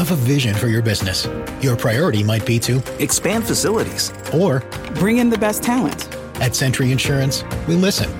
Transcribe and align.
have 0.00 0.12
a 0.12 0.16
vision 0.16 0.54
for 0.54 0.68
your 0.68 0.80
business. 0.80 1.28
Your 1.60 1.76
priority 1.76 2.22
might 2.22 2.46
be 2.46 2.58
to 2.60 2.82
expand 2.98 3.46
facilities 3.46 4.12
or 4.32 4.60
bring 4.94 5.18
in 5.18 5.28
the 5.28 5.36
best 5.36 5.62
talent. 5.62 6.08
At 6.36 6.56
Sentry 6.56 6.90
Insurance, 6.90 7.44
we 7.68 7.74
listen, 7.76 8.10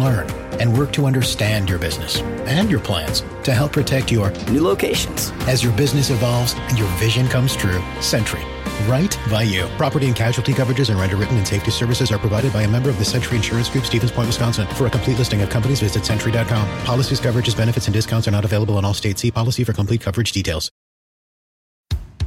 learn, 0.00 0.28
and 0.60 0.76
work 0.76 0.92
to 0.94 1.06
understand 1.06 1.70
your 1.70 1.78
business 1.78 2.20
and 2.46 2.68
your 2.68 2.80
plans 2.80 3.22
to 3.44 3.54
help 3.54 3.72
protect 3.72 4.10
your 4.10 4.32
new 4.50 4.60
locations. 4.60 5.30
As 5.46 5.62
your 5.62 5.72
business 5.76 6.10
evolves 6.10 6.54
and 6.56 6.76
your 6.76 6.88
vision 6.98 7.28
comes 7.28 7.54
true, 7.54 7.80
Sentry 8.00 8.42
right 8.86 9.18
by 9.28 9.42
you. 9.42 9.66
Property 9.76 10.06
and 10.06 10.14
casualty 10.14 10.52
coverages 10.52 10.88
and 10.90 11.00
underwritten 11.00 11.36
and 11.36 11.46
safety 11.46 11.70
services 11.70 12.12
are 12.12 12.18
provided 12.18 12.52
by 12.52 12.62
a 12.62 12.68
member 12.68 12.88
of 12.88 12.98
the 12.98 13.04
Sentry 13.04 13.36
Insurance 13.36 13.68
Group, 13.68 13.84
Stevens 13.84 14.12
Point, 14.12 14.28
Wisconsin. 14.28 14.66
For 14.68 14.86
a 14.86 14.90
complete 14.90 15.18
listing 15.18 15.42
of 15.42 15.50
companies, 15.50 15.80
visit 15.80 16.04
sentry.com. 16.04 16.84
Policies, 16.84 17.20
coverages, 17.20 17.56
benefits, 17.56 17.86
and 17.86 17.94
discounts 17.94 18.28
are 18.28 18.32
not 18.32 18.44
available 18.44 18.78
in 18.78 18.84
all 18.84 18.94
states. 18.94 19.22
See 19.22 19.32
policy 19.32 19.64
for 19.64 19.72
complete 19.72 20.00
coverage 20.00 20.30
details. 20.30 20.70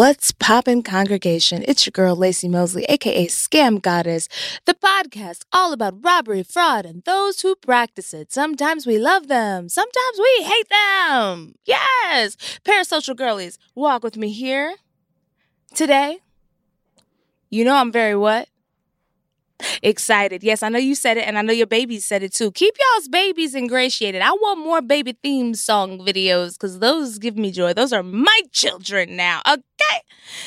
What's 0.00 0.32
poppin' 0.32 0.82
congregation? 0.82 1.62
It's 1.68 1.84
your 1.84 1.90
girl 1.90 2.16
Laci 2.16 2.48
Mosley, 2.48 2.86
aka 2.88 3.26
Scam 3.26 3.82
Goddess, 3.82 4.28
the 4.64 4.72
podcast 4.72 5.42
all 5.52 5.74
about 5.74 6.02
robbery, 6.02 6.42
fraud, 6.42 6.86
and 6.86 7.04
those 7.04 7.42
who 7.42 7.54
practice 7.54 8.14
it. 8.14 8.32
Sometimes 8.32 8.86
we 8.86 8.96
love 8.96 9.28
them, 9.28 9.68
sometimes 9.68 10.18
we 10.18 10.44
hate 10.44 10.70
them. 10.70 11.54
Yes, 11.66 12.38
parasocial 12.64 13.14
girlies, 13.14 13.58
walk 13.74 14.02
with 14.02 14.16
me 14.16 14.30
here 14.30 14.74
today. 15.74 16.20
You 17.50 17.66
know 17.66 17.74
I'm 17.74 17.92
very 17.92 18.16
what? 18.16 18.48
Excited. 19.82 20.42
Yes, 20.42 20.62
I 20.62 20.68
know 20.68 20.78
you 20.78 20.94
said 20.94 21.16
it, 21.16 21.26
and 21.26 21.38
I 21.38 21.42
know 21.42 21.52
your 21.52 21.66
babies 21.66 22.04
said 22.04 22.22
it 22.22 22.32
too. 22.32 22.50
Keep 22.52 22.74
y'all's 22.78 23.08
babies 23.08 23.54
ingratiated. 23.54 24.22
I 24.22 24.32
want 24.32 24.60
more 24.60 24.82
baby 24.82 25.16
theme 25.22 25.54
song 25.54 25.98
videos 25.98 26.54
because 26.54 26.78
those 26.78 27.18
give 27.18 27.36
me 27.36 27.50
joy. 27.50 27.72
Those 27.72 27.92
are 27.92 28.02
my 28.02 28.40
children 28.52 29.16
now, 29.16 29.40
okay? 29.46 30.00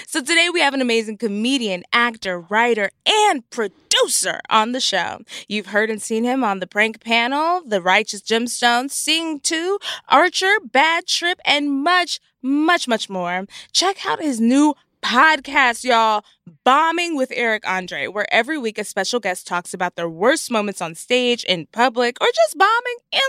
So 0.08 0.22
today 0.22 0.50
we 0.52 0.62
have 0.62 0.74
an 0.74 0.82
amazing 0.82 1.18
comedian, 1.18 1.84
actor, 1.92 2.40
writer, 2.40 2.92
and 3.06 3.48
producer 3.50 4.40
on 4.50 4.72
the 4.72 4.80
show. 4.80 5.20
You've 5.48 5.68
heard 5.68 5.90
and 5.90 6.02
seen 6.02 6.24
him 6.24 6.44
on 6.44 6.60
the 6.60 6.68
prank 6.68 7.02
panel, 7.02 7.62
The 7.66 7.82
Righteous 7.82 8.22
Gemstones, 8.22 8.92
Sing 8.92 9.40
2, 9.40 9.80
Archer, 10.10 10.56
Bad 10.72 11.08
Trip, 11.08 11.40
and 11.46 11.84
much, 11.84 12.20
much, 12.42 12.88
much 12.88 13.10
more. 13.10 13.46
Check 13.72 14.06
out 14.06 14.22
his 14.22 14.40
new 14.40 14.76
podcast, 15.04 15.84
y'all. 15.84 16.24
Bombing 16.64 17.16
with 17.16 17.32
Eric 17.36 17.68
Andre, 17.68 18.08
where 18.08 18.32
every 18.34 18.58
week 18.58 18.78
a 18.78 18.84
special 18.84 19.20
guest 19.20 19.46
talks 19.46 19.74
about 19.74 19.96
their 19.96 20.10
worst 20.10 20.50
moments 20.50 20.82
on 20.82 20.96
stage, 20.96 21.44
in 21.44 21.68
public, 21.68 22.18
or 22.22 22.28
just 22.34 22.58
bombing 22.58 22.98
in 23.12 23.20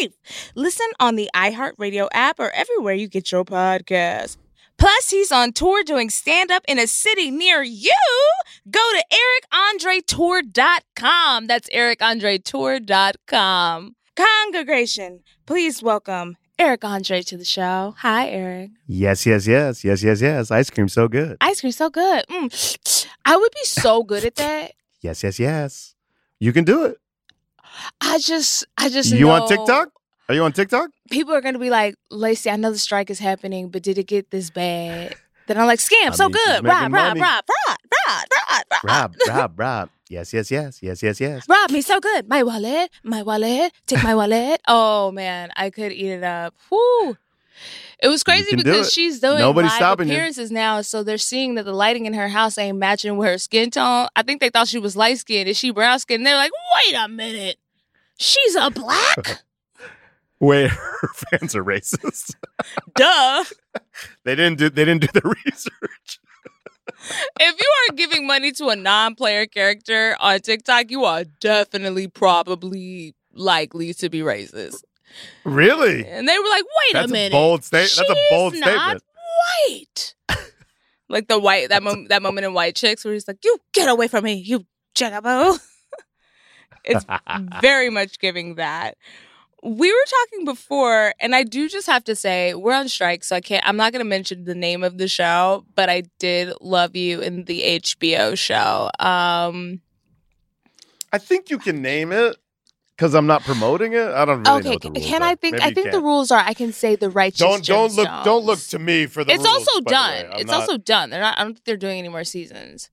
life. 0.00 0.12
Listen 0.54 0.86
on 1.00 1.16
the 1.16 1.28
iHeartRadio 1.34 2.08
app 2.12 2.38
or 2.38 2.50
everywhere 2.50 2.94
you 2.94 3.08
get 3.08 3.32
your 3.32 3.44
podcast. 3.44 4.36
Plus, 4.78 5.10
he's 5.10 5.32
on 5.32 5.52
tour 5.52 5.82
doing 5.82 6.08
stand 6.08 6.52
up 6.52 6.62
in 6.68 6.78
a 6.78 6.86
city 6.86 7.32
near 7.32 7.62
you. 7.62 7.92
Go 8.70 8.80
to 8.92 9.04
ericandretour.com. 9.52 11.48
That's 11.48 11.68
ericandretour.com. 11.70 13.96
Congregation, 14.16 15.20
please 15.46 15.82
welcome 15.82 16.36
Eric 16.58 16.84
Andre 16.84 17.22
to 17.22 17.36
the 17.36 17.44
show. 17.44 17.94
Hi, 17.98 18.28
Eric. 18.28 18.70
Yes, 18.88 19.24
yes, 19.24 19.46
yes, 19.46 19.84
yes, 19.84 20.02
yes, 20.02 20.20
yes. 20.20 20.50
Ice 20.50 20.70
cream 20.70 20.88
so 20.88 21.06
good. 21.06 21.36
Ice 21.40 21.60
cream 21.60 21.72
so 21.72 21.88
good. 21.88 22.24
Mm. 22.28 23.06
I 23.24 23.36
would 23.36 23.52
be 23.52 23.64
so 23.64 24.02
good 24.02 24.24
at 24.24 24.34
that. 24.36 24.72
yes, 25.00 25.22
yes, 25.22 25.38
yes. 25.38 25.94
You 26.40 26.52
can 26.52 26.64
do 26.64 26.84
it. 26.84 26.98
I 28.00 28.18
just, 28.18 28.66
I 28.76 28.88
just. 28.88 29.12
You 29.12 29.26
know 29.26 29.30
on 29.30 29.48
TikTok? 29.48 29.90
Are 30.28 30.34
you 30.34 30.42
on 30.42 30.52
TikTok? 30.52 30.90
People 31.10 31.32
are 31.32 31.40
gonna 31.40 31.60
be 31.60 31.70
like, 31.70 31.94
Laci, 32.12 32.52
I 32.52 32.56
know 32.56 32.72
the 32.72 32.78
strike 32.78 33.08
is 33.08 33.20
happening, 33.20 33.68
but 33.70 33.82
did 33.82 33.96
it 33.96 34.08
get 34.08 34.30
this 34.30 34.50
bad? 34.50 35.14
Then 35.46 35.58
I'm 35.58 35.66
like, 35.66 35.78
scam, 35.78 36.10
I 36.10 36.10
so 36.10 36.24
mean, 36.28 36.32
good. 36.44 36.64
Rob, 36.64 36.92
Rob. 36.92 37.16
Rob, 37.16 37.18
Rob, 37.18 37.18
Rob, 37.18 37.44
Rob, 38.04 38.64
Rob, 38.84 38.84
Rob, 38.84 39.14
Rob, 39.28 39.58
Rob. 39.58 39.90
Yes, 40.08 40.32
yes, 40.32 40.50
yes, 40.50 40.78
yes, 40.82 41.02
yes, 41.02 41.20
yes. 41.20 41.48
Rob 41.48 41.70
me 41.70 41.82
so 41.82 42.00
good. 42.00 42.28
My 42.28 42.42
wallet, 42.42 42.90
my 43.02 43.22
wallet, 43.22 43.72
take 43.86 44.02
my 44.02 44.14
wallet. 44.14 44.60
Oh 44.66 45.12
man, 45.12 45.50
I 45.56 45.70
could 45.70 45.92
eat 45.92 46.10
it 46.10 46.24
up. 46.24 46.54
Whoo. 46.70 47.16
It 48.00 48.08
was 48.08 48.22
crazy 48.22 48.50
can 48.50 48.58
do 48.58 48.64
because 48.64 48.92
she's 48.92 49.18
doing 49.18 49.40
Nobody's 49.40 49.72
live 49.72 49.76
stopping 49.76 50.08
you. 50.08 50.14
appearances 50.14 50.52
now, 50.52 50.82
so 50.82 51.02
they're 51.02 51.18
seeing 51.18 51.56
that 51.56 51.64
the 51.64 51.72
lighting 51.72 52.06
in 52.06 52.14
her 52.14 52.28
house 52.28 52.56
ain't 52.56 52.78
matching 52.78 53.16
with 53.16 53.28
her 53.28 53.38
skin 53.38 53.70
tone. 53.70 54.06
I 54.14 54.22
think 54.22 54.40
they 54.40 54.50
thought 54.50 54.68
she 54.68 54.78
was 54.78 54.96
light 54.96 55.18
skinned. 55.18 55.48
Is 55.48 55.56
she 55.56 55.72
brown 55.72 55.98
skinned? 55.98 56.24
They're 56.24 56.36
like, 56.36 56.52
wait 56.76 56.94
a 56.94 57.08
minute, 57.08 57.58
she's 58.16 58.54
a 58.54 58.70
black. 58.70 59.42
Wait, 60.40 60.70
her 60.70 61.08
fans 61.14 61.56
are 61.56 61.64
racist. 61.64 62.36
Duh. 62.94 63.44
they 64.24 64.36
didn't 64.36 64.58
do. 64.58 64.70
They 64.70 64.84
didn't 64.84 65.00
do 65.00 65.08
the 65.12 65.34
research. 65.44 66.20
If 67.40 67.60
you 67.60 67.72
are 67.88 67.94
giving 67.94 68.26
money 68.26 68.52
to 68.52 68.68
a 68.68 68.76
non-player 68.76 69.46
character 69.46 70.16
on 70.20 70.40
TikTok, 70.40 70.90
you 70.90 71.04
are 71.04 71.24
definitely 71.24 72.08
probably 72.08 73.14
likely 73.32 73.94
to 73.94 74.08
be 74.08 74.20
racist. 74.20 74.82
Really? 75.44 76.06
And 76.06 76.28
they 76.28 76.38
were 76.38 76.48
like, 76.48 76.64
"Wait 76.64 76.92
That's 76.92 77.10
a 77.10 77.10
a 77.10 77.12
minute, 77.12 77.32
bold 77.32 77.64
sta- 77.64 77.78
that's 77.78 78.00
a 78.00 78.26
bold 78.30 78.54
statement." 78.54 79.02
White, 79.68 80.14
like 81.08 81.28
the 81.28 81.38
white 81.38 81.70
that 81.70 81.82
mom- 81.82 82.06
that 82.08 82.22
moment 82.22 82.46
in 82.46 82.54
White 82.54 82.76
Chicks 82.76 83.04
where 83.04 83.14
he's 83.14 83.26
like, 83.26 83.38
"You 83.44 83.58
get 83.72 83.88
away 83.88 84.08
from 84.08 84.24
me, 84.24 84.34
you 84.34 84.66
jagabo." 84.94 85.58
it's 86.84 87.04
very 87.60 87.90
much 87.90 88.18
giving 88.18 88.56
that. 88.56 88.96
We 89.62 89.90
were 89.90 90.04
talking 90.08 90.44
before, 90.44 91.14
and 91.18 91.34
I 91.34 91.42
do 91.42 91.68
just 91.68 91.88
have 91.88 92.04
to 92.04 92.14
say 92.14 92.54
we're 92.54 92.74
on 92.74 92.88
strike, 92.88 93.24
so 93.24 93.34
I 93.34 93.40
can't. 93.40 93.66
I'm 93.66 93.76
not 93.76 93.92
going 93.92 94.04
to 94.04 94.08
mention 94.08 94.44
the 94.44 94.54
name 94.54 94.84
of 94.84 94.98
the 94.98 95.08
show, 95.08 95.64
but 95.74 95.88
I 95.88 96.04
did 96.18 96.52
love 96.60 96.94
you 96.94 97.20
in 97.20 97.44
the 97.44 97.80
HBO 97.80 98.38
show. 98.38 98.88
Um, 99.00 99.80
I 101.12 101.18
think 101.18 101.50
you 101.50 101.58
can 101.58 101.82
name 101.82 102.12
it 102.12 102.36
because 102.96 103.14
I'm 103.14 103.26
not 103.26 103.42
promoting 103.42 103.94
it. 103.94 104.08
I 104.08 104.24
don't 104.24 104.44
really 104.44 104.62
know 104.62 104.72
okay, 104.74 105.00
can. 105.00 105.22
I 105.22 105.34
think? 105.34 105.54
Maybe 105.54 105.64
I 105.64 105.72
think 105.72 105.92
the 105.92 106.00
rules 106.00 106.30
are 106.30 106.40
I 106.40 106.54
can 106.54 106.72
say 106.72 106.96
the 106.96 107.10
righteous. 107.10 107.40
Don't 107.40 107.64
don't 107.64 107.94
look 107.94 108.08
don't 108.24 108.44
look 108.44 108.60
to 108.60 108.78
me 108.78 109.06
for 109.06 109.24
the. 109.24 109.32
It's 109.32 109.44
rules, 109.44 109.66
also 109.68 109.80
done. 109.82 110.26
It's 110.36 110.50
not- 110.50 110.60
also 110.60 110.78
done. 110.78 111.10
They're 111.10 111.20
not. 111.20 111.38
I 111.38 111.42
don't 111.42 111.54
think 111.54 111.64
they're 111.64 111.76
doing 111.76 111.98
any 111.98 112.08
more 112.08 112.24
seasons. 112.24 112.90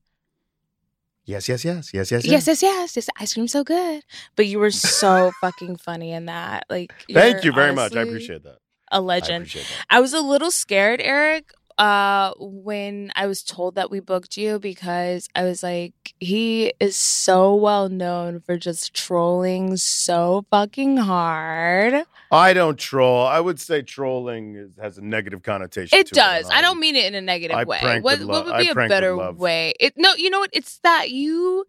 Yes, 1.26 1.48
yes, 1.48 1.64
yes, 1.64 1.90
yes, 1.92 2.12
yes, 2.12 2.24
Yes, 2.24 2.46
yes, 2.46 2.62
yes. 2.62 2.92
This 2.92 3.08
ice 3.18 3.34
cream's 3.34 3.50
so 3.50 3.64
good. 3.64 4.04
But 4.36 4.46
you 4.46 4.60
were 4.60 4.70
so 4.70 5.32
fucking 5.40 5.76
funny 5.76 6.12
in 6.12 6.26
that. 6.26 6.66
Like, 6.70 6.92
Thank 7.12 7.42
you're 7.42 7.52
very 7.52 7.74
much. 7.74 7.96
I 7.96 8.02
appreciate 8.02 8.44
that. 8.44 8.58
A 8.92 8.96
I 8.96 8.98
legend. 8.98 9.46
that. 9.46 9.66
I 9.90 10.00
was 10.00 10.12
a 10.12 10.20
little 10.20 10.52
scared, 10.52 11.00
Eric, 11.02 11.50
uh, 11.78 12.32
when 12.38 13.12
I 13.14 13.26
was 13.26 13.42
told 13.42 13.74
that 13.74 13.90
we 13.90 14.00
booked 14.00 14.36
you 14.36 14.58
because 14.58 15.28
I 15.34 15.44
was 15.44 15.62
like, 15.62 16.14
he 16.18 16.72
is 16.80 16.96
so 16.96 17.54
well 17.54 17.88
known 17.88 18.40
for 18.40 18.56
just 18.56 18.94
trolling 18.94 19.76
so 19.76 20.46
fucking 20.50 20.96
hard. 20.96 22.04
I 22.32 22.54
don't 22.54 22.78
troll. 22.78 23.26
I 23.26 23.40
would 23.40 23.60
say 23.60 23.82
trolling 23.82 24.56
is, 24.56 24.70
has 24.80 24.98
a 24.98 25.02
negative 25.02 25.42
connotation. 25.42 25.98
It 25.98 26.10
does. 26.10 26.46
It. 26.46 26.52
I 26.52 26.62
don't 26.62 26.80
mean 26.80 26.96
it 26.96 27.04
in 27.06 27.14
a 27.14 27.20
negative 27.20 27.56
I 27.56 27.64
way. 27.64 28.00
What, 28.00 28.20
what 28.22 28.46
would 28.46 28.56
be 28.56 28.68
I 28.68 28.70
a 28.70 28.74
prank 28.74 28.88
better 28.88 29.32
way? 29.32 29.74
It 29.78 29.94
no, 29.96 30.14
you 30.14 30.30
know 30.30 30.40
what? 30.40 30.50
It's 30.52 30.78
that 30.78 31.10
you 31.10 31.66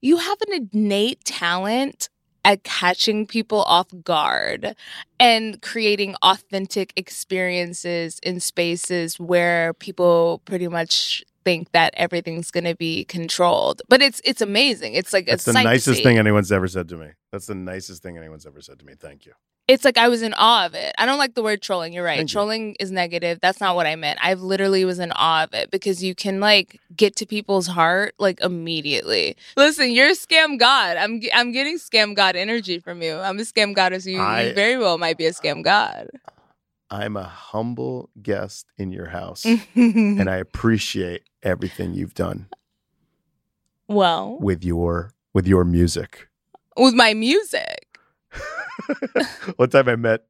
you 0.00 0.16
have 0.16 0.38
an 0.48 0.68
innate 0.72 1.24
talent 1.24 2.08
at 2.44 2.64
catching 2.64 3.26
people 3.26 3.62
off 3.62 3.86
guard 4.04 4.74
and 5.20 5.60
creating 5.62 6.14
authentic 6.22 6.92
experiences 6.96 8.18
in 8.22 8.40
spaces 8.40 9.18
where 9.20 9.74
people 9.74 10.42
pretty 10.44 10.68
much 10.68 11.24
think 11.44 11.70
that 11.72 11.92
everything's 11.96 12.50
going 12.50 12.64
to 12.64 12.74
be 12.74 13.04
controlled. 13.04 13.82
But 13.88 14.02
it's 14.02 14.20
it's 14.24 14.40
amazing. 14.40 14.94
It's 14.94 15.12
like 15.12 15.26
That's 15.26 15.46
a 15.46 15.52
the 15.52 15.62
nicest 15.62 16.02
thing 16.02 16.18
anyone's 16.18 16.52
ever 16.52 16.68
said 16.68 16.88
to 16.90 16.96
me. 16.96 17.08
That's 17.30 17.46
the 17.46 17.54
nicest 17.54 18.02
thing 18.02 18.16
anyone's 18.16 18.46
ever 18.46 18.60
said 18.60 18.78
to 18.78 18.84
me. 18.84 18.94
Thank 18.98 19.26
you. 19.26 19.32
It's 19.72 19.86
like 19.86 19.96
I 19.96 20.08
was 20.08 20.20
in 20.20 20.34
awe 20.36 20.66
of 20.66 20.74
it. 20.74 20.94
I 20.98 21.06
don't 21.06 21.16
like 21.16 21.34
the 21.34 21.42
word 21.42 21.62
trolling. 21.62 21.94
You're 21.94 22.04
right. 22.04 22.18
Thank 22.18 22.28
you. 22.28 22.34
trolling 22.34 22.76
is 22.78 22.90
negative. 22.90 23.40
That's 23.40 23.58
not 23.58 23.74
what 23.74 23.86
I 23.86 23.96
meant. 23.96 24.18
I 24.22 24.34
literally 24.34 24.84
was 24.84 24.98
in 24.98 25.12
awe 25.12 25.44
of 25.44 25.54
it 25.54 25.70
because 25.70 26.04
you 26.04 26.14
can 26.14 26.40
like 26.40 26.78
get 26.94 27.16
to 27.16 27.26
people's 27.26 27.66
heart 27.66 28.14
like 28.18 28.38
immediately. 28.42 29.34
Listen, 29.56 29.90
you're 29.90 30.08
a 30.08 30.12
scam 30.12 30.58
god. 30.58 30.98
I'm 30.98 31.22
I'm 31.34 31.52
getting 31.52 31.78
scam 31.78 32.14
god 32.14 32.36
energy 32.36 32.80
from 32.80 33.00
you. 33.00 33.16
I'm 33.16 33.38
a 33.38 33.42
scam 33.42 33.74
goddess. 33.74 34.04
You, 34.04 34.20
I- 34.20 34.42
you 34.48 34.54
very 34.54 34.76
well 34.76 34.98
might 34.98 35.16
be 35.16 35.24
a 35.24 35.32
scam 35.32 35.64
god. 35.64 36.08
I'm 36.90 37.16
a 37.16 37.24
humble 37.24 38.10
guest 38.22 38.66
in 38.76 38.92
your 38.92 39.06
house, 39.06 39.46
and 39.74 40.28
I 40.30 40.36
appreciate 40.36 41.22
everything 41.42 41.94
you've 41.94 42.12
done 42.12 42.48
well, 43.88 44.36
with 44.38 44.62
your 44.62 45.12
with 45.32 45.46
your 45.46 45.64
music. 45.64 46.28
with 46.76 46.92
my 46.94 47.14
music. 47.14 47.81
One 49.56 49.70
time 49.70 49.88
I 49.88 49.96
met 49.96 50.24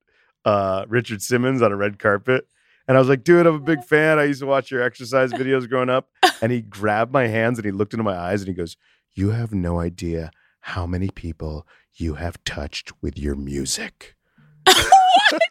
uh, 0.44 0.84
Richard 0.88 1.22
Simmons 1.22 1.62
on 1.62 1.72
a 1.72 1.76
red 1.76 1.98
carpet, 1.98 2.46
and 2.88 2.96
I 2.96 3.00
was 3.00 3.08
like, 3.08 3.24
"Dude, 3.24 3.46
I'm 3.46 3.54
a 3.54 3.60
big 3.60 3.84
fan. 3.84 4.18
I 4.18 4.24
used 4.24 4.40
to 4.40 4.46
watch 4.46 4.70
your 4.70 4.82
exercise 4.82 5.32
videos 5.32 5.68
growing 5.68 5.90
up." 5.90 6.08
And 6.40 6.50
he 6.52 6.60
grabbed 6.60 7.12
my 7.12 7.26
hands 7.26 7.58
and 7.58 7.64
he 7.64 7.72
looked 7.72 7.92
into 7.94 8.04
my 8.04 8.16
eyes 8.16 8.40
and 8.40 8.48
he 8.48 8.54
goes, 8.54 8.76
"You 9.12 9.30
have 9.30 9.52
no 9.52 9.78
idea 9.80 10.30
how 10.60 10.86
many 10.86 11.08
people 11.08 11.66
you 11.94 12.14
have 12.14 12.42
touched 12.44 12.92
with 13.02 13.18
your 13.18 13.34
music." 13.34 14.16
I 14.66 14.80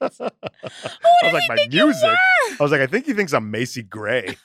was 0.02 0.20
like, 1.34 1.44
"My 1.48 1.68
music." 1.70 2.10
I 2.10 2.58
was 2.60 2.72
like, 2.72 2.82
"I 2.82 2.88
think 2.88 3.06
he 3.06 3.14
thinks 3.14 3.34
I'm 3.34 3.50
Macy 3.52 3.84
Gray." 3.84 4.36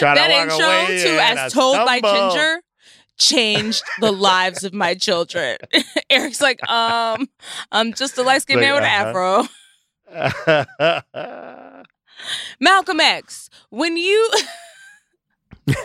That 0.00 0.30
intro 0.30 0.58
to 0.58 1.22
as 1.22 1.52
told 1.52 1.76
by 1.76 2.00
ginger 2.00 2.62
changed 3.22 3.82
the 4.00 4.10
lives 4.12 4.64
of 4.64 4.72
my 4.74 4.94
children 4.94 5.56
eric's 6.10 6.40
like 6.40 6.60
um 6.68 7.28
i'm 7.70 7.92
just 7.92 8.18
a 8.18 8.22
light-skinned 8.22 8.60
Like, 8.60 8.68
man 8.68 8.74
with 8.74 8.84
an 8.84 9.46
uh-huh. 10.10 10.28
afro 10.34 11.82
malcolm 12.60 13.00
x 13.00 13.48
when 13.70 13.96
you 13.96 14.30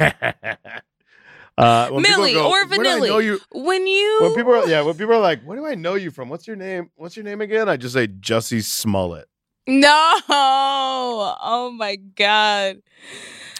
uh, 1.57 1.89
when 1.89 2.01
Millie 2.04 2.34
go, 2.34 2.48
or 2.48 2.66
"Where 2.66 2.66
do 2.66 2.84
Vanilli?" 2.84 3.24
you? 3.24 3.40
when 3.51 3.86
you 3.88 4.19
When 4.22 4.33
people 4.36 4.54
are 4.54 4.68
yeah, 4.68 4.81
when 4.81 4.95
people 4.95 5.13
are 5.13 5.19
like, 5.19 5.44
"What 5.44 5.56
do 5.56 5.66
I 5.66 5.75
know 5.75 5.95
you 5.95 6.12
from? 6.12 6.30
What's 6.30 6.48
your 6.48 6.56
name? 6.56 6.90
What's 6.95 7.16
your 7.16 7.25
name 7.25 7.42
again?" 7.42 7.69
I 7.69 7.78
just 7.78 7.94
say 7.94 8.07
Jussie 8.07 8.63
Smollett. 8.63 9.28
no 9.68 10.19
oh 10.30 11.72
my 11.75 11.95
god 12.16 12.81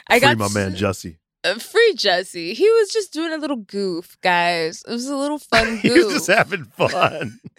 i 0.10 0.20
Free 0.20 0.36
got 0.36 0.38
my 0.38 0.48
man 0.50 0.74
Jussie. 0.74 1.18
Uh, 1.44 1.60
free 1.60 1.94
jesse 1.96 2.54
he 2.54 2.70
was 2.70 2.90
just 2.90 3.14
doing 3.14 3.32
a 3.32 3.38
little 3.38 3.58
goof 3.58 4.18
guys 4.22 4.84
it 4.88 4.92
was 4.92 5.08
a 5.08 5.16
little 5.16 5.40
fun 5.40 5.78
he 5.82 5.90
was 5.90 6.14
just 6.14 6.28
having 6.28 6.66
fun. 6.66 7.40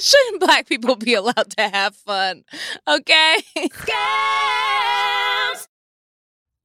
Shouldn't 0.00 0.40
black 0.40 0.66
people 0.66 0.96
be 0.96 1.14
allowed 1.14 1.50
to 1.58 1.68
have 1.68 1.94
fun? 1.94 2.44
Okay. 2.88 3.36
Scams. 3.58 5.68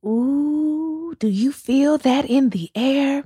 Ooh, 0.05 1.13
do 1.19 1.27
you 1.27 1.51
feel 1.51 1.97
that 1.99 2.25
in 2.25 2.49
the 2.49 2.71
air? 2.73 3.25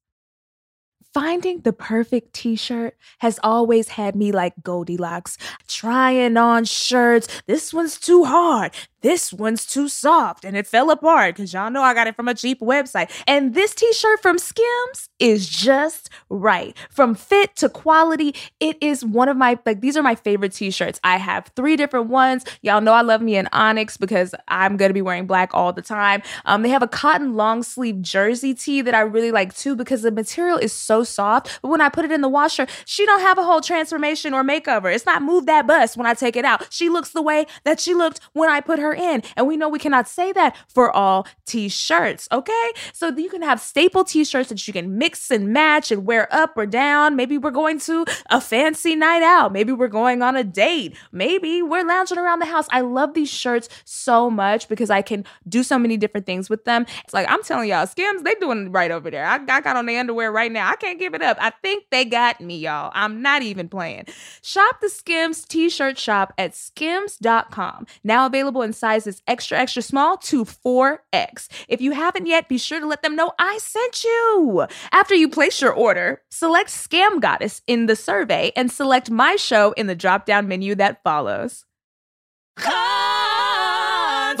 Finding 1.13 1.59
the 1.61 1.73
perfect 1.73 2.33
t 2.33 2.55
shirt 2.55 2.95
has 3.19 3.37
always 3.43 3.89
had 3.89 4.15
me 4.15 4.31
like 4.31 4.53
Goldilocks, 4.63 5.37
trying 5.67 6.37
on 6.37 6.63
shirts. 6.63 7.27
This 7.47 7.73
one's 7.73 7.99
too 7.99 8.23
hard. 8.23 8.71
This 9.01 9.33
one's 9.33 9.65
too 9.65 9.87
soft. 9.87 10.45
And 10.45 10.55
it 10.55 10.67
fell 10.67 10.91
apart 10.91 11.35
because 11.35 11.53
y'all 11.53 11.71
know 11.71 11.81
I 11.81 11.93
got 11.93 12.07
it 12.07 12.15
from 12.15 12.27
a 12.27 12.33
cheap 12.33 12.61
website. 12.61 13.09
And 13.27 13.53
this 13.53 13.73
t 13.75 13.91
shirt 13.93 14.21
from 14.21 14.37
Skims 14.37 15.09
is 15.19 15.47
just 15.47 16.09
right. 16.29 16.75
From 16.89 17.15
fit 17.15 17.55
to 17.57 17.69
quality, 17.69 18.35
it 18.59 18.77
is 18.81 19.03
one 19.03 19.29
of 19.29 19.37
my, 19.37 19.57
like, 19.65 19.81
these 19.81 19.97
are 19.97 20.03
my 20.03 20.15
favorite 20.15 20.53
t 20.53 20.71
shirts. 20.71 20.99
I 21.03 21.17
have 21.17 21.51
three 21.55 21.75
different 21.75 22.07
ones. 22.07 22.45
Y'all 22.61 22.81
know 22.81 22.93
I 22.93 23.01
love 23.01 23.21
me 23.21 23.35
an 23.35 23.47
Onyx 23.51 23.97
because 23.97 24.33
I'm 24.47 24.77
going 24.77 24.89
to 24.89 24.93
be 24.93 25.01
wearing 25.01 25.25
black 25.25 25.51
all 25.53 25.73
the 25.73 25.81
time. 25.81 26.21
Um, 26.45 26.61
they 26.61 26.69
have 26.69 26.83
a 26.83 26.87
cotton 26.87 27.35
long 27.35 27.63
sleeve 27.63 28.01
jersey 28.01 28.53
tee 28.53 28.81
that 28.81 28.93
I 28.93 29.01
really 29.01 29.31
like 29.31 29.55
too 29.55 29.75
because 29.75 30.01
the 30.01 30.11
material 30.11 30.57
is 30.57 30.73
so 30.73 31.03
soft. 31.03 31.59
But 31.61 31.69
when 31.69 31.81
I 31.81 31.89
put 31.89 32.05
it 32.05 32.11
in 32.11 32.21
the 32.21 32.29
washer, 32.29 32.67
she 32.85 33.05
don't 33.05 33.21
have 33.21 33.37
a 33.37 33.43
whole 33.43 33.61
transformation 33.61 34.33
or 34.33 34.43
makeover. 34.43 34.93
It's 34.93 35.05
not 35.05 35.21
move 35.21 35.45
that 35.47 35.67
bust 35.67 35.97
when 35.97 36.05
I 36.05 36.13
take 36.13 36.35
it 36.35 36.45
out. 36.45 36.67
She 36.71 36.89
looks 36.89 37.11
the 37.11 37.21
way 37.21 37.45
that 37.63 37.79
she 37.79 37.93
looked 37.93 38.19
when 38.33 38.49
I 38.49 38.61
put 38.61 38.79
her 38.79 38.90
in. 38.93 39.23
And 39.35 39.47
we 39.47 39.57
know 39.57 39.69
we 39.69 39.79
cannot 39.79 40.07
say 40.07 40.31
that 40.33 40.55
for 40.67 40.91
all 40.91 41.27
t-shirts, 41.45 42.27
okay? 42.31 42.71
So 42.93 43.09
you 43.09 43.29
can 43.29 43.41
have 43.41 43.59
staple 43.59 44.03
t-shirts 44.03 44.49
that 44.49 44.67
you 44.67 44.73
can 44.73 44.97
mix 44.97 45.31
and 45.31 45.49
match 45.49 45.91
and 45.91 46.05
wear 46.05 46.33
up 46.33 46.53
or 46.55 46.65
down. 46.65 47.15
Maybe 47.15 47.37
we're 47.37 47.51
going 47.51 47.79
to 47.81 48.05
a 48.29 48.41
fancy 48.41 48.95
night 48.95 49.23
out. 49.23 49.51
Maybe 49.51 49.71
we're 49.71 49.87
going 49.87 50.21
on 50.21 50.35
a 50.35 50.43
date. 50.43 50.95
Maybe 51.11 51.61
we're 51.61 51.85
lounging 51.85 52.17
around 52.17 52.39
the 52.39 52.45
house. 52.45 52.67
I 52.71 52.81
love 52.81 53.13
these 53.13 53.29
shirts 53.29 53.69
so 53.85 54.29
much 54.29 54.67
because 54.67 54.89
I 54.89 55.01
can 55.01 55.25
do 55.47 55.63
so 55.63 55.77
many 55.77 55.97
different 55.97 56.25
things 56.25 56.49
with 56.49 56.65
them. 56.65 56.85
It's 57.03 57.13
like 57.13 57.27
I'm 57.29 57.43
telling 57.43 57.69
y'all, 57.69 57.87
Skims, 57.87 58.23
they 58.23 58.35
doing 58.35 58.67
it 58.67 58.69
right 58.69 58.91
over 58.91 59.09
there. 59.09 59.25
I, 59.25 59.35
I 59.35 59.61
got 59.61 59.75
on 59.75 59.85
the 59.85 59.97
underwear 59.97 60.31
right 60.31 60.51
now. 60.51 60.69
I 60.69 60.75
can't 60.75 60.99
give 60.99 61.13
it 61.13 61.21
up. 61.21 61.37
I 61.39 61.51
think 61.61 61.85
they 61.91 62.05
got 62.05 62.41
me, 62.41 62.57
y'all. 62.57 62.91
I'm 62.93 63.21
not 63.21 63.41
even 63.41 63.69
playing. 63.69 64.05
Shop 64.41 64.79
the 64.81 64.89
Skims 64.89 65.45
t-shirt 65.45 65.97
shop 65.97 66.33
at 66.37 66.55
skims.com. 66.55 67.87
Now 68.03 68.25
available 68.25 68.61
in 68.61 68.73
sizes 68.81 69.21
extra, 69.27 69.57
extra 69.59 69.81
small 69.81 70.17
to 70.17 70.43
4X. 70.43 71.47
If 71.69 71.79
you 71.79 71.91
haven't 71.91 72.25
yet, 72.25 72.49
be 72.49 72.57
sure 72.57 72.79
to 72.79 72.87
let 72.87 73.03
them 73.03 73.15
know 73.15 73.31
I 73.39 73.59
sent 73.59 74.03
you. 74.03 74.65
After 74.91 75.15
you 75.15 75.29
place 75.29 75.61
your 75.61 75.71
order, 75.73 76.21
select 76.29 76.69
Scam 76.69 77.21
Goddess 77.21 77.61
in 77.67 77.85
the 77.85 77.95
survey 77.95 78.51
and 78.55 78.71
select 78.71 79.09
my 79.09 79.37
show 79.37 79.71
in 79.73 79.87
the 79.87 79.95
drop 79.95 80.25
down 80.25 80.47
menu 80.47 80.75
that 80.75 81.03
follows. 81.03 81.65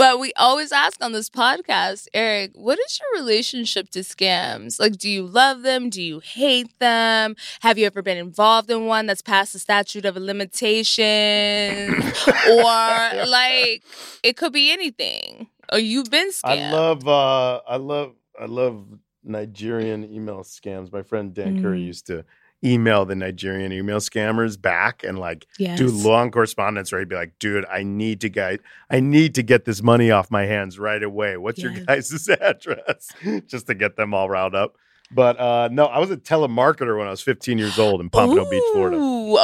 But 0.01 0.19
we 0.19 0.33
always 0.35 0.71
ask 0.71 1.03
on 1.03 1.11
this 1.11 1.29
podcast, 1.29 2.07
Eric, 2.11 2.53
what 2.55 2.79
is 2.79 2.99
your 2.99 3.21
relationship 3.21 3.91
to 3.91 3.99
scams? 3.99 4.79
Like, 4.79 4.97
do 4.97 5.07
you 5.07 5.27
love 5.27 5.61
them? 5.61 5.91
Do 5.91 6.01
you 6.01 6.21
hate 6.21 6.79
them? 6.79 7.35
Have 7.59 7.77
you 7.77 7.85
ever 7.85 8.01
been 8.01 8.17
involved 8.17 8.71
in 8.71 8.87
one 8.87 9.05
that's 9.05 9.21
past 9.21 9.53
the 9.53 9.59
statute 9.59 10.05
of 10.05 10.15
limitations? 10.17 12.03
or, 12.49 12.63
like, 13.27 13.83
it 14.23 14.37
could 14.37 14.53
be 14.53 14.71
anything. 14.71 15.45
Or 15.71 15.77
you've 15.77 16.09
been 16.09 16.31
scammed. 16.31 16.71
I 16.71 16.71
love 16.71 17.07
uh 17.07 17.61
I 17.67 17.75
love 17.77 18.15
I 18.39 18.45
love 18.45 18.83
Nigerian 19.23 20.03
email 20.11 20.39
scams. 20.43 20.91
My 20.91 21.03
friend 21.03 21.31
Dan 21.31 21.61
Curry 21.61 21.81
Mm. 21.81 21.85
used 21.85 22.07
to 22.07 22.25
email 22.63 23.05
the 23.05 23.15
Nigerian 23.15 23.71
email 23.71 23.97
scammers 23.97 24.59
back 24.61 25.03
and 25.03 25.17
like 25.17 25.47
Yes. 25.57 25.77
do 25.79 25.87
long 25.87 26.29
correspondence 26.31 26.91
where 26.91 26.99
he'd 26.99 27.09
be 27.09 27.15
like, 27.15 27.33
dude, 27.39 27.65
I 27.71 27.83
need 27.83 28.21
to 28.21 28.29
get 28.29 28.59
I 28.89 28.99
need 28.99 29.33
to 29.35 29.43
get 29.43 29.65
this 29.65 29.81
money 29.81 30.11
off 30.11 30.29
my 30.29 30.45
hands 30.45 30.77
right 30.77 31.01
away. 31.01 31.37
What's 31.37 31.59
your 31.63 31.71
Yes. 31.73 31.85
guys' 32.11 32.29
address? 32.41 33.09
Just 33.47 33.67
to 33.67 33.73
get 33.73 33.95
them 33.95 34.13
all 34.13 34.29
riled 34.29 34.53
up. 34.55 34.75
But 35.13 35.39
uh 35.39 35.69
no, 35.71 35.85
I 35.87 35.99
was 35.99 36.11
a 36.11 36.17
telemarketer 36.17 36.97
when 36.97 37.07
I 37.07 37.09
was 37.11 37.21
15 37.21 37.57
years 37.57 37.77
old 37.79 37.99
in 37.99 38.09
Pompano 38.09 38.49
Beach, 38.49 38.63
Florida. 38.73 38.97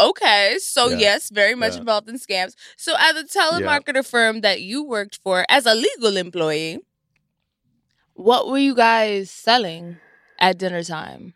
Okay. 0.10 0.58
So 0.60 0.90
Yeah. 0.90 0.98
yes, 0.98 1.30
very 1.30 1.56
much 1.56 1.74
Yeah. 1.74 1.80
involved 1.80 2.08
in 2.10 2.18
scams. 2.20 2.54
So 2.78 2.94
at 2.98 3.14
the 3.14 3.24
telemarketer 3.24 4.06
firm 4.08 4.42
that 4.42 4.62
you 4.62 4.84
worked 4.84 5.20
for 5.24 5.46
as 5.50 5.66
a 5.66 5.74
legal 5.74 6.16
employee, 6.18 6.80
what 8.14 8.48
were 8.48 8.58
you 8.60 8.76
guys 8.76 9.30
selling 9.32 9.98
at 10.40 10.58
dinner 10.58 10.84
time? 10.84 11.34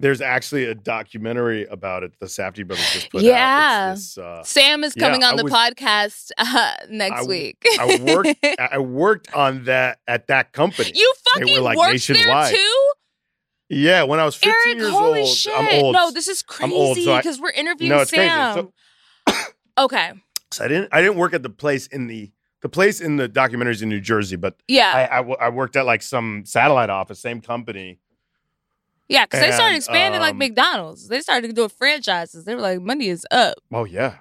There's 0.00 0.20
actually 0.20 0.64
a 0.66 0.74
documentary 0.76 1.66
about 1.66 2.04
it. 2.04 2.12
The 2.20 2.26
Safdie 2.26 2.64
brothers 2.66 2.88
just 2.92 3.10
put 3.10 3.22
Yeah. 3.22 3.88
out. 3.90 3.94
This, 3.96 4.16
uh, 4.16 4.44
Sam 4.44 4.84
is 4.84 4.94
yeah, 4.96 5.04
coming 5.06 5.24
on 5.24 5.34
I 5.34 5.36
the 5.38 5.44
was- 5.44 5.52
podcast 5.52 6.30
uh, 6.38 6.74
next 6.88 7.22
I- 7.22 7.26
week. 7.26 7.56
I 7.80 7.98
worked 8.02 8.44
I 8.72 8.78
worked 8.78 9.34
on 9.34 9.64
that 9.64 9.98
at 10.06 10.28
that 10.28 10.52
company. 10.52 10.92
you 10.94 11.14
They 11.34 11.40
were, 11.40 11.46
fucking 11.48 11.64
like, 11.64 11.76
worked 11.78 11.92
nationwide. 11.92 12.54
there 12.54 12.60
too, 12.60 12.90
yeah, 13.70 14.02
when 14.04 14.20
I 14.20 14.24
was 14.24 14.36
15 14.36 14.52
Eric. 14.54 14.78
years 14.78 14.90
Holy 14.90 15.20
old. 15.22 15.28
shit! 15.36 15.52
I'm 15.56 15.82
old. 15.84 15.94
No, 15.94 16.10
this 16.12 16.28
is 16.28 16.42
crazy 16.42 17.04
so 17.04 17.16
because 17.16 17.40
we're 17.40 17.50
interviewing 17.50 17.90
No. 17.98 18.04
Sam. 18.04 18.70
So- 19.26 19.34
okay. 19.78 20.12
So 20.52 20.64
I 20.64 20.68
didn't 20.68 20.88
I 20.92 21.00
didn't 21.02 21.16
work 21.16 21.34
at 21.34 21.42
the 21.42 21.50
place 21.50 21.86
in 21.88 22.06
the 22.06 22.30
the 22.62 22.68
place 22.68 23.00
in 23.00 23.16
the 23.16 23.28
documentaries 23.28 23.82
in 23.82 23.88
New 23.88 24.00
Jersey, 24.00 24.36
but 24.36 24.56
Yeah. 24.68 25.08
I 25.10 25.18
I 25.18 25.48
worked 25.48 25.74
at 25.76 25.86
like 25.86 26.02
some 26.02 26.44
satellite 26.46 26.88
office, 26.88 27.18
same 27.20 27.40
company. 27.40 27.98
Yeah, 29.08 29.24
because 29.24 29.40
they 29.40 29.52
started 29.52 29.68
And, 29.74 29.76
expanding 29.76 30.20
like 30.20 30.32
um, 30.32 30.38
McDonald's. 30.38 31.08
They 31.08 31.20
started 31.20 31.54
doing 31.54 31.68
franchises. 31.70 32.44
They 32.44 32.54
were 32.54 32.60
like, 32.60 32.80
money 32.80 33.08
is 33.08 33.26
up. 33.30 33.54
Oh 33.72 33.84
yeah. 33.84 34.16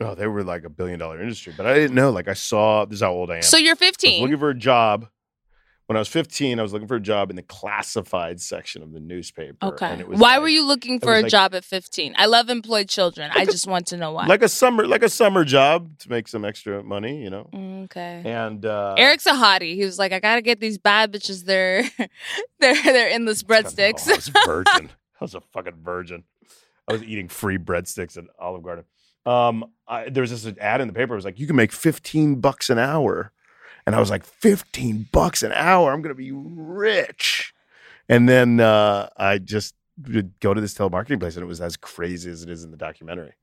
No, 0.00 0.14
they 0.14 0.26
were 0.26 0.42
like 0.42 0.64
a 0.64 0.70
billion 0.70 0.98
dollar 0.98 1.20
industry, 1.20 1.52
but 1.56 1.66
I 1.66 1.74
didn't 1.74 1.94
know. 1.94 2.10
Like 2.10 2.26
I 2.26 2.32
saw 2.32 2.86
this 2.86 2.96
is 2.96 3.02
how 3.02 3.12
old 3.12 3.30
I 3.30 3.36
am. 3.36 3.42
So 3.42 3.56
you're 3.58 3.72
I 3.72 3.72
was 3.74 3.78
15. 3.80 4.22
looking 4.22 4.38
for 4.38 4.50
a 4.50 4.54
job. 4.54 5.06
When 5.90 5.96
I 5.96 6.00
was 6.02 6.06
15, 6.06 6.60
I 6.60 6.62
was 6.62 6.72
looking 6.72 6.86
for 6.86 6.94
a 6.94 7.00
job 7.00 7.30
in 7.30 7.36
the 7.36 7.42
classified 7.42 8.40
section 8.40 8.80
of 8.84 8.92
the 8.92 9.00
newspaper. 9.00 9.56
Okay. 9.60 9.86
and 9.86 10.00
it 10.00 10.06
was 10.06 10.20
Why 10.20 10.34
like- 10.34 10.42
were 10.42 10.48
you 10.48 10.64
looking 10.64 11.00
for 11.00 11.16
a 11.16 11.22
like- 11.22 11.30
job 11.32 11.52
at 11.52 11.64
15? 11.64 12.14
I 12.16 12.26
love 12.26 12.48
employed 12.48 12.88
children. 12.88 13.32
I 13.34 13.44
just 13.44 13.66
want 13.66 13.88
to 13.88 13.96
know 13.96 14.12
why. 14.12 14.26
Like 14.26 14.44
a 14.44 14.48
summer, 14.48 14.86
like 14.86 15.02
a 15.02 15.08
summer 15.08 15.44
job 15.44 15.98
to 15.98 16.08
make 16.08 16.28
some 16.28 16.44
extra 16.44 16.84
money, 16.84 17.20
you 17.20 17.28
know. 17.28 17.48
okay. 17.86 18.22
And 18.24 18.64
uh, 18.64 18.94
Eric's 18.98 19.26
a 19.26 19.32
hottie. 19.32 19.74
He 19.74 19.84
was 19.84 19.98
like, 19.98 20.12
I 20.12 20.20
gotta 20.20 20.42
get 20.42 20.60
these 20.60 20.78
bad 20.78 21.12
bitches 21.12 21.44
their 21.44 21.82
their 22.60 22.80
their 22.84 23.08
endless 23.10 23.42
breadsticks. 23.42 24.06
No, 24.06 24.12
I 24.12 24.16
was 24.16 24.28
a 24.28 24.46
virgin. 24.46 24.90
I 25.20 25.24
was 25.24 25.34
a 25.34 25.40
fucking 25.40 25.80
virgin. 25.82 26.22
I 26.86 26.92
was 26.92 27.02
eating 27.02 27.26
free 27.26 27.58
breadsticks 27.58 28.16
at 28.16 28.26
Olive 28.38 28.62
Garden. 28.62 28.84
Um, 29.26 29.64
I, 29.88 30.08
there 30.08 30.20
was 30.20 30.30
this 30.30 30.56
ad 30.60 30.80
in 30.82 30.86
the 30.86 30.94
paper. 30.94 31.14
It 31.14 31.16
was 31.16 31.24
like, 31.24 31.40
you 31.40 31.48
can 31.48 31.56
make 31.56 31.72
15 31.72 32.36
bucks 32.36 32.70
an 32.70 32.78
hour. 32.78 33.32
And 33.86 33.94
I 33.94 34.00
was 34.00 34.10
like, 34.10 34.24
15 34.24 35.08
bucks 35.12 35.42
an 35.42 35.52
hour? 35.52 35.92
I'm 35.92 36.02
going 36.02 36.14
to 36.14 36.18
be 36.18 36.32
rich. 36.32 37.54
And 38.08 38.28
then 38.28 38.60
uh, 38.60 39.08
I 39.16 39.38
just 39.38 39.74
would 40.08 40.38
go 40.40 40.54
to 40.54 40.60
this 40.60 40.74
telemarketing 40.74 41.20
place 41.20 41.36
and 41.36 41.42
it 41.42 41.46
was 41.46 41.60
as 41.60 41.76
crazy 41.76 42.30
as 42.30 42.42
it 42.42 42.50
is 42.50 42.64
in 42.64 42.70
the 42.70 42.76
documentary. 42.76 43.34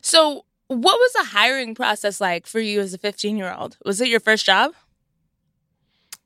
So 0.00 0.44
what 0.68 0.98
was 0.98 1.12
the 1.12 1.24
hiring 1.30 1.74
process 1.74 2.20
like 2.20 2.46
for 2.46 2.60
you 2.60 2.80
as 2.80 2.94
a 2.94 2.98
15 2.98 3.36
year 3.36 3.52
old? 3.52 3.76
Was 3.84 4.00
it 4.00 4.08
your 4.08 4.20
first 4.20 4.46
job? 4.46 4.72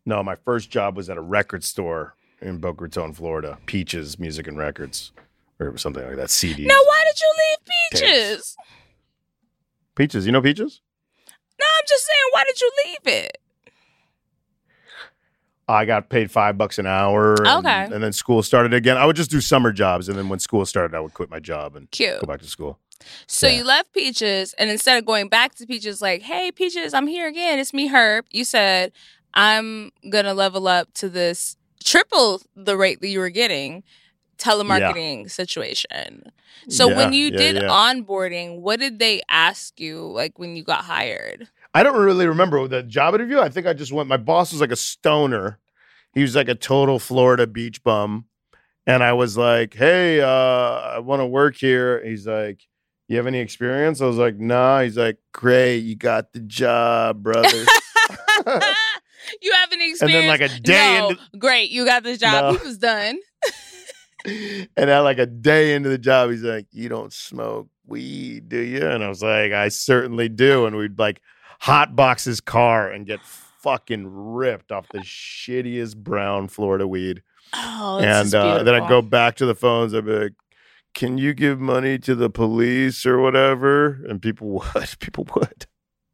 No, 0.06 0.22
my 0.22 0.34
first 0.34 0.70
job 0.70 0.96
was 0.96 1.08
at 1.08 1.16
a 1.16 1.22
record 1.22 1.64
store 1.64 2.14
in 2.40 2.58
Boca 2.58 2.84
Raton, 2.84 3.12
Florida. 3.14 3.58
Peaches 3.66 4.18
Music 4.18 4.46
and 4.46 4.58
Records 4.58 5.12
or 5.58 5.76
something 5.78 6.06
like 6.06 6.16
that. 6.16 6.28
CDs. 6.28 6.66
Now 6.66 6.74
why 6.84 7.04
did 7.06 7.20
you 7.20 7.32
leave 7.38 7.58
Tapes. 7.64 8.00
Peaches? 8.00 8.56
Peaches. 9.94 10.26
You 10.26 10.32
know 10.32 10.42
Peaches? 10.42 10.80
No, 11.64 11.68
I'm 11.78 11.84
just 11.88 12.04
saying, 12.06 12.28
why 12.32 12.44
did 12.44 12.60
you 12.60 12.70
leave 12.86 13.06
it? 13.22 13.38
I 15.66 15.86
got 15.86 16.10
paid 16.10 16.30
five 16.30 16.58
bucks 16.58 16.78
an 16.78 16.86
hour. 16.86 17.34
And, 17.36 17.66
Okay. 17.66 17.94
And 17.94 18.02
then 18.02 18.12
school 18.12 18.42
started 18.42 18.74
again. 18.74 18.98
I 18.98 19.06
would 19.06 19.16
just 19.16 19.30
do 19.30 19.40
summer 19.40 19.72
jobs. 19.72 20.08
And 20.08 20.18
then 20.18 20.28
when 20.28 20.38
school 20.38 20.66
started, 20.66 20.94
I 20.94 21.00
would 21.00 21.14
quit 21.14 21.30
my 21.30 21.40
job 21.40 21.74
and 21.74 21.90
Cute. 21.90 22.20
go 22.20 22.26
back 22.26 22.40
to 22.42 22.46
school. 22.48 22.78
So 23.26 23.46
Yeah. 23.46 23.54
you 23.58 23.64
left 23.64 23.92
Peaches, 23.92 24.54
and 24.58 24.70
instead 24.70 24.98
of 24.98 25.04
going 25.04 25.28
back 25.28 25.54
to 25.56 25.66
Peaches, 25.66 26.00
like, 26.00 26.22
"Hey, 26.22 26.50
Peaches, 26.52 26.94
I'm 26.94 27.06
here 27.06 27.26
again. 27.26 27.58
It's 27.58 27.72
me, 27.74 27.88
Herb." 27.88 28.24
You 28.30 28.44
said, 28.44 28.92
"I'm 29.34 29.90
gonna 30.08 30.32
level 30.32 30.68
up 30.68 30.92
to 30.94 31.08
this 31.08 31.56
triple 31.84 32.40
the 32.54 32.76
rate 32.76 33.00
that 33.00 33.08
you 33.08 33.18
were 33.18 33.30
getting 33.30 33.82
telemarketing 34.38 35.30
situation." 35.30 36.30
So 36.68 36.88
when 36.94 37.12
you 37.12 37.26
yeah, 37.26 37.36
did 37.36 37.56
yeah. 37.56 37.68
onboarding, 37.68 38.60
what 38.60 38.80
did 38.80 38.98
they 38.98 39.20
ask 39.28 39.78
you? 39.80 40.00
Like 40.00 40.38
when 40.38 40.56
you 40.56 40.62
got 40.62 40.84
hired? 40.84 41.48
I 41.74 41.82
don't 41.82 41.96
really 41.98 42.28
remember 42.28 42.66
the 42.68 42.84
job 42.84 43.14
interview. 43.14 43.40
I 43.40 43.48
think 43.48 43.66
I 43.66 43.72
just 43.72 43.92
went. 43.92 44.08
My 44.08 44.16
boss 44.16 44.52
was 44.52 44.60
like 44.60 44.70
a 44.70 44.76
stoner. 44.76 45.58
He 46.14 46.22
was 46.22 46.36
like 46.36 46.48
a 46.48 46.54
total 46.54 47.00
Florida 47.00 47.48
beach 47.48 47.82
bum. 47.82 48.26
And 48.86 49.02
I 49.02 49.14
was 49.14 49.36
like, 49.36 49.74
hey, 49.74 50.20
uh, 50.20 50.28
I 50.28 50.98
want 51.00 51.20
to 51.20 51.26
work 51.26 51.56
here. 51.56 52.04
He's 52.04 52.26
like, 52.26 52.60
you 53.08 53.16
have 53.16 53.26
any 53.26 53.40
experience? 53.40 54.00
I 54.00 54.06
was 54.06 54.18
like, 54.18 54.38
nah. 54.38 54.82
He's 54.82 54.96
like, 54.96 55.18
great. 55.32 55.78
You 55.78 55.96
got 55.96 56.32
the 56.32 56.40
job, 56.40 57.22
brother. 57.22 57.48
you 59.42 59.52
have 59.52 59.72
any 59.72 59.90
experience? 59.90 60.02
and 60.02 60.14
then 60.14 60.26
like 60.28 60.42
a 60.42 60.48
day 60.60 60.98
no, 60.98 61.08
into 61.08 61.38
great, 61.38 61.70
you 61.70 61.84
got 61.84 62.04
this 62.04 62.18
job. 62.18 62.54
No. 62.54 62.58
He 62.58 62.66
was 62.66 62.78
done. 62.78 63.18
and 64.24 64.68
then 64.76 65.02
like 65.02 65.18
a 65.18 65.26
day 65.26 65.74
into 65.74 65.88
the 65.88 65.98
job, 65.98 66.30
he's 66.30 66.42
like, 66.42 66.66
"You 66.70 66.88
don't 66.88 67.12
smoke 67.12 67.68
weed, 67.86 68.48
do 68.48 68.58
you?" 68.58 68.86
And 68.86 69.02
I 69.02 69.08
was 69.08 69.22
like, 69.22 69.52
"I 69.52 69.68
certainly 69.68 70.28
do." 70.28 70.66
And 70.66 70.76
we'd 70.76 70.98
like 70.98 71.20
hot 71.64 71.96
box 71.96 72.24
his 72.24 72.42
car 72.42 72.90
and 72.90 73.06
get 73.06 73.20
fucking 73.22 74.06
ripped 74.06 74.70
off 74.70 74.86
the 74.90 74.98
shittiest 74.98 75.96
brown 75.96 76.46
Florida 76.46 76.86
weed. 76.86 77.22
Oh, 77.54 78.00
and 78.02 78.34
uh, 78.34 78.62
then 78.62 78.74
I'd 78.74 78.88
go 78.88 79.00
back 79.00 79.36
to 79.36 79.46
the 79.46 79.54
phones. 79.54 79.94
I'd 79.94 80.04
be 80.04 80.12
like, 80.12 80.32
"Can 80.92 81.16
you 81.16 81.32
give 81.32 81.58
money 81.58 81.98
to 82.00 82.14
the 82.14 82.28
police 82.28 83.06
or 83.06 83.18
whatever?" 83.18 84.04
And 84.06 84.20
people 84.20 84.48
would. 84.74 84.94
People 85.00 85.26
would. 85.34 85.66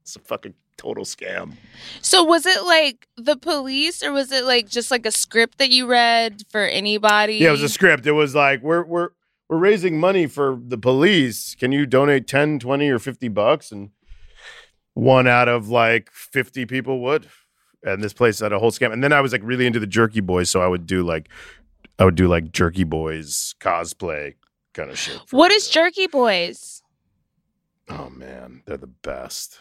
It's 0.02 0.14
a 0.14 0.20
fucking 0.20 0.54
total 0.76 1.04
scam. 1.04 1.54
So 2.00 2.22
was 2.22 2.46
it 2.46 2.62
like 2.62 3.08
the 3.16 3.36
police 3.36 4.04
or 4.04 4.12
was 4.12 4.30
it 4.30 4.44
like 4.44 4.68
just 4.68 4.90
like 4.90 5.04
a 5.04 5.12
script 5.12 5.58
that 5.58 5.70
you 5.70 5.86
read 5.86 6.44
for 6.50 6.62
anybody? 6.62 7.36
Yeah, 7.36 7.48
it 7.48 7.52
was 7.52 7.62
a 7.64 7.68
script. 7.68 8.06
It 8.06 8.12
was 8.12 8.36
like, 8.36 8.62
we're 8.62 8.84
we're 8.84 9.10
we're 9.48 9.58
raising 9.58 9.98
money 9.98 10.28
for 10.28 10.60
the 10.64 10.78
police. 10.78 11.56
Can 11.56 11.72
you 11.72 11.86
donate 11.86 12.28
10, 12.28 12.60
20 12.60 12.88
or 12.88 13.00
50 13.00 13.28
bucks? 13.28 13.72
And 13.72 13.90
one 14.94 15.26
out 15.26 15.48
of 15.48 15.68
like 15.68 16.10
50 16.12 16.66
people 16.66 17.00
would. 17.00 17.28
And 17.82 18.02
this 18.02 18.12
place 18.12 18.40
had 18.40 18.52
a 18.52 18.58
whole 18.58 18.70
scam. 18.70 18.92
And 18.92 19.02
then 19.02 19.12
I 19.12 19.20
was 19.20 19.32
like 19.32 19.40
really 19.42 19.66
into 19.66 19.80
the 19.80 19.86
Jerky 19.86 20.20
Boys, 20.20 20.50
so 20.50 20.60
I 20.60 20.66
would 20.66 20.86
do 20.86 21.02
like 21.02 21.30
I 21.98 22.04
would 22.04 22.14
do 22.14 22.28
like 22.28 22.52
Jerky 22.52 22.84
Boys 22.84 23.54
cosplay 23.60 24.34
kind 24.74 24.90
of 24.90 24.98
shit. 24.98 25.20
What 25.30 25.50
is 25.50 25.68
Jerky 25.68 26.06
Boys? 26.06 26.82
Oh 27.88 28.10
man, 28.10 28.62
they're 28.66 28.76
the 28.76 28.86
best. 28.86 29.60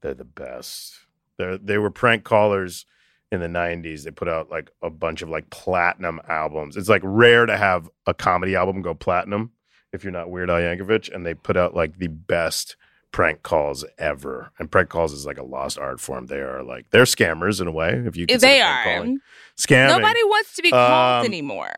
They're 0.00 0.14
the 0.14 0.24
best. 0.24 0.94
They 1.36 1.58
they 1.60 1.78
were 1.78 1.90
prank 1.90 2.24
callers 2.24 2.86
in 3.30 3.40
the 3.40 3.46
90s. 3.46 4.04
They 4.04 4.10
put 4.10 4.28
out 4.28 4.50
like 4.50 4.70
a 4.82 4.90
bunch 4.90 5.22
of 5.22 5.28
like 5.28 5.50
platinum 5.50 6.20
albums. 6.28 6.76
It's 6.76 6.88
like 6.88 7.02
rare 7.04 7.46
to 7.46 7.56
have 7.56 7.88
a 8.06 8.14
comedy 8.14 8.56
album 8.56 8.82
go 8.82 8.94
platinum 8.94 9.52
if 9.92 10.04
you're 10.04 10.12
not 10.12 10.30
Weird 10.30 10.50
Al 10.50 10.56
Yankovic 10.56 11.12
and 11.14 11.24
they 11.26 11.34
put 11.34 11.56
out 11.56 11.74
like 11.74 11.98
the 11.98 12.08
best 12.08 12.76
prank 13.12 13.42
calls 13.42 13.84
ever. 13.98 14.50
And 14.58 14.70
prank 14.70 14.88
calls 14.90 15.12
is 15.12 15.24
like 15.26 15.38
a 15.38 15.42
lost 15.44 15.78
art 15.78 16.00
form. 16.00 16.26
They 16.26 16.40
are 16.40 16.62
like 16.62 16.90
they're 16.90 17.04
scammers 17.04 17.60
in 17.60 17.66
a 17.66 17.72
way 17.72 18.02
if 18.06 18.16
you 18.16 18.26
They 18.26 18.60
are. 18.60 18.84
calling. 18.84 19.20
scamming. 19.56 19.88
Nobody 19.98 20.22
wants 20.24 20.54
to 20.56 20.62
be 20.62 20.70
called 20.70 21.20
Um, 21.20 21.26
anymore. 21.26 21.72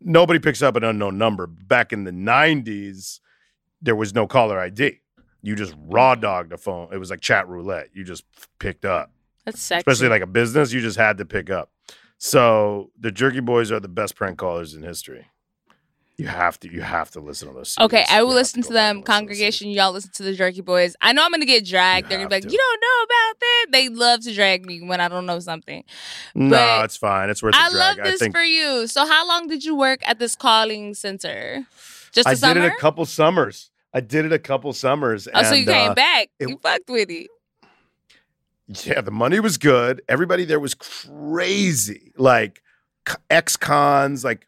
nobody 0.00 0.38
picks 0.38 0.62
up 0.62 0.76
an 0.76 0.84
unknown 0.84 1.18
number. 1.18 1.46
Back 1.46 1.92
in 1.92 2.04
the 2.04 2.10
90s, 2.10 3.20
there 3.82 3.96
was 3.96 4.14
no 4.14 4.26
caller 4.26 4.58
ID. 4.58 5.00
You 5.42 5.54
just 5.56 5.74
raw 5.86 6.14
dogged 6.14 6.52
a 6.52 6.58
phone. 6.58 6.88
It 6.92 6.98
was 6.98 7.10
like 7.10 7.20
chat 7.20 7.48
roulette. 7.48 7.88
You 7.94 8.04
just 8.04 8.24
picked 8.58 8.84
up. 8.84 9.10
That's 9.46 9.60
sexy. 9.60 9.80
Especially 9.90 10.08
like 10.10 10.22
a 10.22 10.26
business, 10.26 10.72
you 10.72 10.80
just 10.80 10.98
had 10.98 11.16
to 11.18 11.24
pick 11.24 11.48
up. 11.48 11.70
So 12.18 12.90
the 12.98 13.10
Jerky 13.10 13.40
Boys 13.40 13.72
are 13.72 13.80
the 13.80 13.88
best 13.88 14.16
prank 14.16 14.38
callers 14.38 14.74
in 14.74 14.82
history. 14.82 15.26
You 16.20 16.26
have 16.26 16.60
to 16.60 16.70
you 16.70 16.82
have 16.82 17.10
to 17.12 17.20
listen 17.20 17.48
to 17.48 17.54
those. 17.54 17.74
Okay, 17.80 18.04
I 18.10 18.22
will 18.22 18.34
listen 18.34 18.60
go 18.60 18.68
to 18.68 18.74
them. 18.74 18.96
listen 18.96 19.04
Congregation, 19.04 19.68
CDs. 19.68 19.74
y'all 19.76 19.92
listen 19.92 20.10
to 20.16 20.22
the 20.22 20.34
Jerky 20.34 20.60
Boys. 20.60 20.94
I 21.00 21.14
know 21.14 21.24
I'm 21.24 21.30
gonna 21.30 21.46
get 21.46 21.64
dragged. 21.64 22.06
You 22.06 22.08
They're 22.10 22.18
gonna 22.18 22.28
be 22.28 22.34
like, 22.34 22.42
to. 22.44 22.50
you 22.50 22.58
don't 22.58 22.80
know 22.82 23.04
about 23.04 23.40
that. 23.40 23.66
They 23.70 23.88
love 23.88 24.20
to 24.24 24.34
drag 24.34 24.66
me 24.66 24.82
when 24.82 25.00
I 25.00 25.08
don't 25.08 25.24
know 25.24 25.40
something. 25.40 25.82
No, 26.34 26.50
but 26.50 26.84
it's 26.84 26.98
fine. 26.98 27.30
It's 27.30 27.42
worth 27.42 27.54
I 27.56 27.70
the 27.70 27.76
drag. 27.76 27.96
love 27.96 28.04
this 28.04 28.20
I 28.20 28.24
think 28.24 28.34
for 28.34 28.42
you. 28.42 28.86
So 28.86 29.06
how 29.06 29.26
long 29.26 29.48
did 29.48 29.64
you 29.64 29.74
work 29.74 30.00
at 30.06 30.18
this 30.18 30.36
calling 30.36 30.92
center? 30.92 31.66
Just 32.12 32.26
a 32.28 32.32
I 32.32 32.34
summer? 32.34 32.50
I 32.50 32.54
did 32.64 32.64
it 32.64 32.76
a 32.76 32.80
couple 32.80 33.06
summers. 33.06 33.70
I 33.94 34.00
did 34.00 34.26
it 34.26 34.32
a 34.34 34.38
couple 34.38 34.74
summers. 34.74 35.26
oh, 35.32 35.42
so 35.42 35.54
you 35.54 35.64
came 35.64 35.92
uh, 35.92 35.94
back. 35.94 36.28
it- 36.38 36.50
you 36.50 36.58
fucked 36.62 36.90
with 36.90 37.08
it. 37.08 37.28
Yeah, 38.84 39.00
the 39.00 39.10
money 39.10 39.40
was 39.40 39.56
good. 39.56 40.02
Everybody 40.06 40.44
there 40.44 40.60
was 40.60 40.74
crazy. 40.74 42.12
Like 42.18 42.62
ex-cons, 43.30 44.22
like 44.22 44.46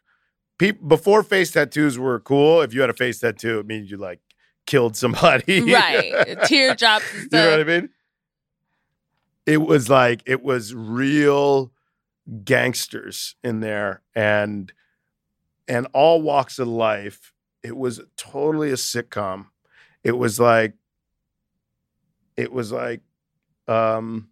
Before 0.57 1.23
face 1.23 1.51
tattoos 1.51 1.97
were 1.97 2.19
cool. 2.19 2.61
If 2.61 2.73
you 2.73 2.81
had 2.81 2.89
a 2.89 2.93
face 2.93 3.19
tattoo, 3.19 3.59
it 3.59 3.65
means 3.65 3.91
you 3.91 3.97
like 3.97 4.19
killed 4.65 4.95
somebody. 4.95 5.61
right. 5.73 6.37
Teardrops 6.45 7.05
and 7.13 7.23
you 7.31 7.37
know 7.37 7.51
what 7.51 7.59
I 7.59 7.63
mean? 7.63 7.89
It 9.45 9.57
was 9.57 9.89
like 9.89 10.23
it 10.25 10.41
was 10.41 10.73
real 10.73 11.73
gangsters 12.45 13.35
in 13.43 13.59
there 13.59 14.01
and 14.15 14.71
and 15.67 15.87
all 15.93 16.21
walks 16.21 16.59
of 16.59 16.67
life. 16.67 17.33
It 17.61 17.75
was 17.75 18.01
totally 18.15 18.69
a 18.69 18.75
sitcom. 18.75 19.47
It 20.03 20.17
was 20.17 20.39
like 20.39 20.75
it 22.37 22.51
was 22.51 22.71
like 22.71 23.01
um 23.67 24.29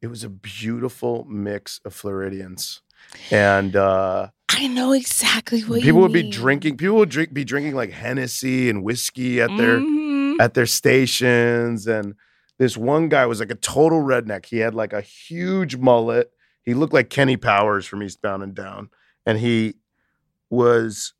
it 0.00 0.06
was 0.08 0.22
a 0.22 0.28
beautiful 0.28 1.24
mix 1.24 1.80
of 1.84 1.94
Floridians. 1.94 2.82
And 3.30 3.76
uh 3.76 4.28
I 4.50 4.66
know 4.66 4.92
exactly 4.92 5.60
what 5.62 5.82
people 5.82 6.00
would 6.00 6.12
be 6.12 6.28
drinking 6.30 6.76
people 6.78 6.96
would 6.96 7.10
drink 7.10 7.32
be 7.32 7.44
drinking 7.44 7.74
like 7.74 7.90
Hennessy 7.90 8.68
and 8.70 8.82
whiskey 8.82 9.40
at 9.40 9.50
their 9.56 9.78
Mhm. 9.78 10.36
at 10.40 10.54
their 10.54 10.66
stations. 10.66 11.86
And 11.86 12.14
this 12.58 12.76
one 12.76 13.08
guy 13.08 13.26
was 13.26 13.38
like 13.40 13.50
a 13.50 13.54
total 13.56 14.02
redneck. 14.02 14.46
He 14.46 14.58
had 14.58 14.74
like 14.74 14.92
a 14.92 15.00
huge 15.00 15.76
mullet. 15.76 16.30
He 16.64 16.74
looked 16.74 16.92
like 16.92 17.08
kenny 17.10 17.36
powers 17.36 17.86
from 17.86 18.02
eastbound 18.02 18.42
and 18.42 18.54
down. 18.54 18.88
And 19.26 19.38
he 19.38 19.74
was 20.50 21.12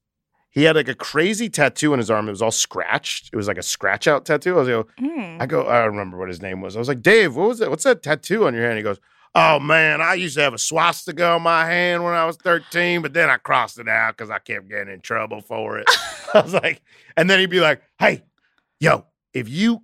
he 0.50 0.64
had 0.64 0.74
like 0.76 0.88
a 0.88 0.94
crazy 0.94 1.48
tattoo 1.48 1.92
on 1.92 1.98
his 1.98 2.10
arm. 2.10 2.26
It 2.26 2.30
was 2.32 2.42
all 2.42 2.50
scratched. 2.50 3.30
It 3.32 3.36
was 3.36 3.46
like 3.46 3.58
a 3.58 3.62
scratch 3.62 4.08
out 4.08 4.24
tattoo. 4.24 4.54
I 4.56 4.60
was 4.60 4.68
like 4.68 4.86
Mm. 5.00 5.40
i 5.40 5.46
go 5.46 5.68
i 5.68 5.78
don't 5.80 5.90
remember 5.90 6.16
what 6.18 6.28
his 6.28 6.42
name 6.42 6.60
was. 6.60 6.74
I 6.74 6.78
was 6.78 6.88
like 6.88 7.02
dave 7.02 7.36
what 7.36 7.48
was 7.48 7.58
that? 7.58 7.70
What's 7.70 7.84
that 7.84 8.02
tattoo 8.02 8.46
on 8.46 8.54
your 8.54 8.64
hand? 8.64 8.78
He 8.78 8.82
goes 8.82 8.98
oh 9.34 9.58
man 9.58 10.00
i 10.00 10.14
used 10.14 10.36
to 10.36 10.42
have 10.42 10.54
a 10.54 10.58
swastika 10.58 11.26
on 11.26 11.42
my 11.42 11.64
hand 11.66 12.02
when 12.02 12.14
i 12.14 12.24
was 12.24 12.36
13 12.36 13.02
but 13.02 13.12
then 13.12 13.28
i 13.28 13.36
crossed 13.36 13.78
it 13.78 13.88
out 13.88 14.16
because 14.16 14.30
i 14.30 14.38
kept 14.38 14.68
getting 14.68 14.92
in 14.92 15.00
trouble 15.00 15.40
for 15.40 15.78
it 15.78 15.88
I 16.34 16.40
was 16.40 16.54
like, 16.54 16.82
and 17.16 17.28
then 17.28 17.38
he'd 17.40 17.50
be 17.50 17.60
like, 17.60 17.82
"Hey, 17.98 18.22
yo, 18.80 19.06
if 19.32 19.48
you 19.48 19.82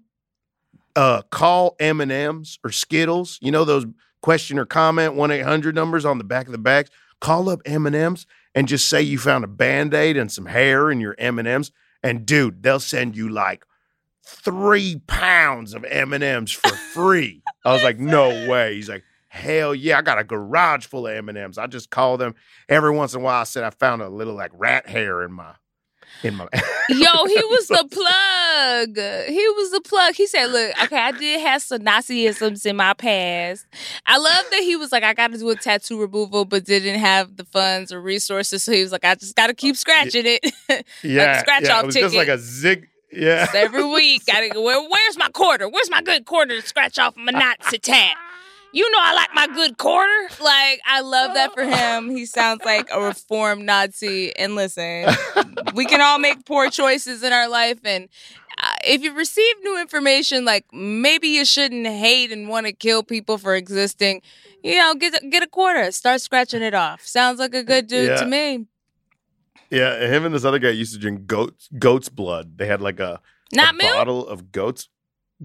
uh 0.97 1.23
call 1.31 1.77
M 1.81 2.01
and 2.01 2.13
M's 2.13 2.59
or 2.65 2.71
Skittles, 2.71 3.39
you 3.41 3.51
know 3.51 3.65
those 3.65 3.87
question 4.23 4.59
or 4.59 4.67
comment 4.67 5.15
one 5.15 5.31
eight 5.31 5.43
hundred 5.43 5.75
numbers 5.75 6.05
on 6.05 6.19
the 6.19 6.25
back 6.25 6.47
of 6.47 6.53
the 6.53 6.59
bags, 6.59 6.91
call 7.21 7.49
up 7.49 7.61
M 7.65 7.87
and 7.87 8.69
just 8.69 8.89
say 8.89 9.03
you 9.03 9.19
found 9.19 9.45
a 9.45 9.49
band 9.49 9.95
aid 9.95 10.17
and 10.17 10.31
some 10.31 10.47
hair 10.47 10.91
in 10.91 11.01
your 11.01 11.15
M 11.19 11.39
and 11.39 12.27
dude, 12.27 12.63
they'll 12.63 12.81
send 12.81 13.17
you 13.17 13.29
like 13.29 13.65
three 14.27 15.01
pounds 15.07 15.75
of 15.75 15.85
M 15.85 16.13
and 16.13 16.25
M's 16.25 16.53
for 16.53 16.75
free." 16.93 17.43
I 17.65 17.73
was 17.73 17.83
like, 17.83 17.99
"No 17.99 18.49
way." 18.49 18.75
He's 18.75 18.89
like. 18.89 19.05
Hell 19.35 19.75
yeah, 19.75 19.99
I 19.99 20.03
got 20.03 20.21
a 20.21 20.23
garage 20.23 20.87
full 20.87 21.09
of 21.09 21.17
M&Ms. 21.29 21.59
I 21.59 21.67
just 21.67 21.91
call 21.91 22.17
them 22.17 22.37
every 22.69 22.93
once 22.93 23.15
in 23.15 23.21
a 23.21 23.25
while. 23.25 23.41
I 23.41 23.45
said 23.45 23.65
I 23.65 23.71
found 23.71 24.01
a 24.01 24.09
little 24.09 24.35
like 24.35 24.53
rat 24.55 24.89
hair 24.89 25.25
in 25.25 25.33
my 25.33 25.55
in 26.23 26.37
my 26.37 26.47
Yo, 26.89 27.25
he 27.27 27.45
was 27.47 27.67
the 27.67 27.85
plug. 27.91 28.97
He 29.27 29.49
was 29.57 29.73
the 29.73 29.81
plug. 29.81 30.15
He 30.15 30.29
said, 30.29 30.47
"Look, 30.53 30.81
okay, 30.85 30.99
I 30.99 31.11
did 31.11 31.41
have 31.41 31.63
some 31.63 31.81
Nazisms 31.81 32.65
in 32.65 32.77
my 32.77 32.93
past. 32.93 33.67
I 34.07 34.19
love 34.19 34.45
that 34.53 34.61
he 34.61 34.77
was 34.77 34.93
like, 34.93 35.03
I 35.03 35.15
got 35.15 35.33
to 35.33 35.39
do 35.39 35.51
a 35.51 35.57
tattoo 35.57 36.01
removal, 36.01 36.45
but 36.45 36.65
didn't 36.65 37.01
have 37.01 37.37
the 37.37 37.45
funds 37.45 37.91
or 37.91 38.01
resources. 38.01 38.63
So 38.63 38.71
he 38.71 38.85
was 38.85 38.93
like, 38.93 39.05
I 39.05 39.17
just 39.17 39.35
got 39.35 39.49
to 39.49 39.55
keep 39.55 39.75
uh, 39.75 39.79
scratching 39.79 40.27
it 40.27 40.55
yeah, 41.03 41.41
scratch 41.41 41.65
yeah, 41.65 41.79
off 41.79 41.83
it 41.83 41.87
was 41.87 41.97
just 41.97 42.15
like 42.15 42.29
a 42.29 42.39
zig. 42.39 42.87
Yeah, 43.11 43.51
every 43.53 43.85
week. 43.85 44.27
Got 44.27 44.41
to 44.41 44.51
go. 44.51 44.63
Where, 44.63 44.81
where's 44.89 45.19
my 45.19 45.29
quarter? 45.31 45.69
Where's 45.69 45.91
my 45.91 46.03
good 46.03 46.25
quarter 46.25 46.61
to 46.61 46.67
scratch 46.67 47.01
off 47.01 47.17
my 47.17 47.33
Nazi 47.61 47.79
tat?" 47.79 48.17
You 48.75 48.91
know 48.91 48.99
I 49.01 49.15
like 49.15 49.31
my 49.35 49.47
good 49.55 49.79
quarter. 49.79 50.29
Like 50.43 50.81
I 50.85 51.01
love 51.01 51.35
that 51.35 51.55
for 51.55 51.65
him. 51.79 52.11
He 52.11 52.27
sounds 52.27 52.65
like 52.65 52.89
a 52.93 53.01
reformed 53.01 53.65
Nazi. 53.65 54.35
And 54.37 54.55
listen, 54.57 55.07
we 55.75 55.85
can 55.87 56.01
all 56.01 56.19
make 56.19 56.45
poor 56.45 56.69
choices 56.71 57.23
in 57.23 57.33
our 57.33 57.49
life 57.49 57.79
and 57.85 58.09
uh, 58.63 58.73
if 58.85 59.03
you 59.03 59.13
receive 59.15 59.55
new 59.63 59.81
information 59.81 60.45
like 60.45 60.65
maybe 60.73 61.27
you 61.29 61.45
shouldn't 61.45 61.87
hate 61.89 62.31
and 62.31 62.49
want 62.49 62.67
to 62.67 62.73
kill 62.73 63.03
people 63.03 63.37
for 63.37 63.57
existing 63.57 64.23
you 64.63 64.79
know 64.79 64.95
get 64.95 65.13
a- 65.21 65.27
get 65.29 65.43
a 65.43 65.47
quarter 65.49 65.91
start 65.91 66.21
scratching 66.21 66.63
it 66.63 66.73
off 66.73 67.05
sounds 67.05 67.41
like 67.41 67.53
a 67.53 67.65
good 67.65 67.89
dude 67.89 68.07
Yeah. 68.11 68.17
to 68.21 68.27
me 68.27 68.67
yeah. 69.71 70.07
Him 70.07 70.25
and 70.25 70.33
this 70.35 70.45
other 70.45 70.61
guy 70.61 70.69
used 70.71 70.93
to 70.95 71.01
drink 71.01 71.27
goat's 71.27 71.69
goat's 71.81 72.09
blood. 72.09 72.59
They 72.59 72.67
had 72.67 72.81
like 72.81 73.01
a, 73.01 73.21
not 73.53 73.75
a 73.75 73.77
milk 73.77 73.95
bottle 73.97 74.29
of 74.29 74.53
goat's 74.53 74.89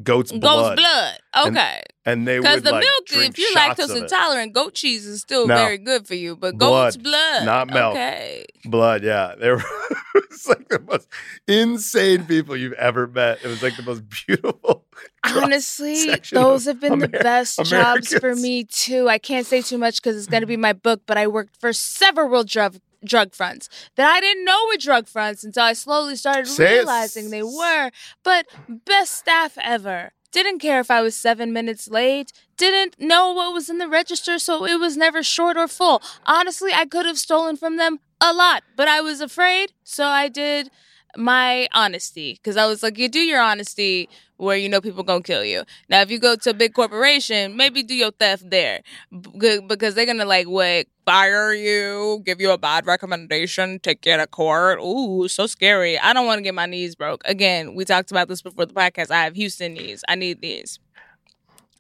goat's 0.04 0.32
goat's 0.32 0.42
blood, 0.42 0.76
blood 0.78 1.20
And 1.34 1.58
okay 1.58 1.82
and 2.06 2.28
they 2.28 2.40
were 2.40 2.44
because 2.44 2.62
the 2.64 2.72
like 2.72 2.84
milk 2.84 3.26
if 3.28 3.38
you're 3.38 3.52
lactose 3.52 3.96
intolerant 3.96 4.54
goat 4.54 4.74
cheese 4.74 5.06
is 5.06 5.22
still 5.22 5.48
No. 5.48 5.56
very 5.56 5.78
good 5.78 6.08
for 6.08 6.16
you 6.16 6.36
but 6.36 6.58
goat's 6.58 6.96
Blood, 6.98 7.04
blood 7.04 7.46
not 7.46 7.68
milk. 7.68 7.94
okay 7.96 8.46
blood. 8.66 9.04
Yeah, 9.04 9.36
they 9.40 9.50
were 9.52 9.64
it's 10.16 10.48
like 10.48 10.68
the 10.70 10.80
most 10.80 11.08
insane 11.48 12.26
people 12.26 12.56
you've 12.58 12.74
ever 12.74 13.08
met. 13.08 13.40
It 13.44 13.48
was 13.48 13.64
like 13.64 13.76
the 13.78 13.84
most 13.84 14.04
beautiful. 14.28 14.86
Honestly, 15.24 16.14
those 16.32 16.66
have 16.66 16.80
been 16.80 17.00
the 17.00 17.06
Amer- 17.08 17.24
best 17.24 17.64
jobs 17.64 18.14
for 18.14 18.36
me 18.36 18.64
too. 18.66 19.08
I 19.10 19.18
can't 19.18 19.46
say 19.46 19.62
too 19.62 19.78
much 19.78 19.96
because 20.02 20.18
it's 20.18 20.28
going 20.28 20.42
to 20.42 20.48
be 20.48 20.58
my 20.58 20.74
book, 20.74 21.02
but 21.06 21.18
I 21.18 21.28
worked 21.28 21.56
for 21.60 21.72
several 21.74 22.44
drug 22.44 22.78
drug 23.04 23.34
fronts 23.34 23.70
that 23.96 24.10
I 24.10 24.20
didn't 24.20 24.46
know 24.46 24.66
were 24.68 24.78
drug 24.78 25.08
fronts 25.08 25.44
until 25.44 25.64
I 25.64 25.74
slowly 25.74 26.16
started 26.16 26.48
realizing 26.58 27.30
they 27.30 27.44
were. 27.44 27.92
But 28.24 28.48
best 28.68 29.14
staff 29.16 29.58
ever. 29.62 30.12
Didn't 30.32 30.60
care 30.60 30.80
if 30.80 30.92
I 30.92 31.02
was 31.02 31.16
seven 31.16 31.52
minutes 31.52 31.88
late. 31.88 32.32
Didn't 32.56 33.00
know 33.00 33.32
what 33.34 33.54
was 33.54 33.70
in 33.70 33.80
the 33.80 33.88
register, 33.88 34.38
so 34.38 34.66
it 34.66 34.80
was 34.80 34.96
never 34.96 35.24
short 35.24 35.58
or 35.58 35.68
full. 35.68 36.04
Honestly, 36.26 36.72
I 36.74 36.86
could 36.86 37.08
have 37.08 37.18
stolen 37.18 37.58
from 37.58 37.78
them 37.78 38.00
a 38.22 38.32
lot, 38.32 38.64
but 38.76 38.88
I 38.88 39.02
was 39.02 39.22
afraid, 39.22 39.74
so 39.84 40.06
I 40.06 40.28
did 40.28 40.70
my 41.18 41.68
honesty 41.74 42.34
because 42.34 42.58
I 42.58 42.66
was 42.66 42.84
like, 42.84 42.98
you 42.98 43.10
do 43.10 43.20
your 43.20 43.42
honesty 43.42 44.10
where 44.38 44.56
you 44.56 44.70
know 44.70 44.80
people 44.80 45.04
gonna 45.04 45.22
kill 45.22 45.44
you. 45.44 45.64
Now, 45.90 46.02
if 46.02 46.10
you 46.10 46.20
go 46.20 46.36
to 46.36 46.50
a 46.52 46.54
big 46.54 46.74
corporation, 46.74 47.58
maybe 47.58 47.84
do 47.84 47.94
your 47.94 48.12
theft 48.12 48.50
there 48.50 48.82
B- 49.12 49.60
because 49.68 49.96
they're 49.96 50.06
gonna 50.06 50.26
like 50.26 50.48
what 50.48 50.88
fire 51.06 51.54
you, 51.54 52.22
give 52.26 52.40
you 52.40 52.52
a 52.52 52.58
bad 52.58 52.86
recommendation, 52.86 53.80
take 53.80 54.06
you 54.06 54.16
to 54.16 54.28
court. 54.28 54.80
Ooh, 54.80 55.28
so 55.28 55.46
scary. 55.48 56.00
I 56.00 56.14
don't 56.14 56.26
want 56.26 56.38
to 56.40 56.44
get 56.44 56.54
my 56.54 56.68
knees 56.68 56.96
broke. 56.96 57.22
Again, 57.26 57.76
we 57.76 57.84
talked 57.86 58.12
about 58.12 58.28
this 58.28 58.42
before 58.42 58.66
the 58.66 58.74
podcast. 58.74 59.12
I 59.12 59.24
have 59.24 59.36
Houston 59.36 59.74
knees. 59.74 60.04
I 60.08 60.16
need 60.16 60.42
these. 60.42 60.80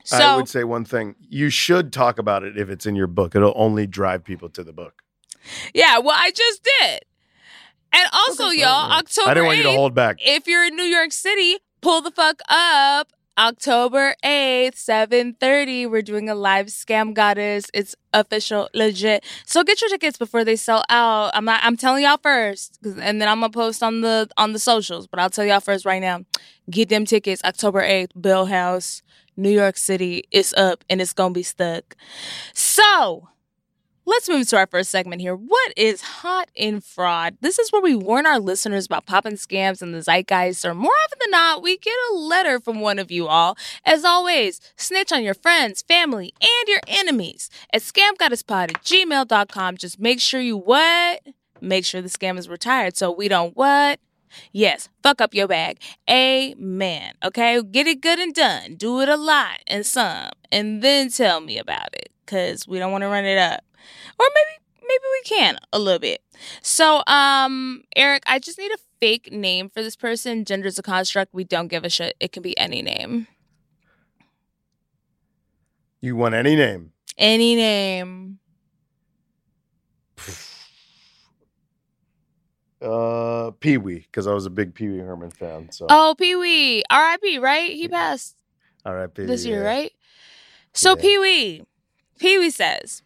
So 0.03 0.17
I 0.17 0.35
would 0.35 0.49
say 0.49 0.63
one 0.63 0.85
thing: 0.85 1.15
you 1.29 1.49
should 1.49 1.93
talk 1.93 2.19
about 2.19 2.43
it 2.43 2.57
if 2.57 2.69
it's 2.69 2.85
in 2.85 2.95
your 2.95 3.07
book. 3.07 3.35
It'll 3.35 3.53
only 3.55 3.85
drive 3.85 4.23
people 4.23 4.49
to 4.49 4.63
the 4.63 4.73
book. 4.73 5.03
yeah, 5.73 5.99
well, 5.99 6.15
I 6.17 6.31
just 6.31 6.67
did. 6.81 7.03
And 7.93 8.07
also, 8.13 8.47
Okay, 8.49 8.61
y'all. 8.61 8.91
October 8.91 9.29
I 9.29 9.33
didn't 9.33 9.45
want 9.47 9.57
you 9.57 9.63
to 9.63 9.69
8th, 9.69 9.75
hold 9.75 9.93
back. 9.95 10.17
if 10.19 10.47
you're 10.47 10.65
in 10.65 10.75
New 10.75 10.83
York 10.83 11.11
City, 11.11 11.57
pull 11.81 12.01
the 12.01 12.11
fuck 12.11 12.39
up. 12.49 13.07
October 13.37 14.15
8th, 14.25 14.75
7:30, 14.75 15.89
we're 15.89 16.01
doing 16.01 16.29
a 16.29 16.35
live 16.35 16.65
scam 16.67 17.13
goddess. 17.13 17.67
It's 17.73 17.95
official, 18.13 18.67
legit. 18.73 19.23
So 19.45 19.63
get 19.63 19.79
your 19.79 19.89
tickets 19.89 20.17
before 20.17 20.43
they 20.43 20.57
sell 20.57 20.83
out. 20.89 21.31
I'm 21.33 21.45
not 21.45 21.61
I'm 21.63 21.77
telling 21.77 22.03
y'all 22.03 22.17
first 22.21 22.77
and 22.83 23.21
then 23.21 23.29
I'm 23.29 23.39
going 23.39 23.49
to 23.51 23.57
post 23.57 23.81
on 23.81 24.01
the 24.01 24.27
on 24.35 24.51
the 24.51 24.59
socials, 24.59 25.07
but 25.07 25.21
I'll 25.21 25.29
tell 25.29 25.45
y'all 25.45 25.61
first 25.61 25.85
right 25.85 26.01
now. 26.01 26.25
Get 26.69 26.89
them 26.89 27.05
tickets 27.05 27.41
October 27.45 27.81
8th, 27.81 28.09
Bill 28.19 28.45
House, 28.47 29.03
New 29.37 29.49
York 29.51 29.77
City. 29.77 30.25
It's 30.31 30.53
up 30.55 30.83
and 30.89 30.99
it's 30.99 31.13
going 31.13 31.33
to 31.33 31.37
be 31.37 31.43
stuck. 31.43 31.95
So, 32.53 33.29
Let's 34.09 34.27
move 34.27 34.47
to 34.47 34.57
our 34.57 34.65
first 34.65 34.89
segment 34.89 35.21
here. 35.21 35.35
What 35.35 35.71
is 35.77 36.01
hot 36.01 36.49
in 36.55 36.81
fraud? 36.81 37.37
This 37.41 37.59
is 37.59 37.71
where 37.71 37.79
we 37.79 37.93
warn 37.93 38.25
our 38.25 38.39
listeners 38.39 38.87
about 38.87 39.05
popping 39.05 39.33
scams 39.33 39.83
and 39.83 39.93
the 39.93 40.01
zeitgeist, 40.01 40.65
or 40.65 40.73
more 40.73 40.91
often 41.05 41.19
than 41.21 41.29
not, 41.29 41.61
we 41.61 41.77
get 41.77 41.93
a 42.09 42.15
letter 42.15 42.59
from 42.59 42.81
one 42.81 42.97
of 42.97 43.11
you 43.11 43.27
all. 43.27 43.55
As 43.85 44.03
always, 44.03 44.61
snitch 44.77 45.11
on 45.11 45.21
your 45.21 45.35
friends, 45.35 45.83
family, 45.83 46.33
and 46.41 46.67
your 46.67 46.79
enemies 46.87 47.51
at 47.71 47.83
scamgoddesspod 47.83 48.71
at 48.71 48.83
gmail.com. 48.83 49.77
Just 49.77 49.99
make 49.99 50.19
sure 50.19 50.41
you 50.41 50.57
what? 50.57 51.21
Make 51.61 51.85
sure 51.85 52.01
the 52.01 52.09
scam 52.09 52.39
is 52.39 52.49
retired 52.49 52.97
so 52.97 53.11
we 53.11 53.27
don't 53.27 53.55
what? 53.55 53.99
Yes, 54.51 54.89
fuck 55.03 55.21
up 55.21 55.35
your 55.35 55.47
bag. 55.47 55.77
Amen. 56.09 57.13
Okay, 57.23 57.61
get 57.61 57.85
it 57.85 58.01
good 58.01 58.17
and 58.17 58.33
done. 58.33 58.73
Do 58.73 59.01
it 59.01 59.09
a 59.09 59.17
lot 59.17 59.59
and 59.67 59.85
some, 59.85 60.31
and 60.51 60.81
then 60.81 61.09
tell 61.09 61.41
me 61.41 61.59
about 61.59 61.93
it 61.93 62.09
because 62.25 62.67
we 62.67 62.79
don't 62.79 62.91
want 62.91 63.03
to 63.03 63.07
run 63.07 63.25
it 63.25 63.37
up 63.37 63.63
or 64.19 64.25
maybe 64.33 64.63
maybe 64.87 65.03
we 65.11 65.21
can 65.23 65.57
a 65.73 65.79
little 65.79 65.99
bit. 65.99 66.21
So, 66.61 67.03
um, 67.07 67.83
Eric, 67.95 68.23
I 68.27 68.39
just 68.39 68.57
need 68.57 68.71
a 68.71 68.77
fake 68.99 69.31
name 69.31 69.69
for 69.69 69.81
this 69.83 69.95
person. 69.95 70.45
Gender's 70.45 70.79
a 70.79 70.83
construct. 70.83 71.33
We 71.33 71.43
don't 71.43 71.67
give 71.67 71.83
a 71.85 71.89
shit. 71.89 72.15
It 72.19 72.31
can 72.31 72.41
be 72.43 72.57
any 72.57 72.81
name. 72.81 73.27
You 76.01 76.15
want 76.15 76.33
any 76.33 76.55
name? 76.55 76.91
Any 77.17 77.55
name. 77.55 78.39
Uh, 82.81 83.51
Pee 83.59 83.77
Wee, 83.77 83.99
because 83.99 84.25
I 84.25 84.31
was 84.33 84.45
a 84.45 84.49
big 84.49 84.73
Pee 84.73 84.87
Wee 84.87 84.99
Herman 84.99 85.31
fan. 85.31 85.69
So, 85.71 85.87
Oh, 85.89 86.15
Pee 86.17 86.35
Wee. 86.37 86.81
R.I.P. 86.89 87.37
Right? 87.39 87.71
He 87.71 87.89
passed 87.89 88.37
all 88.85 88.93
right, 88.95 89.13
this 89.13 89.45
year, 89.45 89.61
yeah. 89.63 89.67
right? 89.69 89.91
So 90.73 90.91
Yeah. 90.95 91.01
Pee 91.01 91.17
Wee, 91.19 91.63
Pee 92.19 92.37
Wee 92.37 92.49
says, 92.49 93.03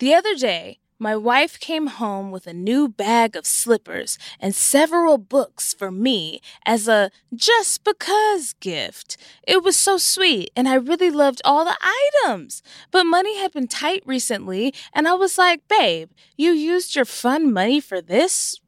the 0.00 0.14
other 0.14 0.34
day 0.34 0.78
My 1.02 1.16
wife 1.16 1.58
came 1.58 1.86
home 1.86 2.30
with 2.30 2.46
a 2.46 2.52
new 2.52 2.86
bag 2.86 3.34
of 3.34 3.46
slippers 3.46 4.18
and 4.38 4.54
several 4.54 5.16
books 5.16 5.72
for 5.72 5.90
me 5.90 6.42
as 6.66 6.88
a 6.88 7.10
just 7.34 7.84
because 7.84 8.52
gift. 8.60 9.16
It 9.48 9.64
was 9.64 9.76
so 9.78 9.96
sweet, 9.96 10.50
and 10.54 10.68
I 10.68 10.74
really 10.74 11.10
loved 11.10 11.40
all 11.42 11.64
the 11.64 11.78
items. 11.80 12.62
But 12.90 13.04
money 13.04 13.38
had 13.38 13.52
been 13.52 13.66
tight 13.66 14.02
recently, 14.04 14.74
and 14.92 15.08
I 15.08 15.14
was 15.14 15.38
like, 15.38 15.66
babe, 15.68 16.10
you 16.36 16.50
used 16.52 16.94
your 16.94 17.06
fun 17.06 17.50
money 17.50 17.80
for 17.80 18.02
this? 18.02 18.60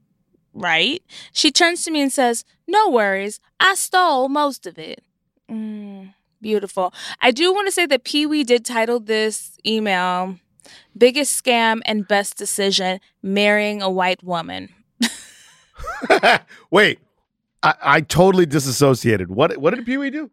Right? 0.55 1.03
She 1.35 1.51
turns 1.51 1.85
to 1.85 1.91
me 1.91 2.01
and 2.01 2.13
says, 2.13 2.45
No 2.67 2.89
worries, 2.89 3.41
I 3.61 3.75
stole 3.75 4.31
most 4.31 4.67
of 4.67 4.79
it. 4.79 5.05
Mm, 5.51 6.15
beautiful. 6.41 6.95
I 7.21 7.31
do 7.31 7.53
want 7.53 7.69
to 7.69 7.73
say 7.73 7.85
that 7.87 8.05
Pee 8.05 8.25
Wee 8.25 8.45
did 8.45 8.65
title 8.65 9.01
this 9.01 9.59
email 9.67 10.39
Biggest 10.97 11.43
Scam 11.43 11.81
and 11.85 12.07
Best 12.07 12.37
Decision 12.37 13.01
Marrying 13.23 13.83
a 13.83 13.91
White 13.91 14.23
Woman. 14.23 14.69
Wait, 16.71 16.99
I, 17.63 17.75
I 17.83 18.01
totally 18.03 18.47
disassociated. 18.47 19.31
What 19.31 19.57
what 19.59 19.75
did 19.75 19.85
Pee 19.87 19.97
Wee 19.99 20.11
do? 20.11 20.31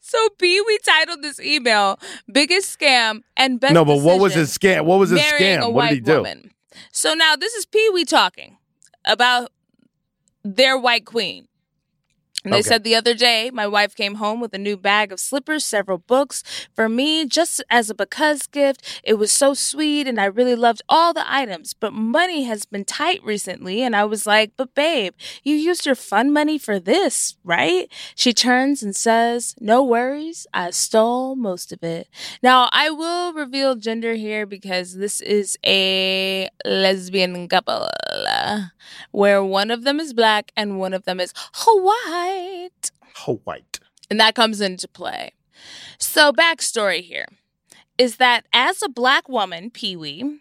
So 0.00 0.28
Pee 0.38 0.60
Wee 0.60 0.78
titled 0.84 1.22
this 1.22 1.40
email 1.40 1.98
Biggest 2.30 2.78
Scam 2.78 3.22
and 3.36 3.58
Best 3.60 3.74
no, 3.74 3.84
but 3.84 4.00
what 4.00 4.20
was 4.20 4.34
his 4.34 4.56
scam? 4.56 4.84
What 4.84 4.98
was 4.98 5.10
his 5.10 5.20
scam? 5.20 5.60
a 5.62 5.68
What 5.70 5.88
did 5.88 5.94
he 5.94 6.00
white 6.00 6.04
do? 6.04 6.16
woman. 6.18 6.50
So 6.92 7.14
now 7.14 7.36
this 7.36 7.54
is 7.54 7.66
Pee 7.66 7.90
Wee 7.92 8.04
talking 8.04 8.58
about 9.04 9.50
their 10.44 10.78
white 10.78 11.04
queen. 11.04 11.48
And 12.44 12.52
they 12.52 12.58
Okay. 12.58 12.68
said 12.68 12.84
the 12.84 12.94
other 12.94 13.14
day, 13.14 13.50
my 13.52 13.66
wife 13.66 13.94
came 13.94 14.14
home 14.16 14.40
with 14.40 14.54
a 14.54 14.58
new 14.58 14.76
bag 14.76 15.12
of 15.12 15.20
slippers, 15.20 15.64
several 15.64 15.98
books 15.98 16.42
for 16.74 16.88
me, 16.88 17.26
just 17.26 17.62
as 17.70 17.90
a 17.90 17.94
because 17.94 18.46
gift. 18.46 19.00
It 19.04 19.14
was 19.14 19.30
so 19.30 19.54
sweet, 19.54 20.06
and 20.06 20.20
I 20.20 20.24
really 20.26 20.54
loved 20.54 20.82
all 20.88 21.12
the 21.12 21.24
items. 21.30 21.74
But 21.74 21.92
money 21.92 22.44
has 22.44 22.64
been 22.64 22.84
tight 22.84 23.22
recently, 23.22 23.82
and 23.82 23.94
I 23.94 24.04
was 24.04 24.26
like, 24.26 24.52
But 24.56 24.74
babe, 24.74 25.14
you 25.42 25.54
used 25.54 25.86
your 25.86 25.94
fun 25.94 26.32
money 26.32 26.58
for 26.58 26.78
this, 26.78 27.36
right? 27.44 27.90
She 28.14 28.32
turns 28.32 28.82
and 28.82 28.94
says, 28.96 29.54
No 29.60 29.82
worries, 29.82 30.46
I 30.52 30.70
stole 30.70 31.36
most 31.36 31.72
of 31.72 31.82
it. 31.82 32.08
Now, 32.42 32.68
I 32.72 32.90
will 32.90 33.32
reveal 33.32 33.74
gender 33.76 34.14
here 34.14 34.46
because 34.46 34.96
this 34.96 35.20
is 35.20 35.56
a 35.64 36.48
lesbian 36.64 37.48
couple 37.48 37.88
where 39.10 39.42
one 39.44 39.70
of 39.70 39.84
them 39.84 40.00
is 40.00 40.12
black 40.12 40.52
and 40.56 40.78
one 40.78 40.94
of 40.94 41.04
them 41.04 41.20
is 41.20 41.32
white. 41.64 42.90
White. 43.44 43.80
And 44.10 44.18
that 44.20 44.34
comes 44.34 44.60
into 44.60 44.88
play. 44.88 45.32
So, 45.98 46.32
backstory 46.32 47.02
here 47.02 47.26
is 47.98 48.16
that 48.16 48.46
as 48.52 48.82
a 48.82 48.88
black 48.88 49.28
woman, 49.28 49.70
Pee 49.70 49.96
Wee 49.96 50.40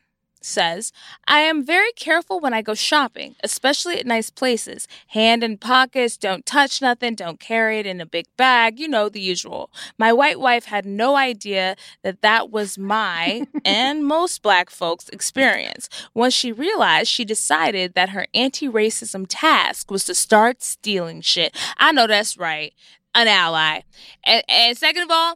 says, 0.50 0.92
I 1.28 1.40
am 1.42 1.66
very 1.66 1.92
careful 1.94 2.40
when 2.40 2.54
I 2.54 2.62
go 2.62 2.74
shopping, 2.74 3.36
especially 3.44 4.00
at 4.00 4.06
nice 4.06 4.30
places. 4.30 4.88
Hand 5.08 5.44
in 5.44 5.58
pockets, 5.58 6.18
don't 6.18 6.46
touch 6.46 6.82
nothing, 6.82 7.16
don't 7.16 7.40
carry 7.40 7.80
it 7.80 7.86
in 7.86 8.02
a 8.02 8.06
big 8.06 8.26
bag, 8.36 8.80
you 8.80 8.88
know, 8.88 9.08
the 9.08 9.22
usual. 9.22 9.72
My 9.98 10.12
white 10.12 10.40
wife 10.40 10.66
had 10.66 10.86
no 10.86 11.16
idea 11.16 11.76
that 12.04 12.22
that 12.22 12.50
was 12.50 12.78
my 12.78 13.46
and 13.66 14.06
most 14.06 14.42
black 14.42 14.70
folks' 14.70 15.10
experience. 15.10 15.90
Once 16.14 16.34
she 16.34 16.52
realized, 16.52 17.10
she 17.10 17.26
decided 17.26 17.94
that 17.94 18.10
her 18.10 18.28
anti 18.34 18.68
racism 18.68 19.26
task 19.28 19.92
was 19.92 20.04
to 20.06 20.16
start 20.16 20.62
stealing 20.64 21.22
shit. 21.22 21.56
I 21.78 21.92
know 21.92 22.08
that's 22.08 22.38
right, 22.38 22.74
an 23.14 23.28
ally. 23.28 23.82
And, 24.24 24.44
and 24.50 24.78
second 24.78 25.04
of 25.04 25.12
all, 25.12 25.36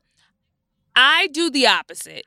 I 0.96 1.28
do 1.28 1.50
the 1.50 1.68
opposite. 1.68 2.26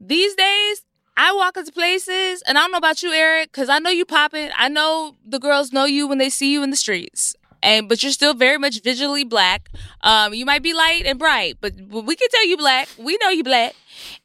These 0.00 0.34
days, 0.34 0.82
I 1.20 1.32
walk 1.32 1.56
into 1.56 1.72
places, 1.72 2.42
and 2.46 2.56
I 2.56 2.60
don't 2.60 2.70
know 2.70 2.78
about 2.78 3.02
you, 3.02 3.12
Eric, 3.12 3.50
because 3.50 3.68
I 3.68 3.80
know 3.80 3.90
you 3.90 4.04
popping. 4.04 4.50
I 4.56 4.68
know 4.68 5.16
the 5.26 5.40
girls 5.40 5.72
know 5.72 5.84
you 5.84 6.06
when 6.06 6.18
they 6.18 6.30
see 6.30 6.52
you 6.52 6.62
in 6.62 6.70
the 6.70 6.76
streets. 6.76 7.34
And 7.60 7.88
but 7.88 8.04
you're 8.04 8.12
still 8.12 8.34
very 8.34 8.56
much 8.56 8.82
visually 8.82 9.24
black. 9.24 9.68
Um, 10.02 10.32
you 10.32 10.46
might 10.46 10.62
be 10.62 10.72
light 10.72 11.02
and 11.06 11.18
bright, 11.18 11.58
but 11.60 11.72
but 11.90 12.04
we 12.04 12.14
can 12.14 12.28
tell 12.30 12.46
you 12.46 12.56
black. 12.56 12.88
We 12.96 13.18
know 13.20 13.30
you 13.30 13.42
black. 13.42 13.74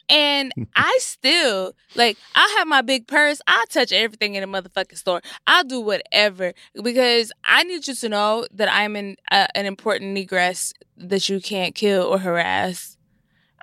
And 0.07 0.53
I 0.75 0.95
still 1.01 1.73
like 1.95 2.15
I 2.35 2.55
have 2.59 2.67
my 2.67 2.83
big 2.83 3.07
purse. 3.07 3.41
I 3.47 3.65
touch 3.69 3.91
everything 3.91 4.35
in 4.35 4.43
a 4.43 4.47
motherfucking 4.47 4.99
store. 4.99 5.23
I'll 5.47 5.63
do 5.63 5.81
whatever 5.81 6.53
because 6.83 7.31
I 7.43 7.63
need 7.63 7.87
you 7.87 7.95
to 7.95 8.09
know 8.09 8.45
that 8.53 8.71
I'm 8.71 8.95
an 8.95 9.15
uh, 9.31 9.47
an 9.55 9.65
important 9.65 10.15
negress 10.15 10.71
that 10.97 11.27
you 11.27 11.41
can't 11.41 11.73
kill 11.73 12.03
or 12.03 12.19
harass. 12.19 12.97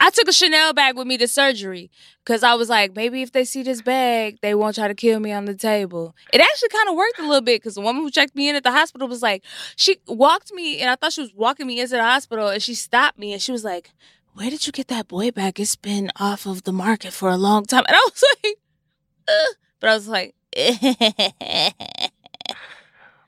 I 0.03 0.09
took 0.11 0.29
a 0.29 0.33
Chanel 0.33 0.73
bag 0.73 0.97
with 0.97 1.07
me 1.07 1.19
to 1.19 1.29
surgery 1.29 1.91
because 2.25 2.43
I 2.43 2.55
was 2.55 2.71
like, 2.71 2.97
maybe 2.97 3.21
if 3.21 3.33
they 3.33 3.45
see 3.45 3.63
this 3.63 3.83
bag, 3.83 4.39
they 4.41 4.55
won't 4.55 4.75
try 4.75 4.89
to 4.89 4.95
kill 4.95 5.21
me 5.21 5.31
on 5.31 5.45
the 5.45 5.55
table. 5.55 6.17
It 6.33 6.41
actually 6.41 6.71
kind 6.71 6.89
of 6.89 6.95
worked 6.97 7.19
a 7.19 7.23
little 7.23 7.43
bit 7.43 7.61
because 7.61 7.75
the 7.75 7.83
woman 7.83 8.03
who 8.03 8.11
checked 8.11 8.35
me 8.35 8.49
in 8.49 8.57
at 8.57 8.65
the 8.65 8.73
hospital 8.73 9.07
was 9.09 9.21
like, 9.21 9.45
she 9.77 9.99
walked 10.09 10.55
me 10.55 10.81
and 10.81 10.89
I 10.91 10.97
thought 10.97 11.13
she 11.13 11.21
was 11.21 11.35
walking 11.35 11.67
me 11.67 11.81
into 11.81 11.97
the 11.97 12.03
hospital 12.03 12.49
and 12.49 12.63
she 12.63 12.75
stopped 12.75 13.19
me 13.19 13.35
and 13.35 13.43
she 13.43 13.53
was 13.53 13.63
like, 13.63 13.91
where 14.33 14.49
did 14.49 14.67
you 14.67 14.73
get 14.73 14.89
that 14.89 15.07
boy 15.07 15.31
bag? 15.33 15.61
It's 15.61 15.77
been 15.77 16.11
off 16.17 16.47
of 16.47 16.63
the 16.63 16.73
market 16.73 17.13
for 17.13 17.29
a 17.29 17.37
long 17.37 17.67
time. 17.67 17.85
And 17.87 17.95
I 17.97 18.09
was 18.11 18.25
like, 18.45 18.57
Ugh. 19.29 19.57
but 19.81 19.91
I 19.91 19.95
was 19.95 20.09
like, 20.09 20.35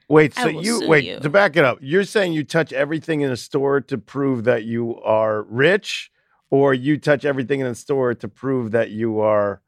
Wait, 0.08 0.34
so 0.34 0.48
you 0.48 0.86
wait 0.86 1.04
you. 1.04 1.18
to 1.20 1.30
back 1.30 1.56
it 1.56 1.64
up. 1.64 1.78
You're 1.80 2.04
saying 2.04 2.34
you 2.34 2.44
touch 2.44 2.70
everything 2.74 3.22
in 3.22 3.30
a 3.30 3.36
store 3.36 3.80
to 3.82 3.96
prove 3.96 4.44
that 4.44 4.64
you 4.64 5.00
are 5.00 5.44
rich, 5.44 6.11
or 6.52 6.74
you 6.74 6.98
touch 6.98 7.24
everything 7.24 7.60
in 7.60 7.66
the 7.66 7.74
store 7.74 8.12
to 8.14 8.28
prove 8.28 8.72
that 8.72 8.90
you 8.90 9.20
are. 9.20 9.62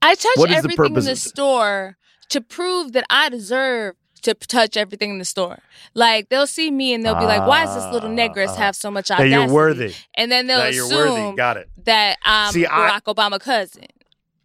I 0.00 0.14
touch 0.14 0.26
is 0.38 0.44
the 0.44 0.48
everything 0.56 0.86
in 0.96 1.04
the 1.04 1.14
store 1.16 1.98
to 2.30 2.40
prove 2.40 2.92
that 2.92 3.04
I 3.10 3.28
deserve 3.28 3.96
to 4.22 4.32
touch 4.34 4.76
everything 4.78 5.10
in 5.10 5.18
the 5.18 5.24
store. 5.26 5.58
Like 5.94 6.30
they'll 6.30 6.46
see 6.46 6.70
me 6.70 6.94
and 6.94 7.04
they'll 7.04 7.14
be 7.16 7.26
like, 7.26 7.46
"Why 7.46 7.66
does 7.66 7.74
this 7.74 7.92
little 7.92 8.08
negress 8.10 8.48
Ah, 8.48 8.56
have 8.56 8.76
so 8.76 8.90
much 8.90 9.08
That 9.08 9.20
audacity?" 9.20 9.30
you're 9.46 9.52
worthy. 9.54 9.94
And 10.14 10.32
then 10.32 10.46
they'll 10.46 10.58
That 10.58 10.74
you're 10.74 10.88
worthy. 10.88 11.10
assume 11.20 11.36
Got 11.36 11.58
it. 11.58 11.68
that 11.84 12.16
I'm 12.22 12.52
See, 12.52 12.66
I- 12.66 12.70
Barack 12.90 13.14
Obama 13.14 13.38
cousin 13.38 13.84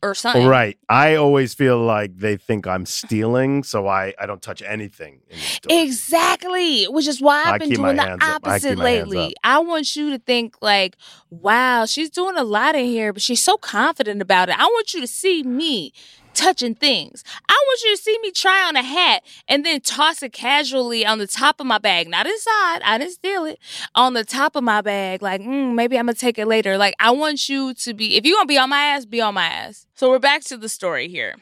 or 0.04 0.14
something. 0.14 0.46
Right. 0.46 0.78
I 0.90 1.16
always 1.16 1.54
feel 1.54 1.80
like 1.80 2.18
they 2.18 2.36
think 2.36 2.68
I'm 2.68 2.86
stealing, 2.86 3.64
so 3.64 3.88
I, 3.88 4.14
I 4.20 4.26
don't 4.26 4.42
touch 4.42 4.62
anything 4.62 5.22
in 5.30 5.38
the 5.38 5.42
store. 5.42 5.82
Exactly, 5.82 6.84
which 6.86 7.08
is 7.08 7.22
why 7.22 7.44
I've 7.46 7.54
I 7.54 7.58
been 7.60 7.70
doing 7.70 7.96
the 7.96 8.04
up. 8.04 8.20
I 8.22 8.36
opposite 8.36 8.78
lately. 8.78 9.34
I 9.44 9.60
want 9.60 9.96
you 9.96 10.12
to 10.12 10.20
think 10.20 10.58
like, 10.62 10.98
wow, 11.30 11.86
she's 11.86 12.10
doing 12.10 12.38
a 12.38 12.44
lot 12.44 12.76
in 12.76 12.86
here, 12.86 13.14
but 13.14 13.22
she's 13.22 13.42
so 13.42 13.58
confident 13.58 14.22
about 14.22 14.50
it. 14.50 14.60
I 14.60 14.66
want 14.66 14.94
you 14.94 15.00
to 15.02 15.08
see 15.08 15.42
me 15.42 15.94
touching 16.34 16.76
things. 16.76 17.24
I 17.48 17.64
want 17.68 17.82
you 17.84 17.96
to 17.96 18.02
see 18.02 18.18
me 18.22 18.32
try 18.32 18.64
on 18.68 18.76
a 18.76 18.84
hat 18.84 19.24
and 19.48 19.66
then 19.66 19.82
toss 19.82 20.24
it 20.24 20.34
casually 20.34 21.06
on 21.06 21.20
the 21.20 21.28
top 21.28 21.60
of 21.60 21.66
my 21.66 21.78
bag, 21.78 22.08
not 22.08 22.28
inside. 22.28 22.82
I 22.84 22.98
didn't 22.98 23.14
steal 23.14 23.46
it. 23.46 23.60
On 23.96 24.14
the 24.14 24.24
top 24.24 24.56
of 24.56 24.64
my 24.64 24.82
bag, 24.82 25.22
like 25.22 25.42
mm, 25.42 25.74
maybe 25.74 25.98
I'm 25.98 26.06
gonna 26.06 26.16
take 26.16 26.38
it 26.38 26.48
later. 26.48 26.78
Like 26.78 26.96
I 27.00 27.12
want 27.12 27.50
you 27.50 27.74
to 27.74 27.94
be. 27.94 28.16
If 28.16 28.26
you 28.26 28.36
gonna 28.36 28.46
be 28.46 28.58
on 28.58 28.70
my 28.70 28.78
ass, 28.78 29.06
be 29.06 29.22
on 29.22 29.34
my 29.34 29.46
ass. 29.46 29.88
So 29.96 30.10
we're 30.10 30.20
back 30.20 30.44
to 30.46 30.58
the 30.58 30.70
story 30.70 31.08
here. 31.08 31.36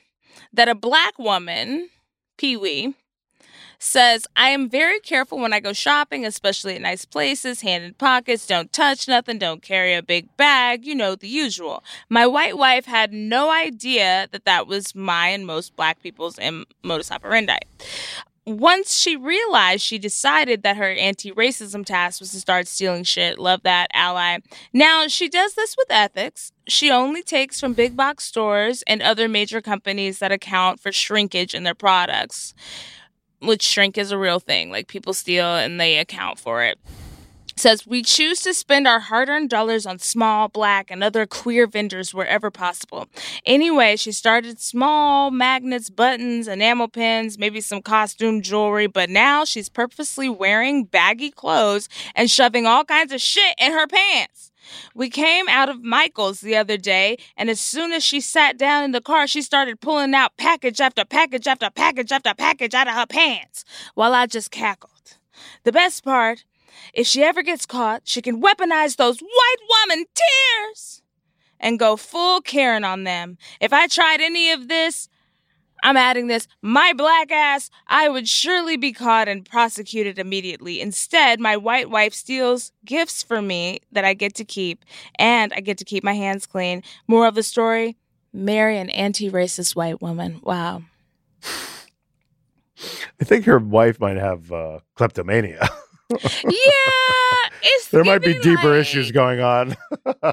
That 0.54 0.67
a 0.67 0.75
black 0.75 1.17
woman, 1.17 1.89
Pee 2.38 2.58
Wee, 2.58 2.95
says, 3.81 4.27
I 4.35 4.49
am 4.49 4.69
very 4.69 4.99
careful 4.99 5.39
when 5.39 5.53
I 5.53 5.59
go 5.59 5.73
shopping, 5.73 6.25
especially 6.25 6.75
at 6.75 6.81
nice 6.81 7.03
places, 7.05 7.61
hand 7.61 7.83
in 7.83 7.93
pockets, 7.95 8.45
don't 8.45 8.71
touch 8.71 9.07
nothing, 9.07 9.39
don't 9.39 9.61
carry 9.61 9.95
a 9.95 10.03
big 10.03 10.35
bag, 10.37 10.85
you 10.85 10.93
know, 10.93 11.15
the 11.15 11.27
usual. 11.27 11.83
My 12.09 12.27
white 12.27 12.57
wife 12.57 12.85
had 12.85 13.11
no 13.11 13.49
idea 13.51 14.27
that 14.31 14.45
that 14.45 14.67
was 14.67 14.93
my 14.93 15.29
and 15.29 15.45
most 15.45 15.75
black 15.75 16.01
people's 16.01 16.39
modus 16.83 17.11
operandi. 17.11 17.57
Once 18.45 18.95
she 18.95 19.15
realized, 19.15 19.83
she 19.83 19.99
decided 19.99 20.63
that 20.63 20.75
her 20.77 20.89
anti 20.89 21.31
racism 21.31 21.85
task 21.85 22.19
was 22.19 22.31
to 22.31 22.39
start 22.39 22.67
stealing 22.67 23.03
shit. 23.03 23.37
Love 23.37 23.61
that, 23.63 23.87
ally. 23.93 24.39
Now, 24.73 25.07
she 25.07 25.29
does 25.29 25.53
this 25.53 25.75
with 25.77 25.91
ethics. 25.91 26.51
She 26.67 26.89
only 26.89 27.21
takes 27.21 27.59
from 27.59 27.73
big 27.73 27.95
box 27.95 28.23
stores 28.23 28.83
and 28.87 29.01
other 29.01 29.27
major 29.27 29.61
companies 29.61 30.19
that 30.19 30.31
account 30.31 30.79
for 30.79 30.91
shrinkage 30.91 31.53
in 31.53 31.63
their 31.63 31.75
products 31.75 32.55
which 33.41 33.63
shrink 33.63 33.97
is 33.97 34.12
a 34.12 34.17
real 34.17 34.39
thing. 34.39 34.71
Like 34.71 34.88
people 34.88 35.13
steal 35.13 35.45
and 35.45 35.80
they 35.80 35.97
account 35.97 36.39
for 36.39 36.63
it. 36.63 36.80
Says 37.58 37.86
we 37.86 38.01
choose 38.01 38.41
to 38.41 38.54
spend 38.54 38.88
our 38.88 38.99
hard-earned 38.99 39.49
dollars 39.49 39.86
on 39.86 39.99
small, 39.99 40.47
black, 40.47 40.89
and 40.89 41.04
other 41.04 41.27
queer 41.27 41.67
vendors 41.67 42.13
wherever 42.13 42.49
possible. 42.49 43.08
Anyway, 43.45 43.97
she 43.97 44.12
started 44.12 44.60
small 44.60 45.30
magnets, 45.30 45.89
buttons, 45.89 46.47
enamel 46.47 46.88
pins, 46.88 47.38
maybe 47.38 47.62
some 47.62 47.82
costume 47.82 48.41
jewelry, 48.41 48.88
but 48.88 49.10
now 49.10 49.43
she's 49.43 49.69
purposely 49.69 50.30
wearing 50.30 50.86
baggy 50.86 51.30
clothes 51.30 51.88
and 52.15 52.32
shoving 52.32 52.65
all 52.65 52.86
kinds 52.86 53.12
of 53.12 53.21
shit 53.21 53.54
in 53.60 53.73
her 53.73 53.86
pants. 53.86 54.50
We 54.93 55.10
came 55.10 55.47
out 55.49 55.69
of 55.69 55.84
Michael's 55.84 56.41
the 56.41 56.55
other 56.55 56.77
day, 56.77 57.17
and 57.38 57.49
as 57.49 57.60
soon 57.60 57.91
as 57.91 58.03
she 58.03 58.21
sat 58.21 58.57
down 58.57 58.84
in 58.84 58.91
the 58.91 59.01
car, 59.01 59.27
she 59.27 59.41
started 59.41 59.81
pulling 59.81 60.13
out 60.13 60.38
package 60.38 60.81
after 60.81 61.05
package 61.05 61.47
after 61.47 61.69
package 61.69 62.12
after 62.12 62.34
package 62.34 62.73
out 62.73 62.88
of 62.88 62.93
her 62.93 63.07
pants, 63.07 63.65
while 63.95 64.13
I 64.13 64.25
just 64.25 64.51
cackled. 64.51 65.17
The 65.63 65.71
best 65.71 66.03
part, 66.03 66.45
if 66.93 67.07
she 67.07 67.23
ever 67.23 67.41
gets 67.41 67.65
caught, 67.65 68.03
she 68.05 68.21
can 68.21 68.41
weaponize 68.41 68.95
those 68.95 69.19
white 69.19 69.88
woman 69.88 70.05
tears 70.15 71.01
and 71.60 71.79
go 71.79 71.95
full 71.95 72.41
Karen 72.41 72.84
on 72.84 73.03
them. 73.03 73.38
If 73.60 73.71
I 73.71 73.88
tried 73.88 74.19
any 74.19 74.51
of 74.51 74.67
this, 74.67 75.07
I'm 75.83 75.97
adding 75.97 76.27
this, 76.27 76.47
my 76.61 76.93
black 76.93 77.31
ass, 77.31 77.69
I 77.87 78.09
would 78.09 78.27
surely 78.27 78.77
be 78.77 78.91
caught 78.91 79.27
and 79.27 79.43
prosecuted 79.43 80.19
immediately. 80.19 80.79
Instead, 80.79 81.39
my 81.39 81.57
white 81.57 81.89
wife 81.89 82.13
steals 82.13 82.71
gifts 82.85 83.23
for 83.23 83.41
me 83.41 83.79
that 83.91 84.05
I 84.05 84.13
get 84.13 84.35
to 84.35 84.45
keep, 84.45 84.85
and 85.15 85.51
I 85.53 85.61
get 85.61 85.77
to 85.79 85.85
keep 85.85 86.03
my 86.03 86.13
hands 86.13 86.45
clean. 86.45 86.83
More 87.07 87.27
of 87.27 87.35
the 87.35 87.43
story 87.43 87.97
marry 88.33 88.77
an 88.77 88.89
anti 88.91 89.29
racist 89.29 89.75
white 89.75 90.01
woman. 90.01 90.39
Wow. 90.43 90.83
I 93.19 93.23
think 93.23 93.45
her 93.45 93.59
wife 93.59 93.99
might 93.99 94.17
have 94.17 94.51
uh, 94.51 94.79
kleptomania. 94.95 95.67
yeah, 96.09 96.19
it's 97.61 97.87
there 97.91 98.03
might 98.03 98.23
be 98.23 98.33
deeper 98.39 98.71
like, 98.71 98.81
issues 98.81 99.11
going 99.11 99.41
on. 99.41 99.75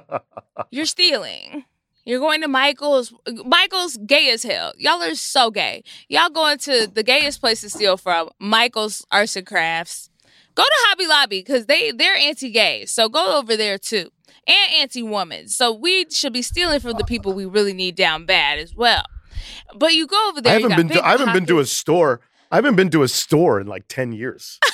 You're 0.71 0.87
stealing. 0.87 1.65
You're 2.09 2.21
going 2.21 2.41
to 2.41 2.49
Michael's. 2.49 3.13
Michael's 3.45 3.99
gay 3.99 4.31
as 4.31 4.43
hell. 4.43 4.73
Y'all 4.79 5.03
are 5.03 5.15
so 5.15 5.51
gay. 5.51 5.85
Y'all 6.09 6.31
going 6.31 6.57
to 6.61 6.87
the 6.87 7.03
gayest 7.03 7.39
place 7.39 7.61
to 7.61 7.69
steal 7.69 7.99
from, 7.99 8.31
Michael's 8.39 9.05
Arts 9.13 9.37
and 9.37 9.47
Crafts. 9.47 10.09
Go 10.55 10.63
to 10.63 10.71
Hobby 10.87 11.07
Lobby 11.07 11.41
because 11.41 11.67
they 11.67 11.93
they're 11.93 12.17
anti-gay. 12.17 12.87
So 12.87 13.11
go 13.11 13.37
over 13.37 13.59
there 13.59 13.77
too, 13.77 14.11
and 14.47 14.75
anti-woman. 14.79 15.49
So 15.49 15.71
we 15.71 16.07
should 16.09 16.33
be 16.33 16.41
stealing 16.41 16.81
from 16.81 16.97
the 16.97 17.05
people 17.05 17.35
we 17.35 17.45
really 17.45 17.75
need 17.75 17.95
down 17.95 18.25
bad 18.25 18.59
as 18.59 18.75
well. 18.75 19.05
But 19.77 19.93
you 19.93 20.07
go 20.07 20.31
over 20.31 20.41
there. 20.41 20.57
I 20.57 20.61
haven't 20.61 20.77
been. 20.79 20.89
To, 20.89 21.07
I 21.07 21.11
haven't 21.11 21.35
been 21.35 21.47
to 21.47 21.59
a 21.59 21.67
store. 21.67 22.23
I 22.51 22.57
haven't 22.57 22.77
been 22.77 22.89
to 22.93 23.03
a 23.03 23.09
store 23.09 23.61
in 23.61 23.67
like 23.67 23.85
ten 23.87 24.13
years. 24.13 24.59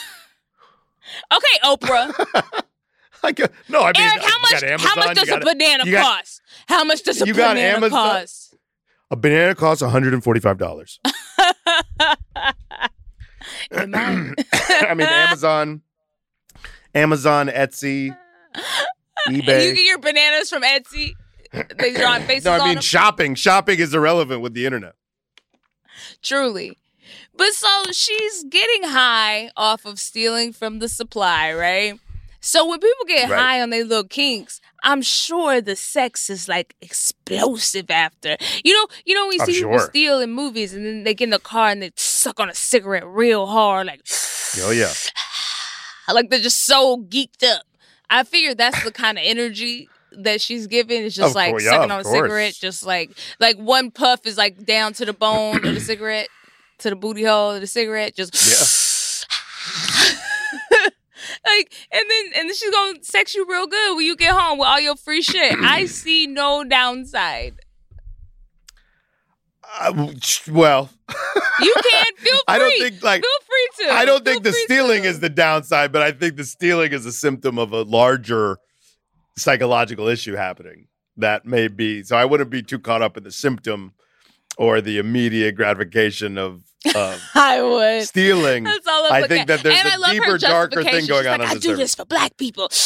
Okay, 1.31 1.59
Oprah. 1.63 2.63
I 3.25 3.33
got, 3.33 3.51
uh, 3.51 3.55
no, 3.69 3.81
I 3.81 3.93
mean, 3.97 4.03
Eric, 4.03 4.23
how 4.23 4.37
uh, 4.37 4.41
much? 4.41 4.61
got 4.61 4.81
how 4.81 4.97
much 4.97 5.17
does 5.17 5.29
a 5.31 5.39
banana 5.39 5.91
got- 5.91 6.19
cost? 6.19 6.43
How 6.67 6.85
much 6.85 7.03
does 7.03 7.23
a 7.23 7.27
you 7.27 7.35
got 7.35 7.55
banana 7.55 7.77
Amazon? 7.77 7.91
cost? 7.91 8.55
A 9.11 9.17
banana 9.17 9.55
costs 9.55 9.83
one 9.83 9.91
hundred 9.91 10.15
and 10.15 10.23
forty-five 10.23 10.59
dollars. 10.59 11.01
I 13.73 14.95
mean, 14.95 15.09
Amazon, 15.09 15.83
Amazon, 16.95 17.49
Etsy, 17.49 18.17
eBay. 19.29 19.69
You 19.69 19.75
get 19.75 19.85
your 19.85 19.99
bananas 19.99 20.51
from 20.51 20.63
Etsy. 20.63 21.13
They 21.53 21.95
draw 21.95 22.19
faces 22.21 22.45
no, 22.45 22.53
I 22.53 22.69
mean 22.69 22.81
shopping. 22.81 23.35
Shopping 23.35 23.79
is 23.79 23.95
irrelevant 23.95 24.41
with 24.41 24.55
the 24.55 24.67
internet. 24.67 24.95
Truly. 26.23 26.79
But 27.37 27.53
so 27.53 27.93
she's 27.93 28.45
getting 28.45 28.85
high 28.85 29.51
off 29.57 29.85
of 29.85 29.99
stealing 29.99 30.53
from 30.53 30.79
the 30.79 30.89
supply, 30.89 31.53
right? 31.53 31.99
So 32.45 32.67
when 32.69 32.79
people 32.79 33.05
get 33.07 33.31
Right. 33.31 33.39
high 33.41 33.61
on 33.63 33.71
their 33.71 33.85
little 33.85 34.05
kinks, 34.05 34.61
I'm 34.83 35.01
sure 35.03 35.61
the 35.63 35.77
sex 35.77 36.29
is 36.29 36.47
like 36.49 36.75
explosive 36.83 37.91
after. 37.91 38.37
You 38.63 38.75
know, 38.75 38.87
you 39.07 39.15
know 39.15 39.27
when 39.27 39.37
you 39.37 39.41
I'm 39.41 39.47
see 39.47 39.55
people 39.63 39.79
sure. 39.79 39.89
steal 39.89 40.21
in 40.21 40.31
movies 40.33 40.75
and 40.75 40.85
then 40.85 41.05
they 41.05 41.15
get 41.15 41.25
in 41.25 41.31
the 41.31 41.39
car 41.39 41.71
and 41.71 41.83
they 41.83 41.91
suck 41.97 42.39
on 42.41 42.51
a 42.51 42.55
cigarette 42.55 43.07
real 43.07 43.47
hard, 43.47 43.87
like 43.87 44.03
Oh 44.61 44.71
yeah. 44.71 44.93
like 46.13 46.31
they're 46.31 46.39
just 46.41 46.65
so 46.67 46.99
geeked 46.99 47.43
up. 47.45 47.63
I 48.11 48.23
figured 48.25 48.59
that's 48.59 48.83
the 48.85 48.93
kind 48.93 49.19
of 49.19 49.25
energy 49.27 49.89
that 50.13 50.41
she's 50.41 50.67
giving. 50.67 51.03
It's 51.05 51.15
just 51.17 51.31
Of 51.31 51.35
like 51.35 51.51
course, 51.53 51.65
sucking 51.65 51.85
of 51.85 51.91
on 51.91 52.01
a 52.01 52.03
course. 52.05 52.15
cigarette, 52.17 52.55
just 52.61 52.85
like 52.85 53.11
like 53.41 53.57
one 53.57 53.91
puff 53.91 54.27
is 54.27 54.37
like 54.37 54.65
down 54.65 54.93
to 54.95 55.05
the 55.07 55.13
bone 55.15 55.57
of 55.67 55.75
the 55.75 55.81
cigarette, 55.81 56.29
to 56.81 56.91
the 56.91 56.97
booty 56.97 57.25
hole 57.25 57.53
of 57.53 57.61
the 57.63 57.67
cigarette, 57.67 58.15
just 58.15 58.35
like 61.47 61.73
and 61.93 62.05
then 62.09 62.25
and 62.37 62.49
then 62.49 62.55
she's 62.55 62.71
gonna 62.71 63.03
sex 63.03 63.35
you 63.35 63.47
real 63.49 63.67
good 63.67 63.97
when 63.97 64.05
you 64.07 64.17
get 64.17 64.33
home 64.33 64.59
with 64.59 64.69
all 64.69 64.81
your 64.81 64.97
free 64.97 65.23
shit. 65.23 65.57
I 65.63 65.87
see 65.87 66.27
no 66.27 66.65
downside. 66.65 67.55
Uh, 69.81 70.13
well, 70.51 70.91
You 71.61 71.75
can 71.91 72.05
feel 72.17 72.33
free. 72.33 72.43
I 72.49 72.59
don't 72.59 72.79
think 72.79 73.03
like 73.03 73.23
feel 73.23 73.31
free 73.47 73.87
to. 73.87 73.93
I 73.93 74.05
don't 74.05 74.25
think 74.25 74.45
the 74.45 74.53
stealing 74.53 75.03
to. 75.03 75.09
is 75.09 75.21
the 75.21 75.31
downside, 75.31 75.91
but 75.93 76.03
I 76.03 76.13
think 76.13 76.37
the 76.37 76.45
stealing 76.45 76.93
is 76.93 77.07
a 77.07 77.13
symptom 77.13 77.59
of 77.59 77.73
a 77.73 77.83
larger 77.83 78.59
psychological 79.37 80.07
issue 80.09 80.35
happening 80.35 80.87
that 81.17 81.45
may 81.45 81.69
be. 81.69 82.03
So 82.03 82.17
I 82.17 82.25
wouldn't 82.25 82.51
be 82.51 82.63
too 82.63 82.79
caught 82.79 83.03
up 83.03 83.17
in 83.17 83.25
the 83.25 83.33
symptom 83.33 83.93
or 84.57 84.81
the 84.81 84.99
immediate 84.99 85.53
gratification 85.57 86.39
of, 86.39 86.63
of 86.95 87.23
I 87.35 87.63
would. 87.63 88.05
stealing. 88.07 88.65
That's 88.65 88.87
all 88.87 89.07
I'm 89.07 89.13
I 89.25 89.27
think 89.27 89.43
at. 89.43 89.47
that 89.49 89.63
there's 89.63 89.79
and 89.79 89.89
a 89.89 89.93
I 89.93 89.97
love 89.97 90.11
deeper, 90.13 90.39
darker 90.39 90.83
thing 90.83 91.07
going 91.07 91.23
She's 91.25 91.27
on 91.27 91.41
like, 91.41 91.49
I 91.51 91.55
do 91.55 91.61
surface. 91.61 91.79
this 91.79 91.95
for 91.95 92.05
black 92.05 92.37
people. 92.37 92.69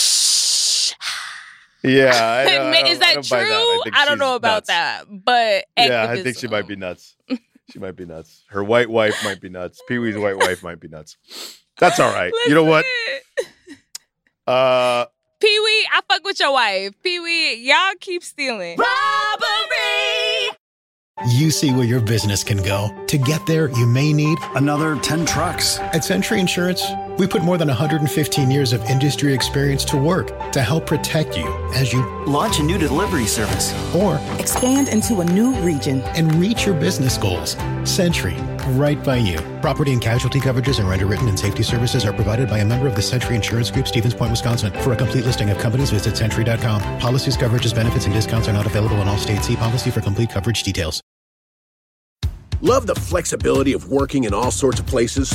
Yeah, 1.85 2.11
I 2.13 2.45
don't- 2.45 2.67
I 2.67 2.83
Ma- 2.83 2.89
is 2.89 2.99
I 2.99 3.01
that 3.01 3.15
don't 3.15 3.25
true? 3.25 3.39
that. 3.39 3.91
I 3.95 4.03
I, 4.03 4.05
don't 4.05 4.19
know 4.19 4.35
about 4.35 4.55
nuts. 4.55 4.67
that, 4.69 5.05
but 5.09 5.65
Yeah, 5.77 6.07
I 6.11 6.21
think 6.23 6.37
she 6.37 6.49
might 6.49 6.67
be 6.67 6.77
nuts. 6.77 7.15
She 7.71 7.79
might 7.79 7.97
be 7.97 8.07
nuts. 8.07 8.45
Her 8.49 8.65
white 8.65 8.89
wife 8.89 9.23
might 9.23 9.43
be 9.43 9.51
nuts. 9.51 9.83
Pee 9.87 9.99
Wee's 9.99 10.17
white 10.17 10.39
wife 10.39 10.63
might 10.63 10.81
be 10.81 10.89
nuts. 10.89 11.19
That's 11.79 12.01
all 12.01 12.11
right. 12.11 12.33
You 12.47 12.55
know 12.55 12.65
what? 12.65 12.87
Uh, 14.47 15.05
Pee 15.39 15.61
Wee, 15.61 15.89
I 15.93 16.01
fuck 16.09 16.25
with 16.25 16.41
your 16.41 16.51
wife. 16.51 16.95
Pee 17.03 17.21
Wee, 17.21 17.57
y'all 17.69 17.93
keep 18.01 18.25
stealing. 18.25 18.79
You 21.27 21.51
see 21.51 21.73
where 21.73 21.85
your 21.85 22.01
business 22.01 22.45
can 22.45 22.63
go. 22.63 22.95
To 23.09 23.19
get 23.19 23.45
there, 23.47 23.71
you 23.71 23.87
may 23.87 24.13
need 24.13 24.39
Another 24.55 24.97
10 24.97 25.27
trucks. 25.27 25.79
At 25.79 26.05
Sentry 26.05 26.41
Insurance, 26.41 26.83
we 27.19 27.27
put 27.27 27.43
more 27.43 27.59
than 27.59 27.69
115 27.69 28.51
years 28.51 28.73
of 28.73 28.83
industry 28.85 29.35
experience 29.35 29.85
to 29.87 29.97
work 29.97 30.51
to 30.53 30.63
help 30.63 30.87
protect 30.87 31.37
you 31.37 31.47
as 31.75 31.93
you 31.93 32.03
Launch 32.27 32.61
a 32.61 32.63
new 32.63 32.79
delivery 32.79 33.27
service. 33.27 33.73
or 33.95 34.21
Expand 34.39 34.89
into 34.89 35.21
a 35.21 35.25
new 35.25 35.53
region. 35.61 36.01
and 36.17 36.33
reach 36.37 36.65
your 36.65 36.75
business 36.75 37.19
goals. 37.19 37.57
Sentry, 37.85 38.35
right 38.73 39.03
by 39.03 39.17
you. 39.17 39.39
Property 39.61 39.93
and 39.93 40.01
casualty 40.01 40.39
coverages 40.41 40.79
and 40.79 40.89
underwritten 40.89 41.27
and 41.29 41.39
safety 41.39 41.63
services 41.63 42.05
are 42.05 42.13
provided 42.13 42.49
by 42.49 42.59
a 42.59 42.65
member 42.65 42.87
of 42.87 42.95
the 42.95 43.03
Sentry 43.03 43.35
Insurance 43.35 43.71
Group, 43.71 43.89
Stevens 43.89 44.15
Point, 44.15 44.31
Wisconsin. 44.31 44.73
For 44.83 44.93
a 44.93 44.97
complete 44.97 45.25
listing 45.25 45.51
of 45.51 45.59
companies, 45.59 45.91
visit 45.91 46.17
sentry.com. 46.17 46.81
Policies, 47.01 47.37
coverages, 47.37 47.75
benefits, 47.75 48.05
and 48.05 48.15
discounts 48.15 48.49
are 48.49 48.53
not 48.53 48.67
available 48.67 48.97
in 49.03 49.09
all 49.09 49.19
states. 49.19 49.47
See 49.49 49.57
policy 49.57 49.91
for 49.91 50.01
complete 50.01 50.31
coverage 50.31 50.63
details. 50.63 51.01
Love 52.61 52.87
the 52.87 52.95
flexibility 52.95 53.73
of 53.73 53.91
working 53.91 54.25
in 54.25 54.35
all 54.35 54.51
sorts 54.51 54.81
of 54.81 54.87
places? 54.87 55.35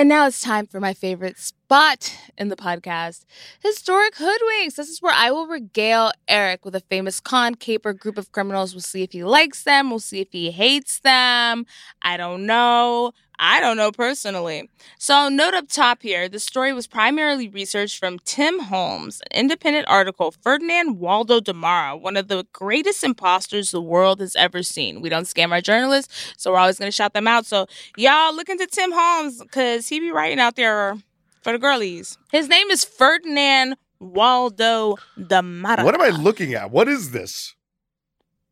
And 0.00 0.08
now 0.08 0.26
it's 0.26 0.40
time 0.40 0.66
for 0.66 0.80
my 0.80 0.94
favorite 0.94 1.36
spot 1.70 2.18
in 2.36 2.48
the 2.48 2.56
podcast 2.56 3.24
Historic 3.62 4.16
Hoodwinks. 4.16 4.74
This 4.74 4.88
is 4.88 5.00
where 5.00 5.14
I 5.14 5.30
will 5.30 5.46
regale 5.46 6.10
Eric 6.26 6.64
with 6.64 6.74
a 6.74 6.80
famous 6.80 7.20
con 7.20 7.54
caper 7.54 7.92
group 7.92 8.18
of 8.18 8.32
criminals. 8.32 8.74
We'll 8.74 8.80
see 8.80 9.04
if 9.04 9.12
he 9.12 9.22
likes 9.22 9.62
them, 9.62 9.88
we'll 9.88 10.00
see 10.00 10.20
if 10.20 10.32
he 10.32 10.50
hates 10.50 10.98
them. 10.98 11.66
I 12.02 12.16
don't 12.16 12.44
know. 12.44 13.12
I 13.38 13.60
don't 13.60 13.76
know 13.76 13.92
personally. 13.92 14.68
So, 14.98 15.28
note 15.28 15.54
up 15.54 15.68
top 15.68 16.02
here 16.02 16.28
the 16.28 16.40
story 16.40 16.72
was 16.72 16.88
primarily 16.88 17.48
researched 17.48 18.00
from 18.00 18.18
Tim 18.24 18.58
Holmes, 18.58 19.22
an 19.30 19.42
independent 19.42 19.86
article. 19.86 20.34
Ferdinand 20.42 20.98
Waldo 20.98 21.38
Demara, 21.38 21.96
one 21.96 22.16
of 22.16 22.26
the 22.26 22.46
greatest 22.52 23.04
imposters 23.04 23.70
the 23.70 23.80
world 23.80 24.18
has 24.18 24.34
ever 24.34 24.64
seen. 24.64 25.00
We 25.00 25.08
don't 25.08 25.24
scam 25.24 25.52
our 25.52 25.60
journalists, 25.60 26.34
so 26.36 26.50
we're 26.50 26.58
always 26.58 26.80
going 26.80 26.90
to 26.90 26.96
shout 26.96 27.14
them 27.14 27.28
out. 27.28 27.46
So, 27.46 27.68
y'all 27.96 28.34
look 28.34 28.48
into 28.48 28.66
Tim 28.66 28.90
Holmes 28.92 29.40
because 29.40 29.88
he 29.88 30.00
be 30.00 30.10
writing 30.10 30.40
out 30.40 30.56
there 30.56 30.98
for 31.40 31.52
the 31.52 31.58
girlies. 31.58 32.18
His 32.32 32.48
name 32.48 32.70
is 32.70 32.84
Ferdinand 32.84 33.76
Waldo 33.98 34.96
Demara. 35.18 35.84
what 35.84 35.94
am 35.94 36.00
I 36.02 36.08
looking 36.10 36.54
at? 36.54 36.70
What 36.70 36.88
is 36.88 37.10
this? 37.10 37.54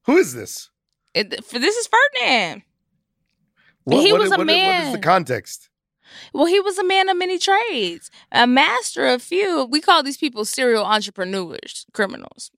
Who 0.06 0.16
is 0.16 0.34
this? 0.34 0.70
It, 1.14 1.44
for, 1.44 1.58
this 1.58 1.76
is 1.76 1.88
Ferdinand. 1.88 2.62
What, 3.84 4.02
He 4.04 4.12
what- 4.12 4.20
was 4.20 4.32
a 4.32 4.36
what- 4.36 4.46
What 4.46 4.48
is 4.86 4.92
the 4.92 4.98
context? 4.98 5.67
Well, 6.32 6.46
he 6.46 6.60
was 6.60 6.78
a 6.78 6.84
man 6.84 7.08
of 7.08 7.16
many 7.16 7.38
trades, 7.38 8.10
a 8.32 8.46
master 8.46 9.06
of 9.06 9.22
few. 9.22 9.64
We 9.64 9.80
call 9.80 10.02
these 10.02 10.16
people 10.16 10.44
serial 10.44 10.84
entrepreneurs, 10.84 11.86
criminals, 11.92 12.50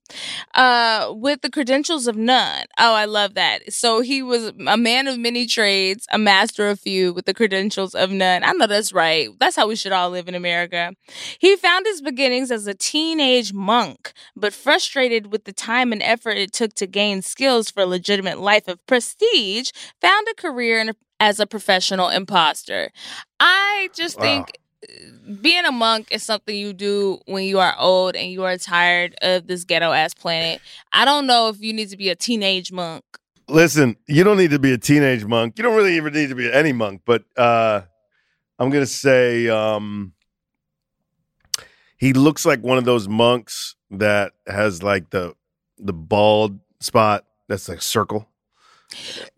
uh, 0.54 1.12
with 1.14 1.42
the 1.42 1.50
credentials 1.50 2.06
of 2.06 2.16
none. 2.16 2.64
Oh, 2.78 2.94
I 2.94 3.04
love 3.04 3.34
that. 3.34 3.72
So 3.72 4.00
he 4.00 4.22
was 4.22 4.52
a 4.66 4.76
man 4.76 5.06
of 5.06 5.18
many 5.18 5.46
trades, 5.46 6.06
a 6.12 6.18
master 6.18 6.68
of 6.68 6.80
few, 6.80 7.12
with 7.12 7.26
the 7.26 7.34
credentials 7.34 7.94
of 7.94 8.10
none. 8.10 8.44
I 8.44 8.52
know 8.52 8.66
that's 8.66 8.92
right. 8.92 9.28
That's 9.38 9.56
how 9.56 9.68
we 9.68 9.76
should 9.76 9.92
all 9.92 10.10
live 10.10 10.28
in 10.28 10.34
America. 10.34 10.92
He 11.38 11.56
found 11.56 11.86
his 11.86 12.00
beginnings 12.02 12.50
as 12.50 12.66
a 12.66 12.74
teenage 12.74 13.52
monk, 13.52 14.12
but 14.36 14.52
frustrated 14.52 15.32
with 15.32 15.44
the 15.44 15.52
time 15.52 15.92
and 15.92 16.02
effort 16.02 16.36
it 16.36 16.52
took 16.52 16.74
to 16.74 16.86
gain 16.86 17.22
skills 17.22 17.70
for 17.70 17.82
a 17.82 17.86
legitimate 17.86 18.40
life 18.40 18.68
of 18.68 18.84
prestige, 18.86 19.70
found 20.00 20.26
a 20.30 20.34
career 20.34 20.80
in 20.80 20.88
as 21.20 21.40
a 21.40 21.46
professional 21.46 22.08
imposter. 22.08 22.90
I 23.40 23.90
just 23.94 24.18
Wow. 24.18 24.22
think 24.22 24.52
uh, 24.84 25.36
being 25.40 25.64
a 25.66 25.72
monk 25.72 26.08
is 26.10 26.22
something 26.22 26.56
you 26.56 26.72
do 26.72 27.20
when 27.26 27.44
you 27.44 27.58
are 27.58 27.74
old 27.78 28.16
and 28.16 28.30
you 28.32 28.44
are 28.44 28.56
tired 28.56 29.14
of 29.22 29.46
this 29.46 29.64
ghetto 29.64 29.92
ass 29.92 30.14
planet. 30.14 30.62
I 30.92 31.04
don't 31.04 31.26
know 31.26 31.48
if 31.48 31.60
you 31.60 31.72
need 31.72 31.90
to 31.90 31.96
be 31.96 32.08
a 32.08 32.16
teenage 32.16 32.72
monk. 32.72 33.04
Listen, 33.48 33.96
you 34.06 34.24
don't 34.24 34.36
need 34.38 34.50
to 34.50 34.58
be 34.58 34.72
a 34.72 34.78
teenage 34.78 35.24
monk. 35.24 35.58
You 35.58 35.64
don't 35.64 35.76
really 35.76 35.96
even 35.96 36.12
need 36.14 36.28
to 36.30 36.34
be 36.34 36.52
any 36.52 36.72
monk, 36.72 37.02
but 37.04 37.24
uh 37.36 37.82
I'm 38.58 38.70
gonna 38.70 38.86
say 38.86 39.48
um 39.48 40.12
he 41.98 42.12
looks 42.12 42.44
like 42.46 42.60
one 42.62 42.78
of 42.78 42.84
those 42.84 43.08
monks 43.08 43.76
that 43.90 44.32
has 44.46 44.82
like 44.82 45.10
the 45.10 45.34
the 45.78 45.92
bald 45.92 46.58
spot 46.80 47.24
that's 47.48 47.68
like 47.68 47.78
a 47.78 47.82
circle. 47.82 48.28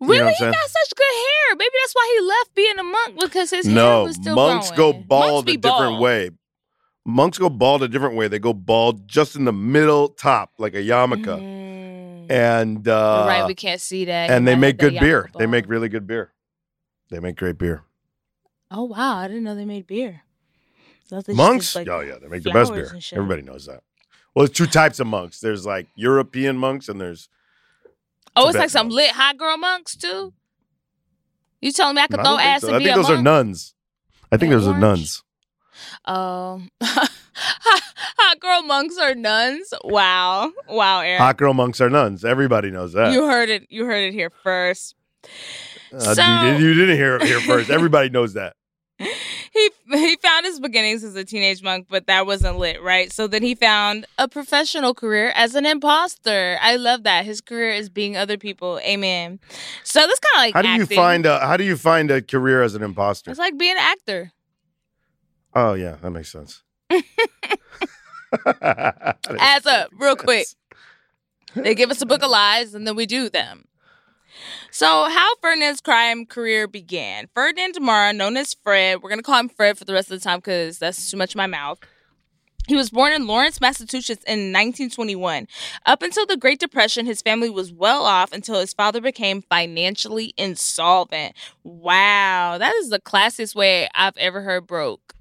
You 0.05 0.17
know 0.17 0.25
Really, 0.25 0.33
he 0.33 0.43
got 0.45 0.69
such 0.69 0.95
good 0.95 1.12
hair. 1.53 1.57
Maybe 1.57 1.71
that's 1.83 1.93
why 1.93 2.17
he 2.19 2.25
left 2.27 2.55
being 2.55 2.79
a 2.79 2.83
monk 2.83 3.19
because 3.21 3.49
his 3.49 3.65
hair 3.65 4.03
was 4.03 4.15
still 4.15 4.35
monks 4.35 4.71
growing. 4.71 4.93
go 4.93 4.99
bald 5.07 5.45
Monks 5.45 5.51
a 5.51 5.57
different 5.57 5.91
bald. 5.91 6.01
way. 6.01 6.29
Monks 7.05 7.37
go 7.37 7.49
bald 7.49 7.83
a 7.83 7.87
different 7.87 8.15
way. 8.15 8.27
They 8.27 8.39
go 8.39 8.53
bald 8.53 9.07
just 9.07 9.35
in 9.35 9.45
the 9.45 9.51
middle 9.53 10.09
top, 10.09 10.51
like 10.57 10.73
a 10.73 10.77
yarmulke. 10.77 11.25
Mm. 11.25 12.31
And 12.31 12.87
uh 12.87 13.25
right, 13.27 13.45
we 13.45 13.55
can't 13.55 13.81
see 13.81 14.05
that. 14.05 14.29
And 14.29 14.47
they 14.47 14.55
make 14.55 14.77
good 14.77 14.97
beer. 14.99 15.29
They 15.37 15.45
make 15.45 15.67
really 15.67 15.89
good 15.89 16.07
beer. 16.07 16.31
They 17.09 17.19
make 17.19 17.35
great 17.35 17.57
beer. 17.57 17.83
Oh 18.71 18.85
wow, 18.85 19.17
I 19.17 19.27
didn't 19.27 19.43
know 19.43 19.55
they 19.55 19.65
made 19.65 19.85
beer. 19.87 20.21
So 21.05 21.21
monks? 21.33 21.75
like, 21.75 21.87
oh 21.89 21.99
yeah, 21.99 22.15
they 22.21 22.27
make 22.27 22.43
the 22.43 22.51
best 22.51 22.73
beer. 22.73 22.95
Everybody 23.11 23.41
knows 23.41 23.65
that. 23.65 23.81
Well, 24.33 24.45
there's 24.45 24.57
two 24.57 24.65
types 24.65 24.99
of 24.99 25.05
monks. 25.07 25.41
There's 25.41 25.65
like 25.65 25.87
European 25.95 26.57
monks 26.57 26.87
and 26.89 26.99
there's 26.99 27.27
Oh, 28.35 28.47
it's 28.47 28.57
like 28.57 28.69
some 28.71 28.87
monks. 28.87 28.95
lit 28.95 29.11
hot 29.11 29.37
girl 29.37 29.57
monks 29.57 29.95
too. 29.95 30.33
You 31.63 31.71
telling 31.71 31.95
me 31.95 32.01
I 32.01 32.07
could 32.07 32.19
I 32.19 32.23
throw 32.23 32.37
ass 32.37 32.61
so. 32.61 32.67
and 32.67 32.75
I 32.75 32.79
be 32.79 32.85
think 32.85 32.95
a 32.97 33.01
those 33.01 33.09
are 33.09 33.21
nuns. 33.21 33.73
I 34.31 34.37
think 34.37 34.51
those 34.51 34.67
are 34.67 34.77
nuns. 34.77 35.23
Um, 36.05 36.69
hot 36.81 38.39
girl 38.39 38.61
monks 38.61 38.97
are 38.97 39.15
nuns. 39.15 39.73
Wow, 39.83 40.51
wow, 40.69 40.99
Aaron. 40.99 41.19
Hot 41.21 41.37
girl 41.37 41.53
monks 41.53 41.81
are 41.81 41.89
nuns. 41.89 42.23
Everybody 42.25 42.69
knows 42.71 42.93
that. 42.93 43.11
You 43.13 43.25
heard 43.25 43.49
it. 43.49 43.65
You 43.69 43.85
heard 43.85 44.03
it 44.09 44.13
here 44.13 44.29
first. 44.43 44.95
Uh, 45.93 45.99
So- 45.99 46.57
you, 46.57 46.67
you 46.67 46.73
didn't 46.73 46.97
hear 46.97 47.15
it 47.17 47.23
here 47.23 47.39
first. 47.39 47.69
Everybody 47.77 48.09
knows 48.09 48.33
that. 48.33 48.55
He 49.53 49.69
he 49.91 50.15
found 50.17 50.45
his 50.47 50.59
beginnings 50.59 51.03
as 51.03 51.15
a 51.15 51.23
teenage 51.23 51.61
monk, 51.61 51.85
but 51.87 52.07
that 52.07 52.25
wasn't 52.25 52.57
lit, 52.57 52.81
right? 52.81 53.13
So 53.13 53.27
then 53.27 53.43
he 53.43 53.53
found 53.53 54.07
a 54.17 54.27
professional 54.27 54.95
career 54.95 55.31
as 55.35 55.53
an 55.53 55.65
imposter. 55.67 56.57
I 56.59 56.75
love 56.75 57.03
that 57.03 57.25
his 57.25 57.39
career 57.39 57.69
is 57.69 57.87
being 57.87 58.17
other 58.17 58.37
people. 58.37 58.79
Amen. 58.79 59.39
So 59.83 59.99
that's 59.99 60.19
kind 60.19 60.35
of 60.35 60.39
like 60.39 60.53
How 60.55 60.61
do 60.63 60.69
you 60.69 60.87
find 60.87 61.25
a 61.27 61.39
How 61.39 61.55
do 61.55 61.63
you 61.63 61.77
find 61.77 62.09
a 62.09 62.21
career 62.21 62.63
as 62.63 62.73
an 62.73 62.81
imposter? 62.81 63.29
It's 63.29 63.39
like 63.39 63.57
being 63.57 63.73
an 63.73 63.77
actor. 63.77 64.31
Oh 65.53 65.73
yeah, 65.75 65.97
that 66.01 66.09
makes 66.09 66.31
sense. 66.31 66.63
Adds 68.61 69.67
up 69.67 69.91
real 69.99 70.15
quick. 70.15 70.47
They 71.55 71.75
give 71.75 71.91
us 71.91 72.01
a 72.01 72.07
book 72.07 72.23
of 72.23 72.31
lies 72.31 72.73
and 72.73 72.87
then 72.87 72.95
we 72.95 73.05
do 73.05 73.29
them. 73.29 73.65
So, 74.71 74.85
how 75.09 75.35
Ferdinand's 75.41 75.81
crime 75.81 76.25
career 76.25 76.67
began. 76.67 77.27
Ferdinand 77.33 77.73
Demara, 77.73 78.13
known 78.13 78.37
as 78.37 78.53
Fred, 78.53 79.01
we're 79.01 79.09
going 79.09 79.19
to 79.19 79.23
call 79.23 79.39
him 79.39 79.49
Fred 79.49 79.77
for 79.77 79.85
the 79.85 79.93
rest 79.93 80.11
of 80.11 80.19
the 80.19 80.23
time 80.23 80.39
because 80.39 80.79
that's 80.79 81.11
too 81.11 81.17
much 81.17 81.35
in 81.35 81.37
my 81.37 81.47
mouth. 81.47 81.79
He 82.67 82.75
was 82.77 82.89
born 82.89 83.11
in 83.11 83.27
Lawrence, 83.27 83.59
Massachusetts 83.59 84.23
in 84.25 84.53
1921. 84.53 85.47
Up 85.85 86.01
until 86.01 86.25
the 86.25 86.37
Great 86.37 86.59
Depression, 86.59 87.05
his 87.05 87.21
family 87.21 87.49
was 87.49 87.73
well 87.73 88.03
off 88.05 88.31
until 88.31 88.57
his 88.59 88.73
father 88.73 89.01
became 89.01 89.41
financially 89.41 90.33
insolvent. 90.37 91.35
Wow, 91.63 92.57
that 92.57 92.73
is 92.75 92.89
the 92.89 93.01
classiest 93.01 93.53
way 93.53 93.89
I've 93.93 94.15
ever 94.15 94.41
heard 94.41 94.65
broke. 94.65 95.13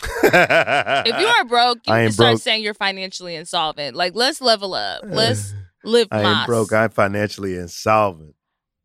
If 0.22 1.20
you 1.20 1.26
are 1.26 1.44
broke, 1.44 1.78
you 1.86 1.92
I 1.92 2.04
can 2.04 2.12
start 2.12 2.32
broke. 2.34 2.42
saying 2.42 2.62
you're 2.62 2.74
financially 2.74 3.34
insolvent. 3.34 3.96
Like, 3.96 4.14
let's 4.14 4.40
level 4.40 4.74
up. 4.74 5.02
Uh, 5.02 5.08
let's 5.08 5.54
live 5.84 6.08
I 6.10 6.22
mas. 6.22 6.36
ain't 6.38 6.46
broke. 6.46 6.72
I'm 6.72 6.90
financially 6.90 7.56
insolvent. 7.56 8.34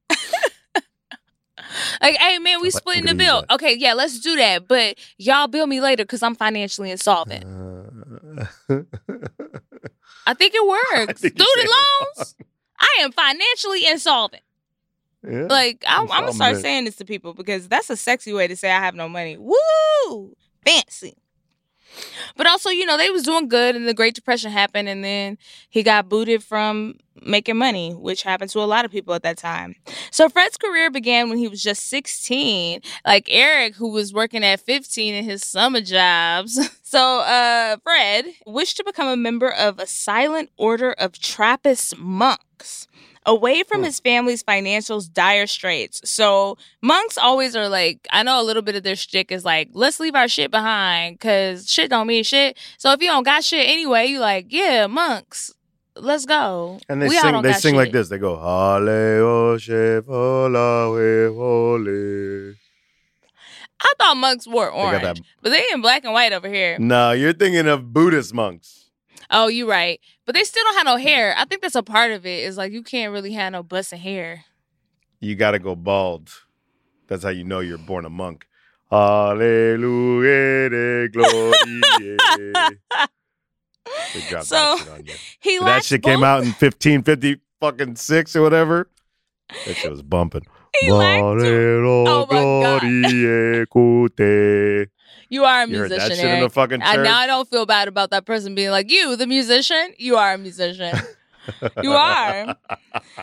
Like, 2.02 2.16
hey 2.16 2.40
man, 2.40 2.62
we 2.62 2.72
splitting 2.72 3.06
the 3.06 3.14
bill. 3.14 3.46
Okay, 3.52 3.76
yeah, 3.78 3.94
let's 3.94 4.20
do 4.20 4.36
that. 4.38 4.68
But 4.68 4.98
y'all 5.18 5.48
bill 5.48 5.68
me 5.68 5.82
later 5.82 6.04
because 6.04 6.24
I'm 6.24 6.34
financially 6.36 6.90
insolvent. 6.90 7.44
Uh, 7.46 8.82
I 10.26 10.34
think 10.34 10.54
it 10.56 10.68
works. 10.98 11.22
think 11.22 11.34
Student 11.40 11.70
loans. 11.70 12.36
I 12.80 12.98
am 13.02 13.12
financially 13.12 13.86
insolvent. 13.86 14.44
yeah. 15.30 15.46
Like, 15.50 15.84
I'm, 15.88 16.12
I'm 16.12 16.22
gonna 16.22 16.34
start 16.34 16.58
saying 16.58 16.86
this 16.86 16.96
to 16.98 17.06
people 17.06 17.34
because 17.34 17.68
that's 17.68 17.90
a 17.90 17.98
sexy 17.98 18.34
way 18.34 18.48
to 18.48 18.56
say 18.56 18.72
I 18.72 18.80
have 18.80 18.96
no 18.96 19.08
money. 19.08 19.38
Woo, 19.38 20.36
fancy. 20.66 21.16
But 22.36 22.48
also, 22.48 22.70
you 22.70 22.86
know, 22.86 22.98
they 22.98 23.10
was 23.10 23.24
doing 23.24 23.48
good, 23.48 23.76
and 23.76 23.88
the 23.88 23.94
Great 23.94 24.16
Depression 24.16 24.52
happened, 24.52 24.88
and 24.88 25.04
then 25.04 25.38
he 25.70 25.84
got 25.84 26.10
booted 26.10 26.44
from 26.44 26.96
making 27.22 27.58
money, 27.58 27.94
which 27.94 28.24
happened 28.24 28.50
to 28.52 28.60
a 28.60 28.66
lot 28.66 28.86
of 28.86 28.92
people 28.92 29.14
at 29.14 29.24
that 29.24 29.38
time. 29.38 29.76
So 30.12 30.30
Fred's 30.30 30.58
career 30.58 30.90
began 30.90 31.30
when 31.30 31.38
he 31.38 31.48
was 31.48 31.62
just 31.62 31.88
16, 31.88 32.82
like 33.06 33.28
Eric, 33.30 33.76
who 33.76 33.90
was 33.92 34.14
working 34.14 34.44
at 34.44 34.62
15 34.62 35.14
in 35.14 35.24
his 35.26 35.44
summer 35.44 35.82
jobs. 35.82 36.60
So 36.90 37.20
uh, 37.20 37.78
Fred 37.84 38.26
wished 38.48 38.78
to 38.78 38.84
become 38.84 39.08
a 39.08 39.16
member 39.16 39.52
of 39.52 39.78
a 39.78 39.86
silent 39.86 40.50
order 40.58 40.92
of 40.94 41.20
Trappist 41.20 42.00
monks. 42.00 42.88
Away 43.30 43.62
from 43.62 43.80
hmm. 43.80 43.86
his 43.86 44.00
family's 44.00 44.42
financial 44.42 45.00
dire 45.02 45.46
straits. 45.46 46.02
So 46.10 46.58
monks 46.82 47.16
always 47.16 47.56
are 47.56 47.70
like, 47.70 48.08
I 48.12 48.24
know 48.24 48.42
a 48.42 48.44
little 48.44 48.64
bit 48.64 48.76
of 48.76 48.82
their 48.82 48.96
shtick 48.96 49.32
is 49.32 49.46
like, 49.46 49.70
let's 49.74 50.00
leave 50.00 50.16
our 50.16 50.28
shit 50.28 50.50
behind 50.50 51.20
because 51.20 51.70
shit 51.70 51.92
don't 51.92 52.08
mean 52.08 52.24
shit. 52.24 52.58
So 52.80 52.92
if 52.92 53.02
you 53.02 53.08
don't 53.08 53.24
got 53.24 53.44
shit 53.44 53.68
anyway, 53.70 54.08
you 54.08 54.20
like, 54.20 54.48
yeah, 54.50 54.88
monks, 54.88 55.54
let's 55.96 56.26
go. 56.26 56.80
And 56.90 57.02
they 57.02 57.08
We 57.08 57.20
sing. 57.20 57.42
They 57.44 57.54
sing 57.54 57.76
like 57.76 57.92
this. 57.92 58.10
They 58.10 58.18
go 58.18 58.36
Hale 58.36 59.56
Oshe 59.56 60.02
Folawe 60.02 61.36
Hole. 61.36 62.56
I 63.82 63.94
thought 63.98 64.18
monks 64.18 64.48
wore 64.48 64.70
orange, 64.70 65.04
that- 65.04 65.22
but 65.42 65.52
they 65.52 65.64
in 65.72 65.82
black 65.82 66.04
and 66.04 66.14
white 66.14 66.34
over 66.34 66.50
here. 66.50 66.78
No, 66.80 67.12
you're 67.12 67.34
thinking 67.34 67.68
of 67.68 67.94
Buddhist 67.94 68.34
monks. 68.34 68.80
Oh, 69.32 69.48
you're 69.48 69.68
right. 69.68 70.00
But 70.30 70.36
they 70.36 70.44
still 70.44 70.64
don't 70.64 70.76
have 70.76 70.86
no 70.86 70.98
hair. 70.98 71.34
I 71.40 71.46
think 71.46 71.64
that's 71.64 71.74
a 71.74 71.82
part 71.82 72.12
of 72.12 72.24
it. 72.24 72.44
Is 72.44 72.56
like 72.56 72.72
you 72.72 72.84
can't 72.84 73.12
really 73.12 73.34
have 73.34 73.52
no 73.52 73.64
busting 73.64 73.98
hair. 73.98 74.46
You 75.20 75.34
got 75.34 75.54
to 75.54 75.60
go 75.60 75.76
bald. 75.76 76.30
That's 77.08 77.24
how 77.24 77.32
you 77.32 77.44
know 77.44 77.62
you're 77.62 77.80
born 77.80 78.06
a 78.06 78.12
monk. 78.12 78.46
Hallelujah, 78.92 80.70
de 80.70 81.10
gloria. 81.10 82.20
So, 84.14 84.14
that 84.30 84.78
shit 84.78 84.88
on 84.88 85.08
you. 85.08 85.16
He 85.40 85.58
that 85.58 85.84
shit 85.84 86.04
came 86.04 86.24
out 86.24 86.44
in 86.44 86.50
1550 86.50 87.42
fucking 87.60 87.96
six 87.96 88.36
or 88.36 88.44
whatever. 88.44 88.88
That 89.66 89.78
shit 89.78 89.90
was 89.90 90.04
bumping. 90.04 90.46
He 90.80 90.92
Oh 90.92 92.28
my 92.30 92.44
God. 92.62 92.84
You 95.30 95.46
are 95.46 95.62
a 95.64 95.68
You 95.68 95.74
musician. 95.80 96.10
that 96.10 96.16
shit 96.18 96.26
in 96.26 96.40
the 96.42 96.50
fucking 96.50 96.82
I, 96.82 96.96
church? 96.96 97.04
now 97.04 97.18
I 97.18 97.28
don't 97.28 97.48
feel 97.50 97.66
bad 97.66 97.88
about 97.88 98.10
that 98.10 98.26
person 98.26 98.56
being 98.56 98.72
like, 98.72 98.90
you, 98.92 99.16
the 99.16 99.28
musician, 99.28 99.94
you 99.98 100.18
are 100.18 100.34
a 100.34 100.38
musician. 100.38 100.96
you 101.84 101.92
are. 101.94 102.56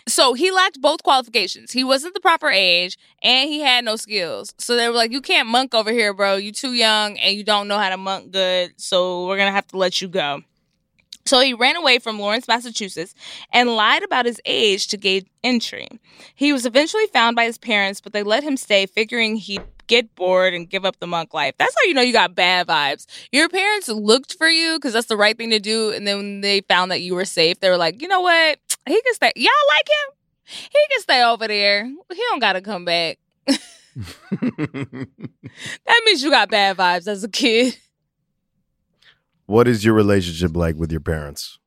So 0.09 0.35
he 0.35 0.51
lacked 0.51 0.81
both 0.81 1.03
qualifications. 1.03 1.73
He 1.73 1.85
wasn't 1.85 2.15
the 2.15 2.21
proper 2.21 2.49
age 2.49 2.97
and 3.23 3.49
he 3.49 3.61
had 3.61 3.85
no 3.85 3.97
skills. 3.97 4.55
So 4.59 4.77
they 4.77 4.89
were 4.89 4.95
like, 4.95 5.11
you 5.11 5.21
can't 5.21 5.49
monk 5.49 5.75
over 5.75 5.91
here, 5.91 6.15
bro. 6.15 6.37
You 6.37 6.53
too 6.53 6.73
young 6.73 7.19
and 7.19 7.37
you 7.37 7.45
don't 7.45 7.69
know 7.69 7.79
how 7.79 7.91
to 7.91 7.97
monk 7.97 8.31
good. 8.31 8.73
So 8.77 9.27
we're 9.27 9.37
going 9.37 9.49
to 9.49 9.53
have 9.53 9.67
to 9.69 9.77
let 9.77 10.01
you 10.01 10.09
go. 10.09 10.43
So 11.27 11.41
he 11.41 11.55
ran 11.55 11.77
away 11.77 11.99
from 11.99 12.19
Lawrence, 12.19 12.49
Massachusetts, 12.49 13.15
and 13.53 13.75
lied 13.75 14.03
about 14.03 14.27
his 14.27 14.41
age 14.45 14.87
to 14.89 14.97
gain 14.97 15.27
entry. 15.43 15.89
He 16.35 16.53
was 16.53 16.65
eventually 16.65 17.07
found 17.09 17.37
by 17.37 17.45
his 17.45 17.59
parents, 17.59 18.01
but 18.01 18.13
they 18.13 18.23
let 18.23 18.45
him 18.45 18.57
stay, 18.57 18.87
figuring 18.87 19.37
he'd 19.37 19.63
get 19.89 20.15
bored 20.15 20.55
and 20.55 20.69
give 20.69 20.85
up 20.85 20.99
the 20.99 21.07
monk 21.07 21.35
life. 21.35 21.55
That's 21.59 21.75
how 21.75 21.87
you 21.87 21.95
know 21.95 22.03
you 22.03 22.13
got 22.13 22.35
bad 22.35 22.67
vibes. 22.67 23.07
Your 23.33 23.49
parents 23.49 23.89
looked 23.89 24.35
for 24.35 24.49
you 24.49 24.77
because 24.77 24.93
that's 24.93 25.07
the 25.07 25.17
right 25.17 25.37
thing 25.37 25.51
to 25.51 25.59
do, 25.59 25.91
and 25.91 26.07
then 26.07 26.17
when 26.17 26.41
they 26.41 26.61
found 26.63 26.91
that 26.91 27.01
you 27.01 27.15
were 27.15 27.25
safe, 27.25 27.61
they 27.61 27.71
were 27.71 27.77
like, 27.77 28.01
you 28.01 28.09
know 28.09 28.21
what? 28.21 28.59
He 28.87 29.03
can 29.03 29.15
stay. 29.15 29.33
Y'all 29.37 29.51
like 29.69 29.89
him? 29.89 30.15
He 30.45 30.79
can 30.93 31.01
stay 31.03 31.25
over 31.25 31.49
there. 31.49 31.85
He 31.87 32.23
don't 32.31 32.41
gotta 32.41 32.61
come 32.61 32.85
back. 32.85 33.19
That 35.87 36.03
means 36.05 36.23
you 36.23 36.31
got 36.31 36.51
bad 36.51 36.77
vibes 36.77 37.09
as 37.09 37.25
a 37.25 37.29
kid. 37.29 37.77
What 39.47 39.67
is 39.67 39.85
your 39.85 39.95
relationship 39.95 40.57
like 40.57 40.77
with 40.77 40.91
your 40.91 41.01
parents? 41.01 41.59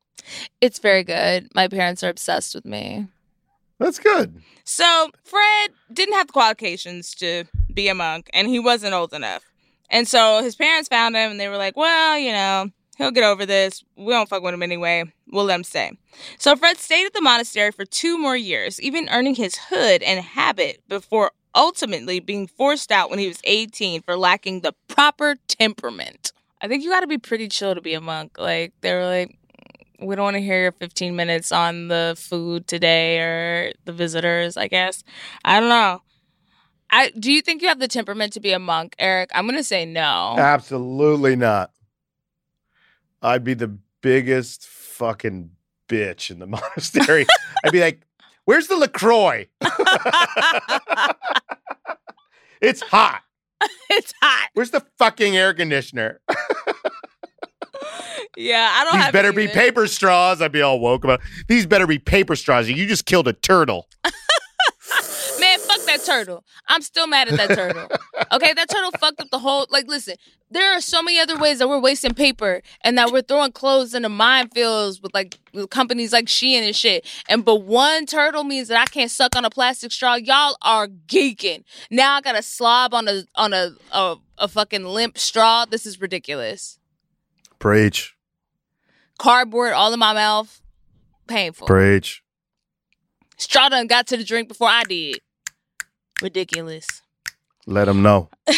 It's 0.60 0.78
very 0.78 1.02
good. 1.02 1.48
My 1.54 1.68
parents 1.68 2.04
are 2.04 2.10
obsessed 2.10 2.54
with 2.54 2.64
me. 2.64 3.08
That's 3.78 3.98
good. 3.98 4.42
So 4.64 5.10
Fred 5.24 5.70
didn't 5.92 6.14
have 6.14 6.26
the 6.26 6.32
qualifications 6.32 7.14
to 7.16 7.44
be 7.72 7.88
a 7.88 7.94
monk, 7.94 8.28
and 8.32 8.46
he 8.46 8.58
wasn't 8.58 8.94
old 8.94 9.12
enough. 9.14 9.42
And 9.88 10.06
so 10.06 10.42
his 10.42 10.54
parents 10.54 10.88
found 10.88 11.16
him, 11.16 11.30
and 11.30 11.40
they 11.40 11.48
were 11.48 11.56
like, 11.56 11.76
"Well, 11.76 12.18
you 12.18 12.30
know, 12.30 12.68
he'll 12.98 13.10
get 13.10 13.24
over 13.24 13.46
this. 13.46 13.82
We 13.96 14.12
don't 14.12 14.28
fuck 14.28 14.42
with 14.42 14.54
him 14.54 14.62
anyway. 14.62 15.04
We'll 15.28 15.46
let 15.46 15.56
him 15.56 15.64
stay." 15.64 15.92
So 16.38 16.54
Fred 16.54 16.76
stayed 16.76 17.06
at 17.06 17.14
the 17.14 17.22
monastery 17.22 17.72
for 17.72 17.86
two 17.86 18.18
more 18.18 18.36
years, 18.36 18.80
even 18.80 19.08
earning 19.08 19.34
his 19.34 19.56
hood 19.70 20.02
and 20.02 20.20
habit 20.20 20.82
before 20.86 21.32
ultimately 21.54 22.20
being 22.20 22.46
forced 22.46 22.92
out 22.92 23.10
when 23.10 23.18
he 23.18 23.26
was 23.28 23.40
18 23.44 24.02
for 24.02 24.16
lacking 24.16 24.60
the 24.60 24.74
Proper 24.88 25.36
temperament. 25.48 26.29
I 26.60 26.68
think 26.68 26.84
you 26.84 26.90
got 26.90 27.00
to 27.00 27.06
be 27.06 27.18
pretty 27.18 27.48
chill 27.48 27.74
to 27.74 27.80
be 27.80 27.94
a 27.94 28.00
monk. 28.00 28.38
Like 28.38 28.72
they 28.80 28.92
were 28.94 29.06
like, 29.06 29.36
we 30.00 30.14
don't 30.16 30.24
want 30.24 30.36
to 30.36 30.42
hear 30.42 30.60
your 30.62 30.72
15 30.72 31.14
minutes 31.16 31.52
on 31.52 31.88
the 31.88 32.14
food 32.18 32.66
today 32.66 33.18
or 33.18 33.72
the 33.84 33.92
visitors. 33.92 34.56
I 34.56 34.68
guess 34.68 35.02
I 35.44 35.60
don't 35.60 35.68
know. 35.68 36.02
I 36.90 37.10
do 37.18 37.30
you 37.32 37.40
think 37.42 37.62
you 37.62 37.68
have 37.68 37.78
the 37.78 37.88
temperament 37.88 38.32
to 38.34 38.40
be 38.40 38.52
a 38.52 38.58
monk, 38.58 38.94
Eric? 38.98 39.30
I'm 39.34 39.46
gonna 39.46 39.62
say 39.62 39.84
no. 39.84 40.34
Absolutely 40.38 41.36
not. 41.36 41.70
I'd 43.22 43.44
be 43.44 43.54
the 43.54 43.76
biggest 44.00 44.66
fucking 44.66 45.50
bitch 45.88 46.30
in 46.30 46.38
the 46.38 46.46
monastery. 46.48 47.26
I'd 47.64 47.72
be 47.72 47.80
like, 47.80 48.00
"Where's 48.44 48.66
the 48.66 48.76
Lacroix? 48.76 49.46
it's 52.60 52.80
hot. 52.82 53.22
it's 53.90 54.12
hot. 54.22 54.48
Where's 54.54 54.70
the 54.70 54.84
fucking 54.98 55.36
air 55.36 55.54
conditioner? 55.54 56.20
Yeah, 58.36 58.70
I 58.72 58.84
don't 58.84 58.94
have 58.94 59.06
These 59.06 59.12
better 59.12 59.32
be 59.32 59.44
either. 59.44 59.52
paper 59.52 59.86
straws." 59.86 60.40
I'd 60.40 60.52
be 60.52 60.62
all 60.62 60.78
woke 60.80 61.02
about. 61.04 61.20
These 61.48 61.66
better 61.66 61.86
be 61.86 61.98
paper 61.98 62.36
straws. 62.36 62.68
You 62.68 62.86
just 62.86 63.04
killed 63.04 63.26
a 63.28 63.32
turtle. 63.32 63.86
Man, 66.00 66.06
fuck 66.06 66.06
that 66.06 66.12
turtle. 66.12 66.44
I'm 66.68 66.82
still 66.82 67.06
mad 67.06 67.28
at 67.28 67.36
that 67.36 67.56
turtle. 67.56 67.88
Okay, 68.32 68.52
that 68.52 68.68
turtle 68.68 68.92
fucked 68.92 69.20
up 69.20 69.30
the 69.30 69.38
whole. 69.38 69.66
Like, 69.70 69.88
listen, 69.88 70.14
there 70.50 70.76
are 70.76 70.80
so 70.80 71.02
many 71.02 71.18
other 71.18 71.38
ways 71.38 71.58
that 71.58 71.68
we're 71.68 71.80
wasting 71.80 72.14
paper 72.14 72.62
and 72.82 72.96
that 72.98 73.10
we're 73.12 73.22
throwing 73.22 73.52
clothes 73.52 73.94
into 73.94 74.08
minefields 74.08 75.02
with 75.02 75.12
like 75.14 75.38
with 75.52 75.70
companies 75.70 76.12
like 76.12 76.26
Shein 76.26 76.62
and 76.62 76.76
shit. 76.76 77.06
And 77.28 77.44
but 77.44 77.62
one 77.62 78.06
turtle 78.06 78.44
means 78.44 78.68
that 78.68 78.80
I 78.80 78.86
can't 78.86 79.10
suck 79.10 79.36
on 79.36 79.44
a 79.44 79.50
plastic 79.50 79.92
straw. 79.92 80.14
Y'all 80.14 80.56
are 80.62 80.88
geeking. 80.88 81.64
Now 81.90 82.16
I 82.16 82.20
got 82.20 82.38
a 82.38 82.42
slob 82.42 82.94
on 82.94 83.08
a 83.08 83.22
on 83.34 83.52
a, 83.52 83.72
a 83.92 84.16
a 84.38 84.48
fucking 84.48 84.84
limp 84.84 85.18
straw. 85.18 85.64
This 85.64 85.86
is 85.86 86.00
ridiculous. 86.00 86.78
Preach, 87.58 88.14
Cardboard 89.18 89.72
all 89.72 89.92
in 89.92 89.98
my 89.98 90.14
mouth. 90.14 90.62
Painful. 91.26 91.66
preach. 91.66 92.22
Straw 93.36 93.68
done 93.68 93.86
got 93.86 94.06
to 94.08 94.16
the 94.16 94.24
drink 94.24 94.48
before 94.48 94.68
I 94.68 94.82
did. 94.84 95.20
Ridiculous. 96.22 97.02
Let 97.66 97.86
them 97.86 98.02
know. 98.02 98.30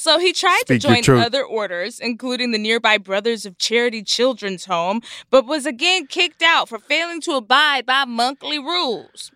So 0.00 0.18
he 0.18 0.32
tried 0.32 0.60
Speak 0.62 0.80
to 0.80 1.02
join 1.02 1.18
other 1.18 1.44
orders, 1.44 2.00
including 2.00 2.52
the 2.52 2.58
nearby 2.58 2.96
Brothers 2.96 3.44
of 3.44 3.58
Charity 3.58 4.02
Children's 4.02 4.64
Home, 4.64 5.02
but 5.28 5.44
was 5.44 5.66
again 5.66 6.06
kicked 6.06 6.40
out 6.40 6.70
for 6.70 6.78
failing 6.78 7.20
to 7.22 7.32
abide 7.32 7.84
by 7.84 8.06
monkly 8.06 8.58
rules. 8.58 9.30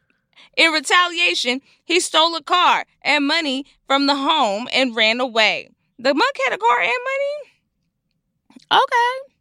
In 0.56 0.70
retaliation, 0.70 1.60
he 1.84 2.00
stole 2.00 2.34
a 2.34 2.42
car 2.42 2.84
and 3.02 3.26
money 3.26 3.66
from 3.86 4.06
the 4.06 4.16
home 4.16 4.66
and 4.72 4.96
ran 4.96 5.20
away. 5.20 5.68
The 5.98 6.14
monk 6.14 6.36
had 6.46 6.54
a 6.54 6.58
car 6.58 6.80
and 6.80 6.92
money? 7.04 8.82
Okay. 8.82 9.33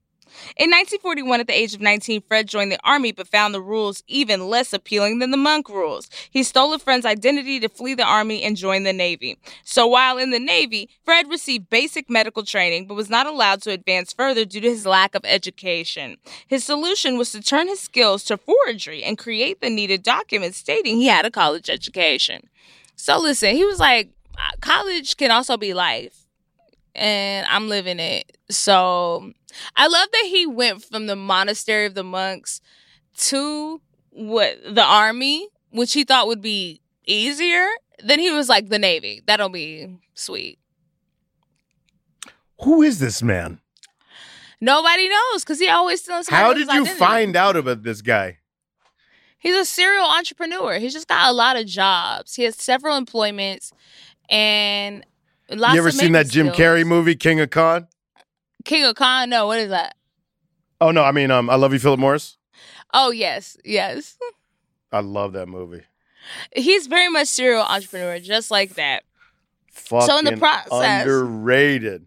In 0.58 0.70
1941, 0.70 1.40
at 1.40 1.48
the 1.48 1.58
age 1.58 1.74
of 1.74 1.82
19, 1.82 2.22
Fred 2.28 2.48
joined 2.48 2.72
the 2.72 2.80
army 2.84 3.12
but 3.12 3.28
found 3.28 3.54
the 3.54 3.62
rules 3.62 4.04
even 4.08 4.50
less 4.50 4.74
appealing 4.74 5.20
than 5.20 5.32
the 5.32 5.38
monk 5.38 5.70
rules. 5.70 6.10
He 6.30 6.44
stole 6.44 6.74
a 6.74 6.80
friend's 6.80 7.06
identity 7.06 7.60
to 7.60 7.70
flee 7.70 7.94
the 7.94 8.04
army 8.04 8.44
and 8.44 8.58
join 8.58 8.84
the 8.84 8.94
Navy. 8.94 9.38
So 9.64 9.88
while 9.88 10.18
in 10.18 10.32
the 10.32 10.40
Navy, 10.40 10.90
Fred 11.04 11.30
received 11.30 11.70
basic 11.70 12.10
medical 12.10 12.44
training 12.44 12.88
but 12.88 12.96
was 12.96 13.10
not 13.10 13.28
allowed 13.28 13.62
to 13.64 13.72
advance 13.72 14.14
further 14.14 14.46
due 14.46 14.62
to 14.62 14.70
his 14.70 14.86
lack 14.86 15.16
of 15.16 15.26
education. 15.26 16.18
His 16.48 16.64
solution 16.64 17.18
was 17.18 17.32
to 17.32 17.42
turn 17.42 17.68
his 17.68 17.80
skills 17.80 18.24
to 18.26 18.38
forgery 18.38 19.04
and 19.04 19.18
create 19.18 19.62
the 19.62 19.70
needed 19.70 20.04
documents 20.04 20.58
stating 20.58 20.98
he 20.98 21.08
had 21.08 21.26
a 21.26 21.32
college 21.32 21.70
education. 21.70 22.50
So 22.96 23.20
listen, 23.20 23.56
he 23.56 23.66
was 23.66 23.80
like, 23.80 24.12
"Uh, 24.38 24.52
college 24.62 25.18
can 25.18 25.32
also 25.32 25.58
be 25.58 25.74
life. 25.74 26.23
And 26.96 27.48
I'm 27.50 27.70
living 27.70 28.00
it. 28.00 28.38
So 28.50 29.32
I 29.76 29.88
love 29.88 30.10
that 30.12 30.26
he 30.26 30.46
went 30.46 30.84
from 30.84 31.08
the 31.08 31.16
monastery 31.16 31.86
of 31.86 31.96
the 31.96 32.04
monks 32.04 32.62
to 33.18 33.82
what 34.12 34.58
the 34.64 34.84
army, 34.84 35.48
which 35.72 35.94
he 35.94 36.04
thought 36.04 36.28
would 36.28 36.42
be 36.42 36.82
easier. 37.06 37.68
Then 38.04 38.20
he 38.20 38.32
was 38.32 38.50
like 38.50 38.70
the 38.70 38.80
Navy. 38.80 39.22
That'll 39.26 39.50
be 39.50 40.00
sweet. 40.14 40.60
Who 42.62 42.82
is 42.82 43.00
this 43.00 43.22
man? 43.22 43.60
Nobody 44.62 45.10
knows 45.10 45.44
because 45.44 45.60
he 45.60 45.68
always 45.68 46.02
steals. 46.02 46.30
How 46.30 46.54
did 46.54 46.68
you 46.68 46.84
identity. 46.84 46.98
find 46.98 47.36
out 47.36 47.58
about 47.58 47.84
this 47.84 48.02
guy? 48.02 48.38
He's 49.38 49.56
a 49.56 49.66
serial 49.66 50.06
entrepreneur. 50.06 50.80
He's 50.80 50.94
just 50.94 51.10
got 51.10 51.30
a 51.30 51.34
lot 51.34 51.58
of 51.58 51.66
jobs. 51.66 52.36
He 52.36 52.44
has 52.44 52.56
several 52.56 52.96
employments 52.96 53.74
and 54.30 55.06
lots 55.58 55.74
you 55.74 55.80
ever 55.80 55.92
seen 55.92 56.12
that 56.14 56.28
Jim. 56.28 56.50
Carrey 56.50 56.86
movie, 56.86 57.16
King 57.16 57.40
of 57.40 57.50
Con? 57.50 57.88
King 58.66 58.84
of 58.86 58.96
Con? 58.96 59.30
No, 59.30 59.48
what 59.48 59.60
is 59.60 59.70
that? 59.70 59.96
Oh 60.82 60.92
no, 60.92 61.04
I 61.04 61.12
mean, 61.12 61.32
um, 61.32 61.50
I 61.50 61.56
love 61.56 61.74
you, 61.74 61.80
Philip 61.80 62.00
Morris. 62.00 62.38
Oh 62.94 63.12
yes, 63.12 63.58
yes. 63.66 64.18
I 64.92 65.00
love 65.00 65.34
that 65.34 65.48
movie. 65.48 65.84
He's 66.56 66.88
very 66.88 67.10
much 67.10 67.28
serial 67.28 67.64
entrepreneur, 67.64 68.20
just 68.20 68.52
like 68.52 68.76
that. 68.76 69.04
Fucking 69.72 70.08
So 70.08 70.18
in 70.20 70.26
the 70.26 70.38
process- 70.38 71.04
underrated. 71.04 72.06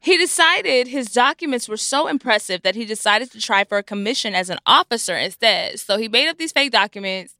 He 0.00 0.18
decided 0.18 0.88
his 0.88 1.06
documents 1.12 1.68
were 1.68 1.76
so 1.76 2.08
impressive 2.08 2.62
that 2.62 2.74
he 2.74 2.84
decided 2.84 3.30
to 3.30 3.40
try 3.40 3.62
for 3.62 3.78
a 3.78 3.84
commission 3.84 4.34
as 4.34 4.50
an 4.50 4.58
officer 4.66 5.16
instead. 5.16 5.78
So 5.78 5.96
he 5.96 6.08
made 6.08 6.26
up 6.28 6.38
these 6.38 6.50
fake 6.50 6.72
documents. 6.72 7.36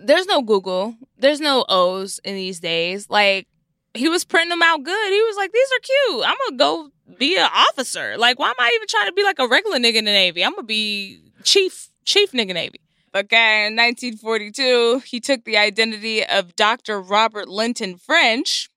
There's 0.00 0.26
no 0.26 0.40
Google. 0.40 0.94
There's 1.18 1.40
no 1.40 1.64
O's 1.68 2.20
in 2.24 2.36
these 2.36 2.60
days. 2.60 3.10
Like 3.10 3.48
he 3.94 4.08
was 4.08 4.24
printing 4.24 4.50
them 4.50 4.62
out 4.62 4.82
good. 4.82 5.12
He 5.12 5.22
was 5.22 5.36
like, 5.36 5.52
"These 5.52 5.68
are 5.72 5.80
cute. 5.80 6.26
I'm 6.26 6.36
gonna 6.46 6.56
go 6.56 6.90
be 7.16 7.36
an 7.36 7.48
officer. 7.52 8.16
Like, 8.18 8.38
why 8.38 8.48
am 8.48 8.54
I 8.58 8.72
even 8.74 8.88
trying 8.88 9.06
to 9.06 9.12
be 9.12 9.22
like 9.22 9.38
a 9.38 9.48
regular 9.48 9.78
nigga 9.78 9.96
in 9.96 10.04
the 10.04 10.12
Navy? 10.12 10.44
I'm 10.44 10.52
gonna 10.52 10.64
be 10.64 11.20
chief, 11.42 11.88
chief 12.04 12.32
nigga 12.32 12.54
Navy." 12.54 12.80
Okay, 13.14 13.68
in 13.68 13.76
1942, 13.76 14.98
he 15.06 15.20
took 15.20 15.44
the 15.44 15.56
identity 15.56 16.26
of 16.26 16.56
Dr. 16.56 17.00
Robert 17.00 17.48
Linton 17.48 17.96
French, 17.96 18.68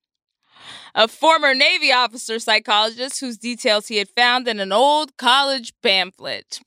a 0.93 1.07
former 1.07 1.55
Navy 1.55 1.91
officer 1.91 2.37
psychologist 2.37 3.19
whose 3.19 3.37
details 3.37 3.87
he 3.87 3.97
had 3.97 4.09
found 4.09 4.47
in 4.47 4.59
an 4.59 4.71
old 4.71 5.17
college 5.17 5.73
pamphlet. 5.81 6.59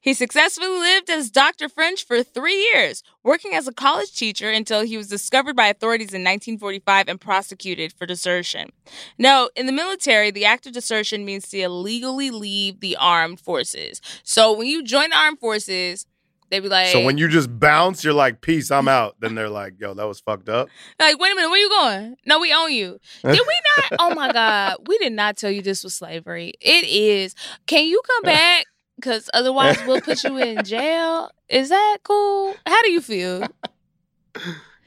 He 0.00 0.14
successfully 0.14 0.68
lived 0.68 1.10
as 1.10 1.30
Dr. 1.30 1.68
French 1.68 2.04
for 2.04 2.22
three 2.22 2.70
years, 2.72 3.02
working 3.22 3.54
as 3.54 3.68
a 3.68 3.72
college 3.72 4.14
teacher 4.14 4.50
until 4.50 4.82
he 4.82 4.96
was 4.96 5.08
discovered 5.08 5.56
by 5.56 5.66
authorities 5.68 6.14
in 6.14 6.22
1945 6.22 7.08
and 7.08 7.20
prosecuted 7.20 7.92
for 7.92 8.06
desertion. 8.06 8.70
No, 9.18 9.50
in 9.56 9.66
the 9.66 9.72
military, 9.72 10.30
the 10.30 10.44
act 10.44 10.66
of 10.66 10.72
desertion 10.72 11.24
means 11.24 11.48
to 11.48 11.60
illegally 11.60 12.30
leave 12.30 12.80
the 12.80 12.96
armed 12.96 13.40
forces. 13.40 14.00
So 14.22 14.56
when 14.56 14.66
you 14.66 14.82
join 14.82 15.10
the 15.10 15.16
armed 15.18 15.38
forces, 15.38 16.06
they 16.50 16.60
be 16.60 16.68
like, 16.68 16.88
So 16.88 17.04
when 17.04 17.18
you 17.18 17.28
just 17.28 17.58
bounce, 17.60 18.02
you're 18.02 18.14
like, 18.14 18.40
"Peace, 18.40 18.70
I'm 18.70 18.88
out." 18.88 19.16
Then 19.20 19.34
they're 19.34 19.50
like, 19.50 19.74
"Yo, 19.78 19.92
that 19.92 20.06
was 20.08 20.20
fucked 20.20 20.48
up." 20.48 20.68
Like, 20.98 21.18
wait 21.18 21.32
a 21.32 21.34
minute, 21.34 21.50
where 21.50 21.58
you 21.60 21.68
going? 21.68 22.16
No, 22.24 22.38
we 22.40 22.54
own 22.54 22.72
you. 22.72 22.98
Did 23.22 23.32
we 23.46 23.60
not? 23.76 23.92
Oh 23.98 24.14
my 24.14 24.32
God. 24.32 24.76
We 24.86 24.96
did 24.98 25.12
not 25.12 25.36
tell 25.36 25.50
you 25.50 25.60
this 25.60 25.84
was 25.84 25.94
slavery. 25.94 26.54
It 26.60 26.86
is. 26.86 27.34
Can 27.66 27.84
you 27.84 28.00
come 28.06 28.22
back? 28.32 28.64
Because 28.98 29.30
otherwise 29.32 29.78
we'll 29.86 30.00
put 30.00 30.24
you 30.24 30.36
in 30.38 30.64
jail. 30.64 31.30
Is 31.48 31.68
that 31.68 31.98
cool? 32.02 32.54
How 32.66 32.82
do 32.82 32.90
you 32.90 33.00
feel? 33.00 33.46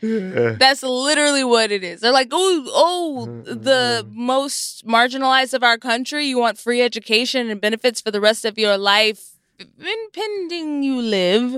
Yeah. 0.02 0.56
That's 0.60 0.82
literally 0.84 1.44
what 1.44 1.72
it 1.72 1.84
is. 1.84 2.02
They're 2.02 2.12
like, 2.12 2.30
oh, 2.32 2.64
oh, 2.68 3.26
Mm-hmm. 3.30 3.64
the 3.64 4.06
most 4.12 4.86
marginalized 4.86 5.54
of 5.54 5.64
our 5.64 5.78
country. 5.78 6.26
You 6.26 6.40
want 6.40 6.58
free 6.58 6.82
education 6.82 7.50
and 7.50 7.62
benefits 7.62 8.02
for 8.02 8.10
the 8.12 8.20
rest 8.20 8.44
of 8.46 8.58
your 8.58 8.78
life, 8.78 9.32
pending 10.14 10.84
you 10.84 11.02
live. 11.02 11.58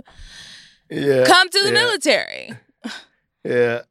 Yeah. 0.89 1.23
Come 1.25 1.49
to 1.49 1.59
the 1.59 1.67
yeah, 1.69 1.73
military. 1.73 2.49
Yeah. 3.45 3.81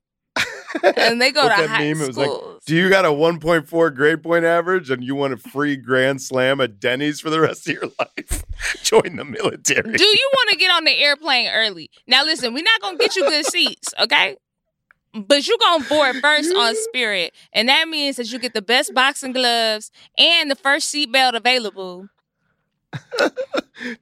And 0.97 1.20
they 1.20 1.33
go 1.33 1.43
to 1.43 1.49
that 1.49 1.68
high 1.68 1.93
meme? 1.93 2.03
It 2.03 2.07
was 2.09 2.16
like, 2.16 2.29
schools. 2.29 2.62
do 2.64 2.77
you 2.77 2.89
got 2.89 3.05
a 3.05 3.09
1.4 3.09 3.95
grade 3.95 4.23
point 4.23 4.45
average 4.45 4.91
and 4.91 5.05
you 5.05 5.14
want 5.14 5.33
a 5.33 5.37
free 5.37 5.77
grand 5.77 6.23
slam 6.23 6.61
at 6.61 6.81
Denny's 6.81 7.20
for 7.20 7.31
the 7.31 7.41
rest 7.41 7.68
of 7.68 7.75
your 7.75 7.91
life? 7.99 8.45
Join 8.83 9.16
the 9.16 9.25
military. 9.25 9.97
Do 9.97 10.05
you 10.05 10.31
want 10.35 10.51
to 10.51 10.57
get 10.57 10.70
on 10.73 10.85
the 10.85 10.97
airplane 10.97 11.49
early? 11.49 11.91
Now, 12.07 12.25
listen, 12.25 12.55
we're 12.55 12.64
not 12.64 12.81
going 12.81 12.99
to 12.99 13.03
get 13.03 13.16
you 13.16 13.29
good 13.29 13.47
seats, 13.47 13.93
okay? 14.01 14.37
But 15.14 15.47
you're 15.47 15.59
gonna 15.59 15.85
board 15.85 16.16
first 16.23 16.55
on 16.55 16.75
Spirit, 16.75 17.35
and 17.53 17.68
that 17.68 17.87
means 17.87 18.16
that 18.16 18.33
you 18.33 18.39
get 18.39 18.55
the 18.55 18.62
best 18.62 18.95
boxing 18.95 19.33
gloves 19.33 19.91
and 20.16 20.51
the 20.51 20.57
first 20.57 20.93
seatbelt 20.93 21.35
available. 21.35 22.09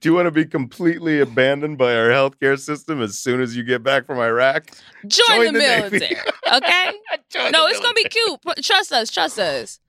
Do 0.00 0.08
you 0.08 0.14
want 0.14 0.26
to 0.26 0.30
be 0.30 0.44
completely 0.44 1.20
abandoned 1.20 1.78
by 1.78 1.94
our 1.96 2.08
healthcare 2.08 2.58
system 2.58 3.00
as 3.00 3.18
soon 3.18 3.40
as 3.40 3.56
you 3.56 3.62
get 3.62 3.82
back 3.82 4.04
from 4.06 4.18
Iraq? 4.18 4.70
Join, 5.06 5.26
Join 5.28 5.44
the, 5.46 5.52
the 5.52 5.58
military, 5.58 6.16
okay? 6.54 6.92
Join 7.30 7.52
no, 7.52 7.66
it's 7.66 7.80
gonna 7.80 7.94
be 7.94 8.04
cute. 8.04 8.40
Trust 8.62 8.92
us. 8.92 9.10
Trust 9.10 9.38
us. 9.38 9.80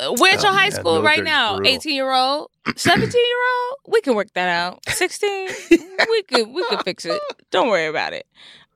Uh, 0.00 0.14
We're 0.18 0.32
at 0.32 0.40
Oh, 0.40 0.48
your 0.48 0.52
high 0.52 0.70
man, 0.70 0.72
school 0.72 1.02
right 1.02 1.22
now. 1.24 1.56
brutal. 1.56 1.72
Eighteen 1.72 1.94
year 1.94 2.12
old, 2.12 2.50
seventeen 2.76 3.24
year 3.24 3.42
old. 3.68 3.76
We 3.94 4.00
can 4.02 4.14
work 4.14 4.28
that 4.34 4.48
out. 4.48 4.80
Sixteen. 4.88 5.48
we 5.70 6.22
could. 6.24 6.48
We 6.48 6.66
could 6.68 6.82
fix 6.84 7.04
it. 7.06 7.20
Don't 7.50 7.68
worry 7.68 7.86
about 7.86 8.12
it. 8.12 8.26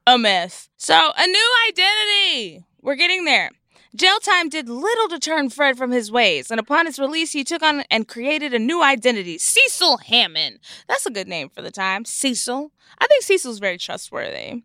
A 0.06 0.16
mess. 0.16 0.70
So 0.78 0.94
a 0.94 1.26
new 1.26 1.54
identity. 1.68 2.64
We're 2.80 2.94
getting 2.94 3.24
there. 3.24 3.50
Jail 3.95 4.18
time 4.20 4.49
did 4.49 4.68
little 4.68 5.09
to 5.09 5.18
turn 5.18 5.49
Fred 5.49 5.78
from 5.78 5.91
his 5.91 6.12
ways, 6.12 6.51
and 6.51 6.61
upon 6.61 6.86
his 6.86 6.99
release, 6.99 7.32
he 7.32 7.43
took 7.43 7.62
on 7.62 7.84
and 7.91 8.07
created 8.07 8.53
a 8.53 8.59
new 8.59 8.82
identity, 8.82 9.39
Cecil 9.39 9.99
Hammond. 9.99 10.59
That's 10.89 11.07
a 11.07 11.11
good 11.11 11.28
name 11.28 11.49
for 11.49 11.62
the 11.62 11.70
time, 11.70 12.05
Cecil. 12.05 12.70
I 12.99 13.07
think 13.07 13.22
Cecil's 13.22 13.59
very 13.59 13.78
trustworthy. 13.78 14.62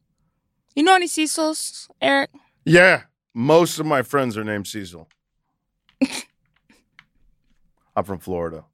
You 0.75 0.83
know 0.83 0.95
any 0.95 1.07
Cecils, 1.07 1.87
Eric? 2.01 2.31
Yeah, 2.65 3.03
most 3.33 3.79
of 3.79 3.85
my 3.85 4.01
friends 4.01 4.37
are 4.37 4.43
named 4.43 4.67
Cecil. 4.67 5.07
I'm 7.95 8.03
from 8.03 8.19
Florida. 8.19 8.65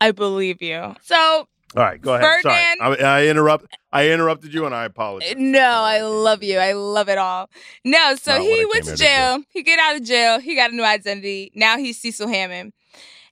I 0.00 0.10
believe 0.12 0.62
you. 0.62 0.94
So 1.02 1.48
All 1.76 1.82
right, 1.82 2.00
go 2.00 2.14
ahead. 2.14 2.24
Ferdinand- 2.24 2.78
Sorry, 2.78 3.02
I, 3.02 3.22
I 3.22 3.26
interrupt. 3.26 3.66
I 3.92 4.10
interrupted 4.10 4.52
you, 4.52 4.66
and 4.66 4.74
I 4.74 4.84
apologize. 4.84 5.34
No, 5.36 5.60
I 5.60 6.02
love 6.02 6.42
you. 6.42 6.58
I 6.58 6.72
love 6.72 7.08
it 7.08 7.18
all. 7.18 7.48
No, 7.84 8.14
so 8.16 8.32
Not 8.32 8.42
he 8.42 8.66
went 8.66 8.84
to 8.84 8.90
to 8.92 8.96
jail. 8.96 9.42
He 9.48 9.62
get 9.62 9.78
out 9.78 9.96
of 9.96 10.02
jail. 10.02 10.38
He 10.40 10.54
got 10.54 10.70
a 10.70 10.74
new 10.74 10.84
identity. 10.84 11.50
Now 11.54 11.78
he's 11.78 11.98
Cecil 11.98 12.28
Hammond. 12.28 12.72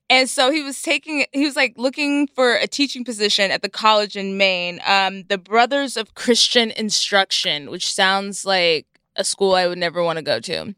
And 0.08 0.28
so 0.28 0.50
he 0.50 0.62
was 0.62 0.82
taking, 0.82 1.24
he 1.32 1.44
was 1.44 1.54
like 1.54 1.74
looking 1.76 2.26
for 2.26 2.56
a 2.56 2.66
teaching 2.66 3.04
position 3.04 3.52
at 3.52 3.62
the 3.62 3.68
college 3.68 4.16
in 4.16 4.36
Maine, 4.36 4.80
um, 4.84 5.22
the 5.28 5.38
Brothers 5.38 5.96
of 5.96 6.14
Christian 6.14 6.72
Instruction, 6.72 7.70
which 7.70 7.92
sounds 7.94 8.44
like 8.44 8.86
a 9.14 9.22
school 9.22 9.54
I 9.54 9.68
would 9.68 9.78
never 9.78 10.02
want 10.02 10.16
to 10.16 10.22
go 10.22 10.40
to. 10.40 10.74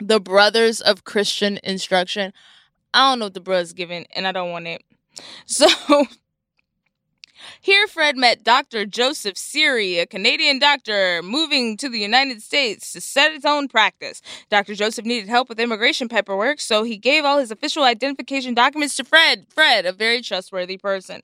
The 0.00 0.18
Brothers 0.18 0.80
of 0.80 1.04
Christian 1.04 1.58
Instruction. 1.62 2.32
I 2.94 3.10
don't 3.10 3.18
know 3.18 3.26
what 3.26 3.34
the 3.34 3.40
brothers 3.40 3.74
giving, 3.74 4.06
and 4.16 4.26
I 4.26 4.32
don't 4.32 4.50
want 4.50 4.66
it. 4.66 4.82
So 5.46 5.66
here, 7.60 7.86
Fred 7.86 8.16
met 8.16 8.44
Dr. 8.44 8.86
Joseph 8.86 9.36
Cyr, 9.36 9.78
a 9.78 10.06
Canadian 10.06 10.58
doctor 10.58 11.22
moving 11.22 11.76
to 11.76 11.88
the 11.88 11.98
United 11.98 12.42
States 12.42 12.92
to 12.92 13.00
set 13.00 13.32
his 13.32 13.44
own 13.44 13.68
practice. 13.68 14.22
Dr. 14.50 14.74
Joseph 14.74 15.04
needed 15.04 15.28
help 15.28 15.48
with 15.48 15.60
immigration 15.60 16.08
paperwork, 16.08 16.60
so 16.60 16.82
he 16.82 16.96
gave 16.96 17.24
all 17.24 17.38
his 17.38 17.50
official 17.50 17.84
identification 17.84 18.54
documents 18.54 18.96
to 18.96 19.04
Fred. 19.04 19.46
Fred, 19.48 19.86
a 19.86 19.92
very 19.92 20.22
trustworthy 20.22 20.76
person, 20.76 21.22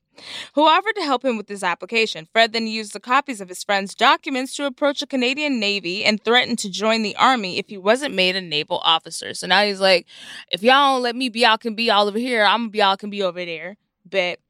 who 0.55 0.67
offered 0.67 0.95
to 0.97 1.03
help 1.03 1.25
him 1.25 1.37
with 1.37 1.49
his 1.49 1.63
application. 1.63 2.29
Fred 2.33 2.53
then 2.53 2.67
used 2.67 2.93
the 2.93 3.01
copies 3.01 3.41
of 3.41 3.49
his 3.49 3.65
friend's 3.65 3.95
documents 3.95 4.55
to 4.57 4.67
approach 4.67 5.03
a 5.03 5.07
Canadian 5.07 5.59
Navy 5.61 6.05
and 6.05 6.23
threatened 6.23 6.59
to 6.61 6.71
join 6.71 7.03
the 7.03 7.17
Army 7.17 7.59
if 7.59 7.69
he 7.69 7.79
wasn't 7.79 8.15
made 8.15 8.37
a 8.37 8.41
naval 8.41 8.79
officer. 8.79 9.35
So 9.35 9.47
now 9.47 9.63
he's 9.63 9.81
like, 9.81 10.07
if 10.51 10.63
y'all 10.63 10.97
don't 10.97 11.03
let 11.03 11.17
me 11.17 11.29
be 11.29 11.41
y'all 11.41 11.59
can 11.59 11.75
be 11.75 11.91
all 11.91 12.09
over 12.09 12.19
here, 12.19 12.45
I'm 12.45 12.63
gonna 12.63 12.71
be 12.71 12.83
all 12.83 12.97
can 12.97 13.11
be 13.11 13.23
over 13.23 13.45
there. 13.45 13.77
Bet. 14.05 14.41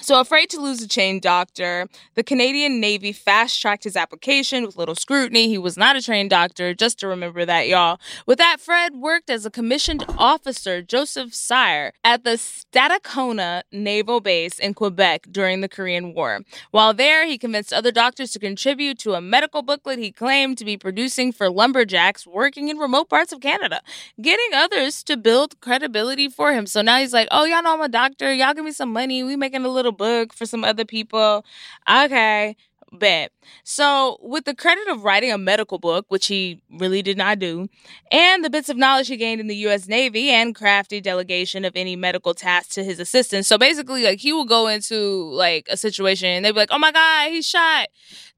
So, 0.00 0.20
afraid 0.20 0.50
to 0.50 0.60
lose 0.60 0.82
a 0.82 0.88
chain 0.88 1.20
doctor, 1.20 1.88
the 2.14 2.22
Canadian 2.22 2.80
Navy 2.80 3.12
fast 3.12 3.60
tracked 3.60 3.84
his 3.84 3.96
application 3.96 4.64
with 4.64 4.76
little 4.76 4.94
scrutiny. 4.94 5.48
He 5.48 5.56
was 5.56 5.78
not 5.78 5.96
a 5.96 6.02
trained 6.02 6.30
doctor, 6.30 6.74
just 6.74 6.98
to 7.00 7.08
remember 7.08 7.46
that, 7.46 7.66
y'all. 7.66 7.98
With 8.26 8.36
that, 8.38 8.60
Fred 8.60 8.96
worked 8.96 9.30
as 9.30 9.46
a 9.46 9.50
commissioned 9.50 10.04
officer, 10.18 10.82
Joseph 10.82 11.34
Cyr, 11.34 11.92
at 12.04 12.24
the 12.24 12.32
Stadacona 12.32 13.62
Naval 13.72 14.20
Base 14.20 14.58
in 14.58 14.74
Quebec 14.74 15.28
during 15.30 15.62
the 15.62 15.68
Korean 15.68 16.12
War. 16.12 16.40
While 16.72 16.92
there, 16.92 17.26
he 17.26 17.38
convinced 17.38 17.72
other 17.72 17.90
doctors 17.90 18.32
to 18.32 18.38
contribute 18.38 18.98
to 18.98 19.14
a 19.14 19.20
medical 19.22 19.62
booklet 19.62 19.98
he 19.98 20.12
claimed 20.12 20.58
to 20.58 20.64
be 20.64 20.76
producing 20.76 21.32
for 21.32 21.48
lumberjacks 21.48 22.26
working 22.26 22.68
in 22.68 22.76
remote 22.76 23.08
parts 23.08 23.32
of 23.32 23.40
Canada, 23.40 23.80
getting 24.20 24.52
others 24.52 25.02
to 25.04 25.16
build 25.16 25.58
credibility 25.60 26.28
for 26.28 26.52
him. 26.52 26.66
So 26.66 26.82
now 26.82 26.98
he's 26.98 27.14
like, 27.14 27.28
oh, 27.30 27.44
y'all 27.44 27.62
know 27.62 27.74
I'm 27.74 27.80
a 27.80 27.88
doctor. 27.88 28.32
Y'all 28.32 28.52
give 28.52 28.64
me 28.64 28.72
some 28.72 28.92
money. 28.92 29.22
We 29.22 29.36
making 29.36 29.64
a 29.64 29.68
little 29.68 29.85
book 29.92 30.32
for 30.32 30.46
some 30.46 30.64
other 30.64 30.84
people. 30.84 31.44
Okay. 31.88 32.56
Bet. 32.92 33.32
So, 33.64 34.16
with 34.22 34.44
the 34.44 34.54
credit 34.54 34.86
of 34.88 35.02
writing 35.02 35.32
a 35.32 35.38
medical 35.38 35.78
book, 35.78 36.06
which 36.08 36.28
he 36.28 36.62
really 36.70 37.02
did 37.02 37.18
not 37.18 37.40
do, 37.40 37.68
and 38.12 38.44
the 38.44 38.48
bits 38.48 38.68
of 38.68 38.76
knowledge 38.76 39.08
he 39.08 39.16
gained 39.16 39.40
in 39.40 39.48
the 39.48 39.56
U.S. 39.56 39.88
Navy 39.88 40.30
and 40.30 40.54
crafty 40.54 41.00
delegation 41.00 41.64
of 41.64 41.72
any 41.74 41.96
medical 41.96 42.32
task 42.32 42.70
to 42.70 42.84
his 42.84 43.00
assistants. 43.00 43.48
So, 43.48 43.58
basically, 43.58 44.04
like, 44.04 44.20
he 44.20 44.32
will 44.32 44.44
go 44.44 44.68
into, 44.68 45.30
like, 45.32 45.66
a 45.68 45.76
situation 45.76 46.28
and 46.28 46.44
they'd 46.44 46.52
be 46.52 46.58
like, 46.58 46.70
oh 46.70 46.78
my 46.78 46.92
God, 46.92 47.30
he's 47.30 47.46
shot 47.46 47.88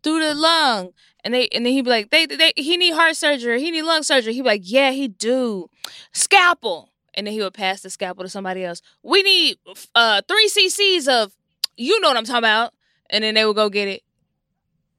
through 0.03 0.21
the 0.21 0.35
lung. 0.35 0.93
And 1.25 1.35
they 1.35 1.49
and 1.49 1.67
then 1.67 1.73
he'd 1.73 1.83
be 1.83 1.91
like, 1.91 2.11
they, 2.11 2.27
they 2.27 2.53
he 2.57 2.77
need 2.77 2.95
heart 2.95 3.17
surgery, 3.17 3.61
he 3.61 3.71
need 3.71 3.83
lung 3.83 4.03
surgery. 4.03 4.33
He'd 4.35 4.43
be 4.43 4.49
like, 4.49 4.63
yeah, 4.65 4.93
he 4.93 5.09
do. 5.09 5.69
Scalpel. 6.13 6.91
And 7.15 7.27
then 7.27 7.35
he 7.35 7.43
would 7.43 7.55
pass 7.55 7.81
the 7.81 7.91
scalpel 7.91 8.25
to 8.25 8.29
somebody 8.31 8.65
else. 8.65 8.81
We 9.03 9.23
need 9.23 9.59
uh 9.95 10.23
three 10.29 10.49
cc's 10.49 11.09
of 11.09 11.33
you 11.79 12.01
know 12.01 12.09
what 12.09 12.17
I'm 12.17 12.25
talking 12.25 12.39
about. 12.39 12.75
And 13.11 13.25
then 13.25 13.35
they 13.35 13.47
would 13.47 13.57
go 13.57 13.71
get 13.71 13.89
it. 13.89 14.03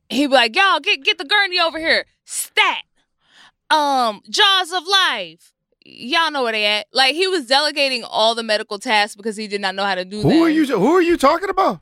He'd 0.10 0.28
be 0.28 0.34
like, 0.34 0.56
y'all, 0.56 0.80
get 0.80 1.04
get 1.04 1.18
the 1.20 1.26
gurney 1.26 1.60
over 1.60 1.78
here. 1.78 2.06
Stat. 2.26 2.84
Um, 3.70 4.22
Jaws 4.30 4.72
of 4.72 4.84
Life. 4.88 5.54
Y'all 5.86 6.32
know 6.32 6.44
where 6.44 6.52
they 6.52 6.66
at. 6.66 6.88
Like 6.92 7.14
he 7.16 7.28
was 7.28 7.46
delegating 7.46 8.04
all 8.04 8.34
the 8.34 8.44
medical 8.44 8.80
tasks 8.80 9.16
because 9.16 9.38
he 9.38 9.48
did 9.48 9.62
not 9.62 9.76
know 9.76 9.84
how 9.84 9.96
to 9.96 10.06
do 10.06 10.24
that. 10.24 10.28
Who 10.28 10.44
are 10.44 10.50
you? 10.50 10.66
Who 10.66 10.96
are 10.96 11.02
you 11.02 11.18
talking 11.18 11.50
about? 11.50 11.82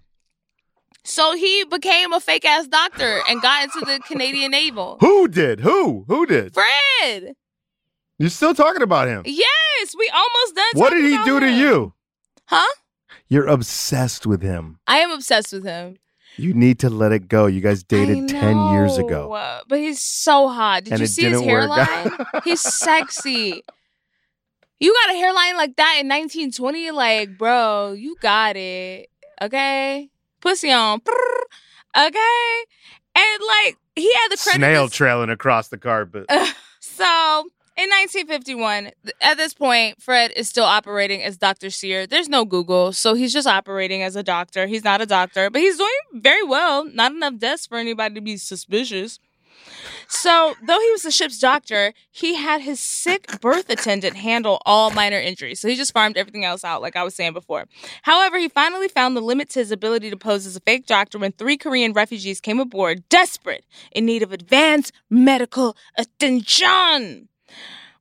So 1.05 1.35
he 1.35 1.63
became 1.63 2.11
a 2.11 2.19
fake 2.19 2.43
ass 2.43 2.67
doctor 2.67 3.21
and 3.29 3.41
got 3.41 3.63
into 3.63 3.79
the 3.79 3.99
Canadian 4.05 4.51
Naval. 4.51 4.97
Who 4.99 5.29
did? 5.29 5.61
Who? 5.61 6.03
Who 6.09 6.25
did? 6.25 6.53
Fred. 6.53 7.33
You're 8.19 8.29
still 8.29 8.53
talking 8.53 8.81
about 8.81 9.07
him. 9.07 9.21
Yes, 9.25 9.95
we 9.97 10.11
almost 10.13 10.55
done. 10.55 10.65
What 10.73 10.89
did 10.89 11.05
he 11.05 11.23
do 11.23 11.39
to 11.39 11.49
you? 11.49 11.93
Huh? 12.45 12.67
You're 13.29 13.47
obsessed 13.47 14.25
with 14.25 14.41
him. 14.41 14.79
I 14.87 14.99
am 14.99 15.11
obsessed 15.11 15.51
with 15.53 15.63
him. 15.65 15.97
You 16.37 16.53
need 16.53 16.79
to 16.79 16.89
let 16.89 17.11
it 17.11 17.27
go. 17.27 17.47
You 17.47 17.61
guys 17.61 17.83
dated 17.83 18.29
10 18.29 18.69
years 18.73 18.97
ago. 18.97 19.33
uh, 19.33 19.61
But 19.67 19.79
he's 19.79 20.01
so 20.01 20.47
hot. 20.49 20.83
Did 20.83 20.93
And 20.93 20.99
you 21.01 21.07
see 21.07 21.23
his 21.29 21.41
didn't 21.41 21.51
work 21.51 21.69
out. 21.71 21.87
hairline? 21.87 22.25
he's 22.43 22.61
sexy. 22.61 23.63
You 24.79 24.93
got 25.03 25.15
a 25.15 25.17
hairline 25.17 25.55
like 25.57 25.75
that 25.77 25.97
in 25.99 26.07
1920? 26.07 26.91
Like, 26.91 27.37
bro, 27.37 27.93
you 27.93 28.15
got 28.21 28.55
it. 28.55 29.09
Okay? 29.41 30.09
Pussy 30.41 30.71
on. 30.71 31.01
Okay? 31.97 32.63
And 33.15 33.41
like, 33.65 33.77
he 33.95 34.13
had 34.13 34.29
the 34.29 34.37
credit. 34.37 34.57
Snail 34.59 34.87
trailing 34.89 35.31
across 35.31 35.69
the 35.69 35.79
carpet. 35.79 36.27
so 36.79 37.45
in 37.77 37.89
1951, 37.89 38.83
th- 38.83 39.15
at 39.21 39.37
this 39.37 39.53
point, 39.53 40.01
Fred 40.01 40.31
is 40.35 40.49
still 40.49 40.65
operating 40.65 41.21
as 41.21 41.37
Dr. 41.37 41.69
Cyr. 41.69 42.07
There's 42.07 42.27
no 42.27 42.43
Google, 42.43 42.91
so 42.91 43.13
he's 43.13 43.31
just 43.31 43.47
operating 43.47 44.01
as 44.01 44.15
a 44.15 44.23
doctor. 44.23 44.65
He's 44.65 44.83
not 44.83 44.99
a 44.99 45.05
doctor, 45.05 45.51
but 45.51 45.61
he's 45.61 45.77
doing 45.77 45.89
very 46.15 46.43
well. 46.43 46.85
Not 46.85 47.11
enough 47.11 47.37
deaths 47.37 47.67
for 47.67 47.77
anybody 47.77 48.15
to 48.15 48.21
be 48.21 48.37
suspicious. 48.37 49.19
So, 50.07 50.55
though 50.65 50.79
he 50.79 50.91
was 50.91 51.03
the 51.03 51.11
ship's 51.11 51.37
doctor, 51.37 51.93
he 52.09 52.35
had 52.35 52.61
his 52.61 52.79
sick 52.79 53.39
berth 53.41 53.69
attendant 53.69 54.15
handle 54.15 54.61
all 54.65 54.89
minor 54.91 55.19
injuries. 55.19 55.59
So 55.59 55.67
he 55.67 55.75
just 55.75 55.93
farmed 55.93 56.17
everything 56.17 56.45
else 56.45 56.63
out, 56.63 56.81
like 56.81 56.95
I 56.95 57.03
was 57.03 57.13
saying 57.13 57.33
before. 57.33 57.65
However, 58.03 58.39
he 58.39 58.47
finally 58.47 58.87
found 58.87 59.15
the 59.17 59.21
limit 59.21 59.49
to 59.49 59.59
his 59.59 59.71
ability 59.71 60.09
to 60.09 60.17
pose 60.17 60.45
as 60.45 60.55
a 60.55 60.61
fake 60.61 60.85
doctor 60.85 61.19
when 61.19 61.33
three 61.33 61.57
Korean 61.57 61.93
refugees 61.93 62.39
came 62.39 62.59
aboard, 62.59 63.07
desperate, 63.09 63.65
in 63.91 64.05
need 64.05 64.23
of 64.23 64.31
advanced 64.31 64.93
medical 65.09 65.75
attention. 65.97 67.27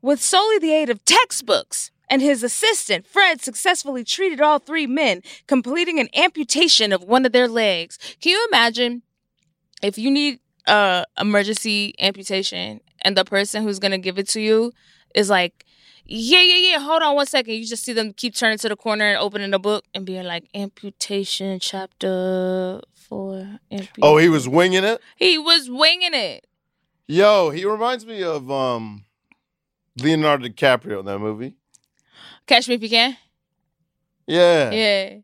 With 0.03 0.23
solely 0.23 0.59
the 0.59 0.73
aid 0.73 0.91
of 0.91 1.05
textbooks 1.05 1.91
and 2.09 2.23
his 2.23 2.43
assistant, 2.43 3.07
Fred 3.07 3.41
successfully 3.41 4.05
treated 4.05 4.41
all 4.41 4.59
three 4.59 4.87
men, 4.87 5.23
completing 5.47 5.99
an 5.99 6.09
amputation 6.15 6.93
of 6.93 7.03
one 7.03 7.27
of 7.27 7.33
their 7.33 7.49
legs. 7.49 7.99
Can 8.21 8.31
you 8.31 8.47
imagine 8.49 9.03
if 9.83 9.99
you 9.99 10.11
need 10.11 10.41
a 10.67 11.05
emergency 11.19 11.95
amputation 12.01 12.81
and 13.03 13.17
the 13.17 13.25
person 13.25 13.63
who's 13.63 13.79
gonna 13.79 13.99
give 13.99 14.19
it 14.19 14.29
to 14.29 14.41
you 14.41 14.73
is 15.15 15.31
like, 15.31 15.65
yeah, 16.05 16.41
yeah, 16.41 16.71
yeah, 16.71 16.79
hold 16.79 17.03
on 17.03 17.17
one 17.17 17.27
second. 17.27 17.55
You 17.55 17.67
just 17.67 17.85
see 17.85 17.93
them 17.93 18.13
keep 18.13 18.35
turning 18.35 18.59
to 18.59 18.69
the 18.69 18.77
corner 18.77 19.07
and 19.07 19.19
opening 19.19 19.51
the 19.51 19.59
book 19.59 19.85
and 19.95 20.07
being 20.07 20.25
like, 20.25 20.45
amputation 20.55 21.59
chapter 21.59 22.81
four. 22.95 23.59
oh, 24.03 24.17
he 24.17 24.29
was 24.29 24.49
winging 24.49 24.85
it? 24.85 25.01
He 25.17 25.39
was 25.39 25.69
winging 25.69 26.15
it. 26.15 26.47
Yo, 27.09 27.51
he 27.51 27.65
reminds 27.65 28.05
me 28.07 28.23
of 28.23 28.51
um 28.51 29.05
Leonardo 30.01 30.49
DiCaprio 30.49 31.01
in 31.01 31.07
that 31.07 31.19
movie. 31.19 31.55
Catch 32.47 32.69
me 32.69 32.75
if 32.75 32.83
you 32.83 32.91
can. 32.91 33.17
Yeah. 34.27 34.71
Yeah. 34.71 35.15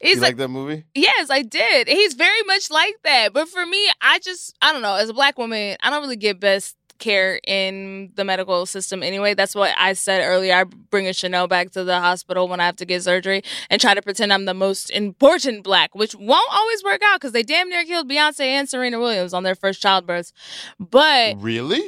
He's 0.00 0.16
you 0.16 0.20
like, 0.20 0.30
like 0.30 0.36
that 0.36 0.48
movie? 0.48 0.84
Yes, 0.94 1.30
I 1.30 1.42
did. 1.42 1.88
He's 1.88 2.14
very 2.14 2.42
much 2.46 2.70
like 2.70 2.94
that. 3.04 3.32
But 3.32 3.48
for 3.48 3.64
me, 3.66 3.88
I 4.00 4.18
just, 4.20 4.56
I 4.62 4.72
don't 4.72 4.82
know. 4.82 4.94
As 4.94 5.08
a 5.08 5.14
black 5.14 5.38
woman, 5.38 5.76
I 5.82 5.90
don't 5.90 6.02
really 6.02 6.16
get 6.16 6.40
best 6.40 6.76
care 6.98 7.40
in 7.46 8.10
the 8.14 8.24
medical 8.24 8.64
system 8.64 9.02
anyway. 9.02 9.34
That's 9.34 9.54
what 9.54 9.74
I 9.78 9.92
said 9.92 10.22
earlier. 10.22 10.54
I 10.54 10.64
bring 10.64 11.06
a 11.06 11.12
Chanel 11.12 11.46
back 11.46 11.70
to 11.72 11.84
the 11.84 12.00
hospital 12.00 12.48
when 12.48 12.60
I 12.60 12.66
have 12.66 12.76
to 12.76 12.86
get 12.86 13.02
surgery 13.02 13.42
and 13.68 13.80
try 13.80 13.94
to 13.94 14.02
pretend 14.02 14.32
I'm 14.32 14.46
the 14.46 14.54
most 14.54 14.90
important 14.90 15.62
black, 15.64 15.94
which 15.94 16.14
won't 16.14 16.52
always 16.52 16.82
work 16.82 17.02
out 17.04 17.20
because 17.20 17.32
they 17.32 17.42
damn 17.42 17.68
near 17.68 17.84
killed 17.84 18.08
Beyonce 18.08 18.46
and 18.46 18.68
Serena 18.68 18.98
Williams 18.98 19.34
on 19.34 19.42
their 19.42 19.54
first 19.54 19.82
childbirth. 19.82 20.32
But 20.78 21.36
Really? 21.38 21.82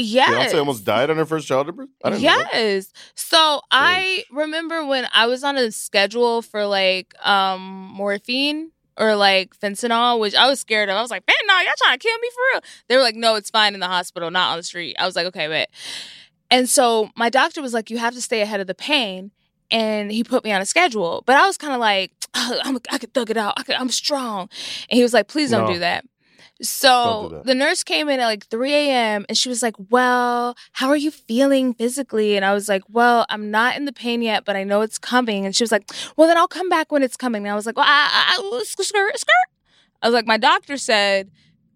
Yes. 0.00 0.52
Beyonce 0.52 0.58
almost 0.58 0.84
died 0.84 1.10
on 1.10 1.16
her 1.16 1.26
first 1.26 1.46
childbirth? 1.46 1.88
I 2.04 2.10
didn't 2.10 2.22
know. 2.22 2.28
Yes. 2.52 2.92
So 3.14 3.60
I 3.70 4.24
remember 4.32 4.84
when 4.86 5.06
I 5.12 5.26
was 5.26 5.44
on 5.44 5.56
a 5.56 5.70
schedule 5.72 6.42
for 6.42 6.66
like 6.66 7.14
um 7.26 7.60
morphine 7.92 8.72
or 8.96 9.16
like 9.16 9.58
fentanyl, 9.58 10.18
which 10.20 10.34
I 10.34 10.48
was 10.48 10.60
scared 10.60 10.88
of. 10.88 10.96
I 10.96 11.00
was 11.02 11.10
like, 11.10 11.24
fentanyl, 11.24 11.64
y'all 11.64 11.72
trying 11.78 11.98
to 11.98 12.02
kill 12.06 12.18
me 12.18 12.28
for 12.34 12.40
real? 12.54 12.62
They 12.88 12.96
were 12.96 13.02
like, 13.02 13.16
no, 13.16 13.34
it's 13.36 13.50
fine 13.50 13.74
in 13.74 13.80
the 13.80 13.86
hospital, 13.86 14.30
not 14.30 14.50
on 14.52 14.56
the 14.58 14.62
street. 14.62 14.96
I 14.98 15.06
was 15.06 15.16
like, 15.16 15.26
okay, 15.26 15.48
wait. 15.48 15.68
And 16.50 16.68
so 16.68 17.10
my 17.16 17.30
doctor 17.30 17.62
was 17.62 17.72
like, 17.72 17.90
you 17.90 17.98
have 17.98 18.14
to 18.14 18.20
stay 18.20 18.40
ahead 18.42 18.60
of 18.60 18.66
the 18.66 18.74
pain. 18.74 19.30
And 19.70 20.10
he 20.10 20.24
put 20.24 20.42
me 20.42 20.50
on 20.50 20.60
a 20.60 20.66
schedule. 20.66 21.22
But 21.26 21.36
I 21.36 21.46
was 21.46 21.56
kind 21.56 21.72
of 21.72 21.78
like, 21.78 22.10
I'm, 22.34 22.78
I 22.90 22.98
could 22.98 23.14
thug 23.14 23.30
it 23.30 23.36
out. 23.36 23.54
I 23.56 23.62
could, 23.62 23.76
I'm 23.76 23.88
strong. 23.88 24.48
And 24.90 24.96
he 24.96 25.02
was 25.02 25.14
like, 25.14 25.28
please 25.28 25.52
don't 25.52 25.66
No. 25.66 25.74
do 25.74 25.78
that. 25.78 26.04
So 26.62 27.28
do 27.30 27.42
the 27.44 27.54
nurse 27.54 27.82
came 27.82 28.08
in 28.08 28.20
at 28.20 28.26
like 28.26 28.46
3 28.46 28.72
a.m. 28.72 29.24
and 29.28 29.36
she 29.38 29.48
was 29.48 29.62
like, 29.62 29.74
Well, 29.88 30.56
how 30.72 30.88
are 30.88 30.96
you 30.96 31.10
feeling 31.10 31.72
physically? 31.74 32.36
And 32.36 32.44
I 32.44 32.52
was 32.52 32.68
like, 32.68 32.82
Well, 32.88 33.24
I'm 33.30 33.50
not 33.50 33.76
in 33.76 33.86
the 33.86 33.92
pain 33.92 34.20
yet, 34.22 34.44
but 34.44 34.56
I 34.56 34.64
know 34.64 34.82
it's 34.82 34.98
coming. 34.98 35.46
And 35.46 35.56
she 35.56 35.64
was 35.64 35.72
like, 35.72 35.90
Well, 36.16 36.28
then 36.28 36.36
I'll 36.36 36.48
come 36.48 36.68
back 36.68 36.92
when 36.92 37.02
it's 37.02 37.16
coming. 37.16 37.44
And 37.44 37.52
I 37.52 37.54
was 37.54 37.66
like, 37.66 37.76
Well, 37.76 37.86
I, 37.88 38.36
I, 38.38 38.58
I, 38.60 38.62
skirt, 38.64 38.86
skirt. 38.86 39.34
I 40.02 40.06
was 40.06 40.14
like, 40.14 40.26
My 40.26 40.36
doctor 40.36 40.76
said 40.76 41.30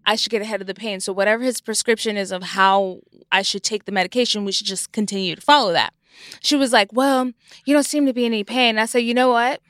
I 0.05 0.15
should 0.15 0.29
get 0.29 0.43
ahead 0.43 0.61
of 0.61 0.67
the 0.67 0.75
pain. 0.75 0.99
So 0.99 1.11
whatever 1.13 1.43
his 1.43 1.61
prescription 1.61 2.15
is 2.15 2.31
of 2.31 2.43
how 2.43 2.99
I 3.31 3.41
should 3.41 3.63
take 3.63 3.85
the 3.85 3.91
medication, 3.91 4.45
we 4.45 4.51
should 4.51 4.67
just 4.67 4.91
continue 4.91 5.35
to 5.35 5.41
follow 5.41 5.71
that. 5.73 5.93
She 6.41 6.55
was 6.55 6.71
like, 6.71 6.89
Well, 6.93 7.31
you 7.65 7.73
don't 7.73 7.85
seem 7.85 8.05
to 8.05 8.13
be 8.13 8.25
in 8.25 8.33
any 8.33 8.43
pain. 8.43 8.69
And 8.69 8.79
I 8.79 8.85
said, 8.85 8.99
You 8.99 9.15
know 9.15 9.29
what? 9.29 9.61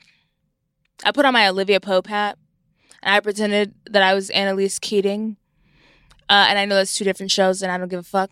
I 1.04 1.12
put 1.12 1.24
on 1.24 1.32
my 1.32 1.48
Olivia 1.48 1.80
Pope 1.80 2.06
hat 2.06 2.38
and 3.06 3.14
I 3.14 3.20
pretended 3.20 3.72
that 3.88 4.02
I 4.02 4.14
was 4.14 4.30
Annalise 4.30 4.80
Keating. 4.80 5.36
Uh, 6.28 6.46
and 6.48 6.58
I 6.58 6.64
know 6.64 6.74
that's 6.74 6.98
two 6.98 7.04
different 7.04 7.30
shows 7.30 7.62
and 7.62 7.70
I 7.70 7.78
don't 7.78 7.88
give 7.88 8.00
a 8.00 8.02
fuck. 8.02 8.30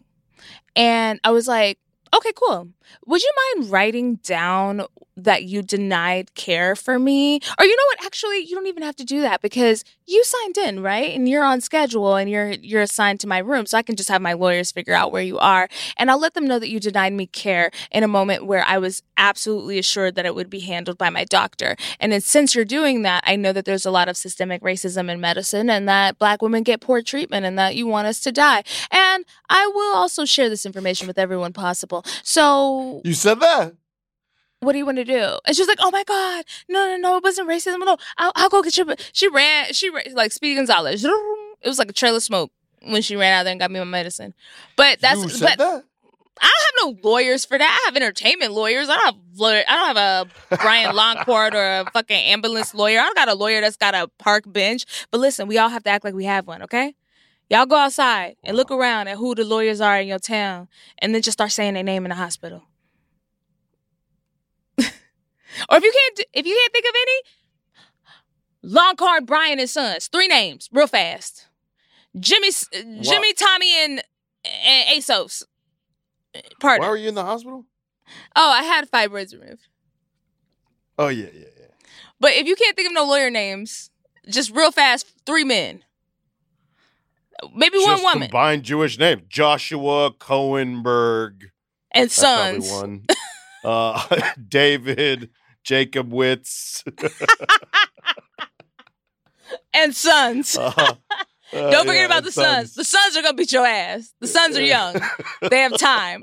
And 0.74 1.20
I 1.22 1.30
was 1.30 1.46
like, 1.46 1.78
okay, 2.12 2.32
cool. 2.34 2.70
Would 3.06 3.22
you 3.22 3.32
mind 3.54 3.70
writing 3.70 4.16
down 4.16 4.86
that 5.16 5.44
you 5.44 5.62
denied 5.62 6.34
care 6.34 6.74
for 6.74 6.98
me? 6.98 7.40
Or 7.58 7.64
you 7.64 7.76
know 7.76 7.84
what? 7.88 8.04
Actually, 8.04 8.38
you 8.40 8.54
don't 8.54 8.66
even 8.66 8.82
have 8.82 8.96
to 8.96 9.04
do 9.04 9.20
that 9.20 9.42
because 9.42 9.84
you 10.06 10.22
signed 10.24 10.58
in, 10.58 10.82
right? 10.82 11.14
And 11.14 11.28
you're 11.28 11.44
on 11.44 11.60
schedule 11.60 12.16
and 12.16 12.28
you're 12.28 12.50
you're 12.50 12.82
assigned 12.82 13.20
to 13.20 13.26
my 13.26 13.38
room. 13.38 13.66
So 13.66 13.78
I 13.78 13.82
can 13.82 13.96
just 13.96 14.08
have 14.08 14.20
my 14.20 14.32
lawyers 14.32 14.72
figure 14.72 14.94
out 14.94 15.12
where 15.12 15.22
you 15.22 15.38
are. 15.38 15.68
And 15.96 16.10
I'll 16.10 16.20
let 16.20 16.34
them 16.34 16.46
know 16.46 16.58
that 16.58 16.68
you 16.68 16.80
denied 16.80 17.12
me 17.12 17.26
care 17.26 17.70
in 17.90 18.02
a 18.02 18.08
moment 18.08 18.46
where 18.46 18.64
I 18.64 18.78
was 18.78 19.02
absolutely 19.16 19.78
assured 19.78 20.16
that 20.16 20.26
it 20.26 20.34
would 20.34 20.50
be 20.50 20.60
handled 20.60 20.98
by 20.98 21.10
my 21.10 21.24
doctor. 21.24 21.76
And 22.00 22.12
then 22.12 22.20
since 22.20 22.54
you're 22.54 22.64
doing 22.64 23.02
that, 23.02 23.22
I 23.26 23.36
know 23.36 23.52
that 23.52 23.64
there's 23.64 23.86
a 23.86 23.90
lot 23.90 24.08
of 24.08 24.16
systemic 24.16 24.62
racism 24.62 25.10
in 25.10 25.20
medicine 25.20 25.70
and 25.70 25.88
that 25.88 26.18
black 26.18 26.42
women 26.42 26.62
get 26.62 26.80
poor 26.80 27.02
treatment 27.02 27.46
and 27.46 27.58
that 27.58 27.76
you 27.76 27.86
want 27.86 28.06
us 28.08 28.20
to 28.20 28.32
die. 28.32 28.64
And 28.90 29.24
I 29.48 29.70
will 29.74 29.96
also 29.96 30.24
share 30.24 30.48
this 30.48 30.66
information 30.66 31.06
with 31.06 31.18
everyone 31.18 31.52
possible. 31.52 32.04
So 32.22 32.73
You 33.04 33.14
said 33.14 33.40
that? 33.40 33.74
what 34.64 34.72
do 34.72 34.78
you 34.78 34.86
want 34.86 34.98
to 34.98 35.04
do? 35.04 35.38
And 35.46 35.54
she's 35.54 35.68
like, 35.68 35.78
oh 35.80 35.90
my 35.90 36.04
God, 36.04 36.44
no, 36.68 36.86
no, 36.88 36.96
no, 36.96 37.16
it 37.18 37.22
wasn't 37.22 37.48
racism. 37.48 37.78
No, 37.80 37.96
I'll, 38.16 38.32
I'll 38.34 38.48
go 38.48 38.62
get 38.62 38.76
you. 38.76 38.94
She 39.12 39.28
ran, 39.28 39.72
she 39.72 39.90
ran, 39.90 40.14
like 40.14 40.32
Speedy 40.32 40.56
Gonzalez. 40.56 41.04
It 41.04 41.68
was 41.68 41.78
like 41.78 41.90
a 41.90 41.92
trail 41.92 42.16
of 42.16 42.22
smoke 42.22 42.50
when 42.82 43.02
she 43.02 43.16
ran 43.16 43.32
out 43.32 43.44
there 43.44 43.52
and 43.52 43.60
got 43.60 43.70
me 43.70 43.78
my 43.78 43.84
medicine. 43.84 44.34
But 44.76 45.00
that's, 45.00 45.22
you 45.22 45.28
said 45.28 45.56
but 45.56 45.58
that? 45.58 45.84
I 46.40 46.50
don't 46.50 46.90
have 46.90 46.96
no 47.02 47.08
lawyers 47.08 47.44
for 47.44 47.56
that. 47.56 47.80
I 47.82 47.86
have 47.86 47.96
entertainment 47.96 48.52
lawyers. 48.52 48.88
I 48.88 48.96
don't 48.96 49.04
have 49.06 49.16
lawyer. 49.36 49.62
I 49.68 49.76
don't 49.76 49.96
have 49.96 50.28
a 50.50 50.56
Brian 50.56 50.90
Longcourt 50.96 51.54
or 51.54 51.80
a 51.86 51.90
fucking 51.92 52.16
ambulance 52.16 52.74
lawyer. 52.74 52.98
I 52.98 53.04
don't 53.04 53.14
got 53.14 53.28
a 53.28 53.34
lawyer 53.34 53.60
that's 53.60 53.76
got 53.76 53.94
a 53.94 54.10
park 54.18 54.44
bench. 54.46 54.84
But 55.10 55.18
listen, 55.18 55.46
we 55.46 55.58
all 55.58 55.68
have 55.68 55.84
to 55.84 55.90
act 55.90 56.04
like 56.04 56.14
we 56.14 56.24
have 56.24 56.46
one, 56.46 56.62
okay? 56.62 56.94
Y'all 57.50 57.66
go 57.66 57.76
outside 57.76 58.36
and 58.42 58.56
look 58.56 58.70
around 58.70 59.08
at 59.08 59.18
who 59.18 59.34
the 59.34 59.44
lawyers 59.44 59.80
are 59.80 60.00
in 60.00 60.08
your 60.08 60.18
town, 60.18 60.68
and 60.98 61.14
then 61.14 61.22
just 61.22 61.36
start 61.36 61.52
saying 61.52 61.74
their 61.74 61.82
name 61.82 62.04
in 62.04 62.08
the 62.10 62.14
hospital. 62.14 62.62
or 64.78 64.86
if 65.76 65.82
you 65.82 65.92
can't, 65.92 66.20
if 66.32 66.46
you 66.46 66.54
can't 66.54 66.72
think 66.72 66.86
of 66.86 66.94
any, 67.02 68.74
Longcard, 68.74 69.26
Brian 69.26 69.58
and 69.60 69.68
Sons, 69.68 70.08
three 70.08 70.28
names, 70.28 70.68
real 70.72 70.86
fast. 70.86 71.46
Jimmy, 72.18 72.48
S- 72.48 72.68
uh, 72.74 72.80
Jimmy, 73.02 73.34
Tommy, 73.34 73.84
and 73.84 74.02
and 74.44 75.00
Asos. 75.00 75.44
Pardon. 76.60 76.84
Why 76.84 76.90
were 76.90 76.96
you 76.96 77.08
in 77.08 77.14
the 77.14 77.24
hospital? 77.24 77.64
Oh, 78.36 78.50
I 78.50 78.62
had 78.62 78.90
fibroids 78.90 79.32
removed. 79.32 79.66
Oh, 80.98 81.08
yeah, 81.08 81.28
yeah, 81.32 81.46
yeah. 81.58 81.66
But 82.20 82.32
if 82.34 82.46
you 82.46 82.54
can't 82.56 82.76
think 82.76 82.88
of 82.88 82.94
no 82.94 83.04
lawyer 83.04 83.30
names, 83.30 83.90
just 84.28 84.54
real 84.54 84.70
fast, 84.70 85.06
three 85.26 85.44
men. 85.44 85.82
Maybe 87.54 87.78
one 87.78 87.86
Just 87.86 88.02
woman 88.02 88.28
Combined 88.28 88.62
Jewish 88.62 88.98
name. 88.98 89.22
Joshua 89.28 90.12
Cohenberg. 90.12 91.50
and 91.92 92.04
That's 92.04 92.14
sons. 92.14 92.70
one. 92.70 93.04
Uh, 93.64 94.02
David 94.48 95.30
Jacob 95.62 96.10
Witz. 96.12 96.82
And 99.72 99.94
sons. 99.94 100.56
Uh, 100.56 100.72
uh, 100.76 100.94
Don't 101.52 101.86
forget 101.86 101.96
yeah, 101.96 102.06
about 102.06 102.24
the 102.24 102.32
sons. 102.32 102.74
The 102.74 102.84
sons 102.84 103.16
are 103.16 103.22
gonna 103.22 103.34
beat 103.36 103.52
your 103.52 103.66
ass. 103.66 104.12
The 104.20 104.26
sons 104.26 104.56
are 104.56 104.62
young. 104.62 104.96
they 105.50 105.58
have 105.60 105.76
time. 105.78 106.22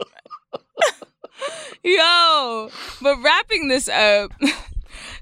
Yo, 1.83 2.69
but 3.01 3.17
wrapping 3.21 3.67
this 3.67 3.87
up, 3.89 4.31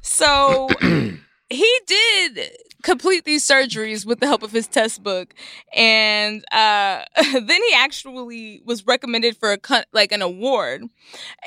so 0.02 0.68
he 1.50 1.80
did 1.88 2.52
complete 2.84 3.26
these 3.26 3.46
surgeries 3.46 4.06
with 4.06 4.20
the 4.20 4.28
help 4.28 4.44
of 4.44 4.52
his 4.52 4.68
test 4.68 5.04
book, 5.04 5.34
and 5.74 6.44
uh, 6.52 7.04
then 7.34 7.48
he 7.48 7.74
actually 7.76 8.62
was 8.66 8.86
recommended 8.86 9.38
for 9.38 9.54
a 9.54 9.86
like 9.94 10.12
an 10.12 10.22
award, 10.22 10.84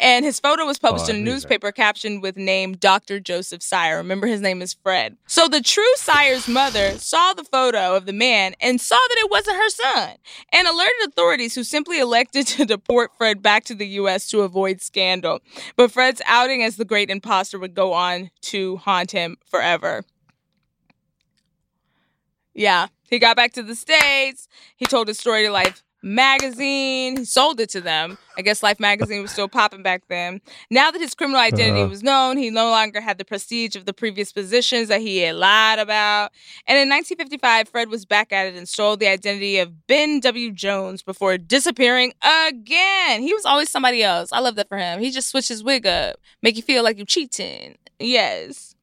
and 0.01 0.25
his 0.25 0.39
photo 0.41 0.65
was 0.67 0.79
published 0.79 1.07
Oh, 1.07 1.11
in 1.11 1.17
a 1.17 1.19
knew 1.19 1.25
that. 1.25 1.31
newspaper 1.33 1.73
captioned 1.73 2.23
with 2.23 2.37
name 2.37 2.75
Dr. 2.75 3.21
Joseph 3.21 3.63
Cyr. 3.63 3.97
Remember, 3.97 4.27
his 4.27 4.41
name 4.41 4.63
is 4.63 4.75
Fred. 4.75 5.17
So 5.27 5.49
the 5.49 5.61
true 5.63 5.85
Cyr's 5.97 6.49
mother 6.49 6.99
saw 6.99 7.33
the 7.33 7.45
photo 7.45 7.95
of 7.97 8.07
the 8.07 8.13
man 8.13 8.55
and 8.61 8.81
saw 8.81 8.97
that 8.97 9.19
it 9.19 9.31
wasn't 9.31 9.57
her 9.57 9.69
son, 9.71 10.17
and 10.53 10.69
alerted 10.69 11.09
authorities 11.09 11.55
who 11.55 11.65
simply 11.65 11.99
elected 11.99 12.47
to 12.49 12.65
deport 12.67 13.11
Fred 13.17 13.43
back 13.43 13.65
to 13.65 13.75
the 13.75 13.87
U.S. 13.89 14.29
to 14.31 14.41
avoid 14.43 14.81
scandal. 14.81 15.41
But 15.77 15.91
Fred's 15.93 16.23
outing 16.27 16.63
as 16.63 16.77
the 16.77 16.85
great 16.85 17.11
imposter 17.11 17.59
would 17.59 17.75
go 17.75 17.93
on 17.93 18.31
to 18.43 18.77
haunt 18.79 19.13
him 19.13 19.37
forever. 19.47 20.05
Yeah, 22.55 22.89
he 23.09 23.19
got 23.19 23.37
back 23.37 23.53
to 23.55 23.63
the 23.63 23.75
States. 23.75 24.49
He 24.77 24.85
told 24.87 25.09
his 25.09 25.19
story 25.19 25.43
to 25.45 25.51
Life 25.51 25.83
magazine. 26.05 27.17
He 27.19 27.25
sold 27.25 27.61
it 27.61 27.69
to 27.71 27.81
them. 27.81 28.19
I 28.37 28.43
guess 28.43 28.63
Life 28.63 28.81
magazine 28.81 29.23
was 29.23 29.31
still 29.31 29.49
popping 29.49 29.83
back 29.85 30.03
then. 30.09 30.41
Now 30.71 30.91
that 30.91 31.01
his 31.01 31.15
criminal 31.15 31.41
identity 31.41 31.81
Uh-huh. 31.81 31.89
was 31.89 32.03
known, 32.03 32.37
he 32.37 32.51
no 32.51 32.69
longer 32.71 33.01
had 33.01 33.19
the 33.19 33.25
prestige 33.25 33.77
of 33.77 33.85
the 33.87 33.93
previous 33.93 34.33
positions 34.33 34.89
that 34.89 35.01
he 35.01 35.19
had 35.19 35.37
lied 35.37 35.79
about. 35.79 36.33
And 36.67 36.77
in 36.79 36.89
1955, 36.89 37.69
Fred 37.69 37.89
was 37.89 38.05
back 38.05 38.33
at 38.33 38.47
it 38.47 38.55
and 38.57 38.69
stole 38.69 38.97
the 38.97 39.07
identity 39.07 39.59
of 39.59 39.87
Ben 39.87 40.19
W. 40.21 40.51
Jones 40.51 41.03
before 41.03 41.39
disappearing 41.39 42.13
again. 42.23 43.23
He 43.23 43.33
was 43.33 43.45
always 43.45 43.71
somebody 43.71 44.03
else. 44.03 44.33
I 44.33 44.41
love 44.41 44.57
that 44.57 44.69
for 44.69 44.79
him. 44.79 44.99
He 45.01 45.11
just 45.11 45.29
switched 45.29 45.49
his 45.51 45.63
wig 45.63 45.87
up, 45.87 46.17
make 46.43 46.57
you 46.57 46.63
feel 46.63 46.83
like 46.83 46.97
you're 46.97 47.07
cheating. 47.07 47.77
Yes. 47.99 48.75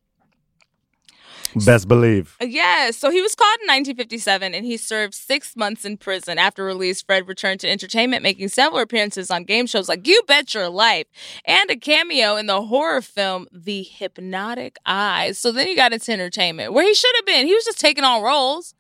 Best 1.66 1.88
believe. 1.88 2.36
Uh, 2.42 2.46
yes. 2.46 2.98
So 2.98 3.10
he 3.10 3.22
was 3.22 3.36
caught 3.36 3.60
in 3.62 3.68
1957 3.68 4.54
and 4.54 4.66
he 4.66 4.78
served 4.78 5.14
six 5.14 5.56
months 5.56 5.86
in 5.86 5.98
prison. 5.98 6.38
After 6.38 6.64
release, 6.64 7.02
Fred 7.02 7.28
returned 7.28 7.60
to 7.62 7.70
entertainment, 7.70 8.24
making 8.24 8.50
several 8.50 8.82
appearances 8.82 9.32
on 9.32 9.44
game 9.44 9.66
shows 9.66 9.90
like 9.90 10.08
You 10.08 10.22
Bet 10.28 10.54
Your 10.54 10.70
Life 10.70 11.08
and 11.46 11.70
a 11.70 11.76
cameo 11.76 12.36
in 12.36 12.46
the 12.46 12.62
horror 12.64 13.02
film 13.02 13.48
The 13.52 13.84
Hypnotic 13.84 14.78
Eyes. 14.86 15.38
So 15.38 15.52
then 15.52 15.68
he 15.68 15.76
got 15.76 15.94
into 15.94 16.12
entertainment 16.12 16.74
where 16.74 16.86
he 16.86 16.94
should 16.94 17.16
have 17.16 17.26
been. 17.26 17.48
He 17.48 17.54
was 17.56 17.66
just 17.66 17.80
taking 17.80 18.04
on 18.04 18.22
roles, 18.22 18.74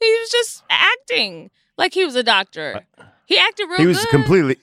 he 0.00 0.06
was 0.20 0.30
just 0.30 0.62
acting 0.68 1.50
like 1.78 1.94
he 1.94 2.04
was 2.04 2.16
a 2.16 2.22
doctor. 2.22 2.82
Uh, 2.98 3.04
he 3.26 3.38
acted 3.38 3.66
real 3.68 3.78
He 3.78 3.86
was 3.86 3.98
good. 3.98 4.10
completely 4.10 4.56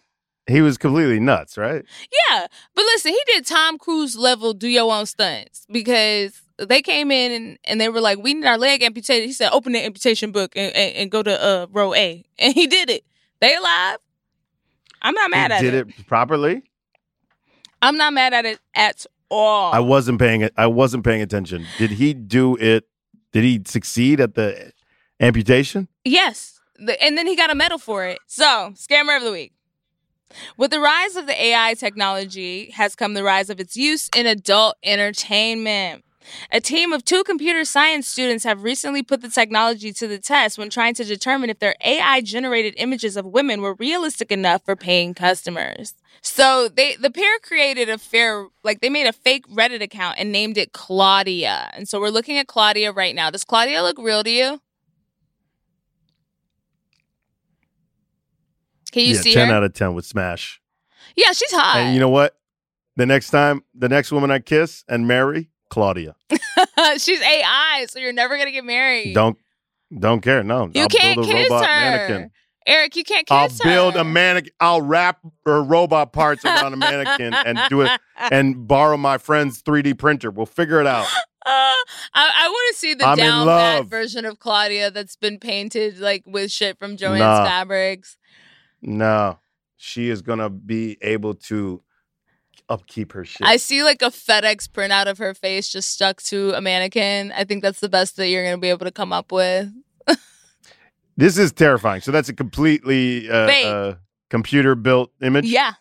he 0.48 0.62
was 0.62 0.78
completely 0.78 1.22
nuts, 1.22 1.58
right? 1.58 1.86
Yeah, 2.30 2.48
but 2.76 2.82
listen, 2.84 3.12
he 3.12 3.22
did 3.28 3.46
Tom 3.46 3.78
Cruise 3.78 4.18
level 4.18 4.54
do 4.54 4.68
your 4.68 4.92
own 4.92 5.06
stunts 5.06 5.66
because 5.72 6.42
they 6.58 6.82
came 6.82 7.12
in 7.12 7.32
and, 7.32 7.60
and 7.66 7.82
they 7.82 7.90
were 7.90 8.02
like, 8.02 8.20
"We 8.20 8.34
need 8.34 8.46
our 8.46 8.58
leg 8.58 8.84
amputated." 8.84 9.26
He 9.28 9.34
said, 9.34 9.52
"Open 9.52 9.74
the 9.74 9.84
amputation 9.84 10.32
book 10.32 10.54
and, 10.56 10.74
and, 10.76 10.96
and 10.96 11.12
go 11.12 11.24
to 11.24 11.44
uh, 11.44 11.68
row 11.72 11.94
A," 11.94 12.26
and 12.40 12.54
he 12.54 12.68
did 12.68 12.90
it. 12.90 13.04
They 13.40 13.56
alive. 13.56 13.98
I'm 15.02 15.14
not 15.16 15.32
mad 15.32 15.52
he 15.52 15.58
at 15.58 15.62
did 15.62 15.74
it. 15.74 15.88
Did 15.88 16.00
it 16.00 16.08
properly. 16.08 16.64
I'm 17.82 17.98
not 17.98 18.14
mad 18.14 18.34
at 18.34 18.46
it 18.46 18.60
at 18.76 19.06
all. 19.30 19.74
I 19.74 19.80
wasn't 19.80 20.20
paying 20.20 20.42
it. 20.42 20.54
I 20.58 20.68
wasn't 20.68 21.04
paying 21.04 21.22
attention. 21.22 21.66
Did 21.78 21.92
he 21.92 22.14
do 22.14 22.56
it? 22.56 22.86
Did 23.34 23.44
he 23.44 23.62
succeed 23.66 24.22
at 24.22 24.36
the 24.36 24.72
amputation? 25.20 25.88
Yes. 26.06 26.60
The- 26.78 27.02
and 27.04 27.18
then 27.18 27.28
he 27.28 27.36
got 27.36 27.50
a 27.50 27.56
medal 27.56 27.78
for 27.78 28.06
it. 28.06 28.20
So, 28.28 28.74
scammer 28.76 29.18
of 29.18 29.24
the 29.24 29.32
week. 29.32 29.54
With 30.58 30.72
the 30.72 30.80
rise 30.80 31.16
of 31.16 31.28
the 31.28 31.44
AI 31.44 31.74
technology 31.76 32.72
has 32.72 32.96
come 32.96 33.14
the 33.14 33.24
rise 33.24 33.50
of 33.50 33.60
its 33.60 33.76
use 33.76 34.10
in 34.16 34.26
adult 34.26 34.78
entertainment. 34.84 36.04
A 36.52 36.60
team 36.60 36.94
of 36.94 37.04
two 37.06 37.24
computer 37.24 37.66
science 37.66 38.08
students 38.08 38.44
have 38.44 38.64
recently 38.64 39.04
put 39.04 39.22
the 39.22 39.30
technology 39.30 39.92
to 39.94 40.08
the 40.08 40.20
test 40.20 40.58
when 40.58 40.70
trying 40.70 40.94
to 40.96 41.04
determine 41.04 41.50
if 41.50 41.60
their 41.60 41.76
AI 41.84 42.22
generated 42.22 42.74
images 42.78 43.18
of 43.18 43.26
women 43.26 43.62
were 43.62 43.74
realistic 43.76 44.32
enough 44.32 44.64
for 44.66 44.76
paying 44.76 45.14
customers. 45.14 45.94
So 46.22 46.70
they 46.70 46.96
the 46.96 47.12
pair 47.12 47.38
created 47.40 47.90
a 47.90 47.98
fair 47.98 48.48
like 48.64 48.80
they 48.80 48.90
made 48.90 49.08
a 49.08 49.14
fake 49.14 49.48
Reddit 49.48 49.82
account 49.82 50.16
and 50.18 50.32
named 50.32 50.58
it 50.58 50.72
Claudia. 50.72 51.70
And 51.74 51.88
so 51.88 52.00
we're 52.00 52.10
looking 52.10 52.38
at 52.38 52.48
Claudia 52.48 52.92
right 52.92 53.14
now. 53.14 53.30
Does 53.30 53.44
Claudia 53.44 53.82
look 53.82 53.98
real 53.98 54.24
to 54.24 54.30
you? 54.30 54.62
Can 58.92 59.02
you 59.02 59.16
yeah, 59.16 59.22
see 59.22 59.34
ten 59.34 59.50
her? 59.50 59.56
out 59.56 59.64
of 59.64 59.74
ten 59.74 59.96
would 59.96 60.06
smash. 60.06 60.62
yeah, 61.16 61.32
she's 61.34 61.52
hot. 61.52 61.78
And 61.78 61.94
you 61.94 62.00
know 62.00 62.10
what? 62.10 62.38
The 62.96 63.08
next 63.08 63.32
time, 63.32 63.64
the 63.74 63.90
next 63.90 64.12
woman 64.12 64.30
I 64.30 64.38
kiss 64.38 64.86
and 64.88 65.08
marry, 65.08 65.50
Claudia. 65.74 66.16
she's 66.98 67.20
AI, 67.22 67.86
so 67.90 67.98
you're 68.00 68.14
never 68.14 68.38
gonna 68.38 68.52
get 68.52 68.64
married. 68.64 69.16
Don't 69.16 69.38
don't 69.98 70.22
care. 70.22 70.44
No, 70.44 70.70
you 70.74 70.84
I'll 70.84 70.88
can't 70.88 71.16
build 71.16 71.30
a 71.30 71.34
kiss 71.34 71.50
robot 71.50 71.66
her. 71.68 71.80
mannequin. 71.80 72.32
Eric, 72.66 72.96
you 72.96 73.04
can't 73.04 73.26
kiss 73.28 73.36
I'll 73.36 73.48
kiss 73.50 73.60
build 73.62 73.96
her. 73.96 74.02
a 74.02 74.04
mannequin. 74.04 74.54
I'll 74.60 74.82
wrap 74.84 75.20
her 75.46 75.64
robot 75.64 76.14
parts 76.14 76.46
around 76.46 76.74
a 76.74 76.78
mannequin 76.78 77.34
and 77.34 77.60
do 77.70 77.82
it 77.82 77.92
and 78.32 78.68
borrow 78.68 78.98
my 78.98 79.18
friend's 79.18 79.62
3D 79.64 79.98
printer. 79.98 80.30
We'll 80.32 80.46
figure 80.46 80.80
it 80.80 80.88
out. 80.88 81.08
Uh, 81.46 81.50
I, 82.14 82.32
I 82.46 82.48
want 82.48 82.74
to 82.74 82.80
see 82.80 82.94
the 82.94 83.06
I'm 83.06 83.18
down 83.18 83.46
bad 83.46 83.90
version 83.90 84.24
of 84.24 84.40
Claudia 84.40 84.92
that's 84.92 85.18
been 85.18 85.40
painted 85.40 86.00
like 86.00 86.24
with 86.26 86.50
shit 86.54 86.80
from 86.80 86.96
Joanne's 86.96 87.20
Nah. 87.20 87.44
fabrics. 87.44 88.16
No, 88.82 89.40
she 89.76 90.10
is 90.10 90.22
gonna 90.22 90.50
be 90.50 90.98
able 91.02 91.34
to 91.34 91.82
upkeep 92.70 93.12
her 93.14 93.26
shit. 93.26 93.46
I 93.46 93.58
see 93.58 93.84
like 93.84 94.02
a 94.02 94.06
FedEx 94.10 94.68
printout 94.70 95.08
of 95.08 95.18
her 95.18 95.34
face 95.34 95.70
just 95.70 95.92
stuck 95.92 96.22
to 96.24 96.54
a 96.54 96.62
mannequin. 96.62 97.32
I 97.32 97.44
think 97.44 97.62
that's 97.62 97.80
the 97.80 97.90
best 97.90 98.16
that 98.18 98.28
you're 98.30 98.44
gonna 98.44 98.58
be 98.58 98.70
able 98.70 98.86
to 98.86 98.92
come 98.92 99.12
up 99.14 99.32
with. 99.32 99.70
this 101.18 101.38
is 101.38 101.52
terrifying. 101.52 102.02
So 102.02 102.12
that's 102.12 102.30
a 102.30 102.34
completely 102.34 103.30
uh, 103.30 103.36
uh, 103.48 103.96
computer 104.30 104.76
built 104.76 105.12
image. 105.22 105.46
Yeah, 105.46 105.74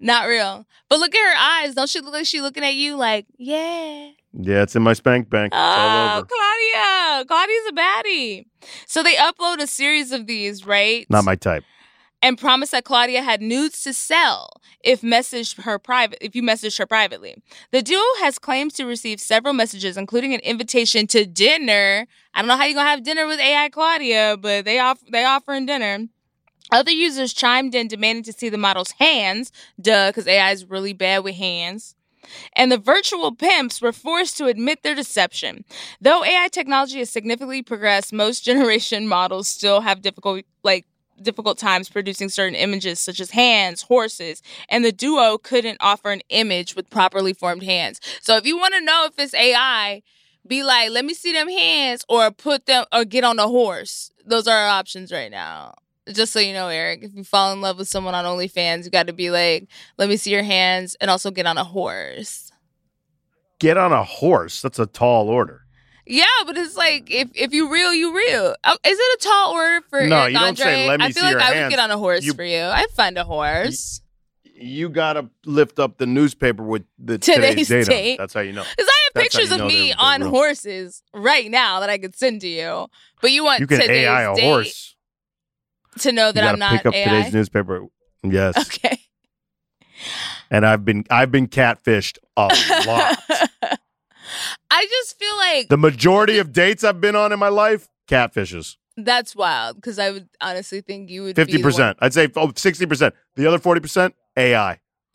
not 0.00 0.26
real. 0.26 0.66
But 0.88 1.00
look 1.00 1.14
at 1.14 1.18
her 1.18 1.64
eyes. 1.66 1.74
Don't 1.74 1.88
she 1.88 2.00
look 2.00 2.12
like 2.14 2.26
she's 2.26 2.42
looking 2.42 2.64
at 2.64 2.74
you 2.74 2.96
like, 2.96 3.26
yeah. 3.36 4.10
Yeah, 4.32 4.62
it's 4.62 4.76
in 4.76 4.82
my 4.82 4.92
spank 4.92 5.28
bank. 5.30 5.52
It's 5.52 5.60
Oh. 5.60 6.24
Claudia. 6.28 7.24
Claudia's 7.26 7.66
a 7.68 7.72
baddie. 7.72 8.46
So 8.86 9.02
they 9.02 9.14
upload 9.16 9.58
a 9.60 9.66
series 9.66 10.12
of 10.12 10.26
these, 10.26 10.66
right? 10.66 11.06
Not 11.10 11.24
my 11.24 11.34
type. 11.34 11.64
And 12.22 12.38
promised 12.38 12.72
that 12.72 12.84
Claudia 12.84 13.22
had 13.22 13.40
nudes 13.40 13.82
to 13.82 13.92
sell 13.92 14.60
if 14.82 15.02
messaged 15.02 15.62
her 15.62 15.78
private 15.78 16.18
if 16.20 16.34
you 16.34 16.42
messaged 16.42 16.78
her 16.78 16.86
privately. 16.86 17.36
The 17.70 17.82
duo 17.82 18.02
has 18.20 18.38
claimed 18.38 18.74
to 18.74 18.84
receive 18.84 19.20
several 19.20 19.54
messages, 19.54 19.96
including 19.96 20.34
an 20.34 20.40
invitation 20.40 21.06
to 21.08 21.26
dinner. 21.26 22.06
I 22.34 22.40
don't 22.40 22.48
know 22.48 22.56
how 22.56 22.64
you're 22.64 22.74
gonna 22.74 22.90
have 22.90 23.02
dinner 23.02 23.26
with 23.26 23.40
AI 23.40 23.68
Claudia, 23.68 24.36
but 24.40 24.64
they 24.64 24.78
off 24.78 25.00
they 25.10 25.24
offering 25.24 25.66
dinner. 25.66 26.06
Other 26.70 26.90
users 26.90 27.32
chimed 27.32 27.74
in 27.74 27.88
demanding 27.88 28.24
to 28.24 28.32
see 28.32 28.50
the 28.50 28.58
model's 28.58 28.90
hands, 28.92 29.52
duh, 29.80 30.10
because 30.10 30.26
AI 30.26 30.50
is 30.50 30.66
really 30.66 30.92
bad 30.92 31.24
with 31.24 31.36
hands. 31.36 31.94
And 32.54 32.70
the 32.70 32.76
virtual 32.76 33.34
pimps 33.34 33.80
were 33.80 33.92
forced 33.92 34.36
to 34.36 34.46
admit 34.46 34.82
their 34.82 34.94
deception. 34.94 35.64
Though 36.00 36.24
AI 36.24 36.48
technology 36.48 36.98
has 36.98 37.08
significantly 37.08 37.62
progressed, 37.62 38.12
most 38.12 38.44
generation 38.44 39.08
models 39.08 39.48
still 39.48 39.80
have 39.80 40.02
difficult 40.02 40.44
like 40.62 40.84
difficult 41.22 41.58
times 41.58 41.88
producing 41.88 42.28
certain 42.28 42.54
images 42.54 43.00
such 43.00 43.20
as 43.20 43.30
hands, 43.30 43.82
horses, 43.82 44.42
and 44.68 44.84
the 44.84 44.92
duo 44.92 45.38
couldn't 45.38 45.78
offer 45.80 46.10
an 46.10 46.22
image 46.28 46.74
with 46.74 46.90
properly 46.90 47.32
formed 47.32 47.62
hands. 47.62 48.00
So 48.20 48.36
if 48.36 48.46
you 48.46 48.56
want 48.56 48.74
to 48.74 48.80
know 48.80 49.06
if 49.06 49.18
it's 49.18 49.34
AI, 49.34 50.02
be 50.46 50.62
like, 50.62 50.90
let 50.90 51.04
me 51.04 51.14
see 51.14 51.32
them 51.32 51.48
hands 51.48 52.04
or 52.08 52.30
put 52.30 52.66
them 52.66 52.84
or 52.92 53.04
get 53.04 53.24
on 53.24 53.38
a 53.38 53.48
horse. 53.48 54.10
Those 54.24 54.48
are 54.48 54.56
our 54.56 54.68
options 54.68 55.12
right 55.12 55.30
now. 55.30 55.74
Just 56.10 56.32
so 56.32 56.40
you 56.40 56.54
know, 56.54 56.68
Eric, 56.68 57.02
if 57.02 57.14
you 57.14 57.22
fall 57.22 57.52
in 57.52 57.60
love 57.60 57.78
with 57.78 57.88
someone 57.88 58.14
on 58.14 58.24
OnlyFans, 58.24 58.84
you 58.84 58.90
got 58.90 59.08
to 59.08 59.12
be 59.12 59.30
like, 59.30 59.68
let 59.98 60.08
me 60.08 60.16
see 60.16 60.30
your 60.30 60.42
hands 60.42 60.96
and 61.00 61.10
also 61.10 61.30
get 61.30 61.46
on 61.46 61.58
a 61.58 61.64
horse. 61.64 62.50
Get 63.58 63.76
on 63.76 63.92
a 63.92 64.04
horse. 64.04 64.62
That's 64.62 64.78
a 64.78 64.86
tall 64.86 65.28
order. 65.28 65.64
Yeah, 66.10 66.24
but 66.46 66.56
it's 66.56 66.76
like 66.76 67.10
if 67.10 67.28
if 67.34 67.52
you 67.52 67.70
real, 67.70 67.92
you 67.92 68.16
real. 68.16 68.56
Oh, 68.64 68.76
is 68.86 68.98
it 68.98 69.20
a 69.20 69.24
tall 69.28 69.52
order 69.52 69.84
for 69.90 70.06
No, 70.06 70.20
Eric 70.22 70.32
you 70.32 70.38
don't 70.38 70.48
Andre? 70.48 70.64
say, 70.64 70.88
"Let 70.88 71.00
me 71.00 71.06
I 71.06 71.12
feel 71.12 71.20
see 71.22 71.26
like 71.26 71.32
your 71.32 71.40
I 71.42 71.62
would 71.62 71.70
get 71.70 71.78
on 71.78 71.90
a 71.90 71.98
horse 71.98 72.24
You- 72.24 72.32
for 72.34 72.44
you. 72.44 72.62
I'd 72.62 72.90
find 72.92 73.18
a 73.18 73.24
horse. 73.24 74.00
You 74.60 74.88
gotta 74.88 75.28
lift 75.44 75.78
up 75.78 75.98
the 75.98 76.06
newspaper 76.06 76.64
with 76.64 76.82
the 76.98 77.16
Today's 77.18 77.68
today's, 77.68 77.86
date. 77.86 77.92
date. 77.94 78.16
That's 78.18 78.34
how 78.34 78.40
you 78.40 78.52
know. 78.52 78.64
Because 78.76 78.88
I 78.88 78.98
have 79.04 79.12
That's 79.14 79.34
how 79.34 79.40
pictures 79.40 79.48
you 79.50 79.54
of 79.54 79.58
know 79.60 79.66
me 79.68 79.74
they're- 79.74 79.86
they're 79.98 80.04
on 80.06 80.20
real. 80.22 80.30
horses 80.30 81.02
right 81.14 81.48
now 81.50 81.78
that 81.80 81.90
I 81.90 81.98
could 81.98 82.16
send 82.16 82.40
to 82.40 82.48
you. 82.48 82.88
But 83.20 83.30
you 83.30 83.44
want 83.44 83.60
You 83.60 83.66
can 83.68 83.80
today's 83.80 84.06
AI 84.06 84.32
a 84.32 84.34
date 84.34 84.42
horse. 84.42 84.96
to 86.00 86.10
know 86.12 86.28
You 86.28 86.32
that 86.32 86.40
gotta 86.40 86.52
I'm 86.54 86.58
not 86.58 86.70
pick 86.72 86.86
up 86.86 86.94
AI. 86.94 87.04
today's 87.04 87.32
newspaper. 87.34 87.86
Yes. 88.24 88.56
Okay. 88.66 88.98
And 90.50 90.64
I've 90.64 90.84
been 90.84 91.04
I've 91.10 91.30
been 91.30 91.46
catfished 91.48 92.18
a 92.36 92.46
lot. 92.86 93.18
I 94.70 94.86
just 94.86 95.18
feel 95.18 95.36
like 95.36 95.68
the 95.68 95.78
majority 95.78 96.38
of 96.38 96.52
dates 96.52 96.84
I've 96.84 97.00
been 97.00 97.16
on 97.16 97.32
in 97.32 97.38
my 97.38 97.48
life, 97.48 97.88
catfishes. 98.06 98.76
that's 98.96 99.34
wild 99.34 99.76
because 99.76 99.98
I 99.98 100.10
would 100.10 100.28
honestly 100.40 100.80
think 100.80 101.10
you 101.10 101.22
would 101.22 101.36
be 101.36 101.42
the 101.42 101.46
Fifty 101.52 101.62
percent. 101.62 101.98
I'd 102.00 102.12
say 102.14 102.28
oh, 102.36 102.52
60 102.54 102.86
percent. 102.86 103.14
The 103.36 103.46
other 103.46 103.58
forty 103.58 103.80
percent, 103.80 104.14
AI. 104.36 104.78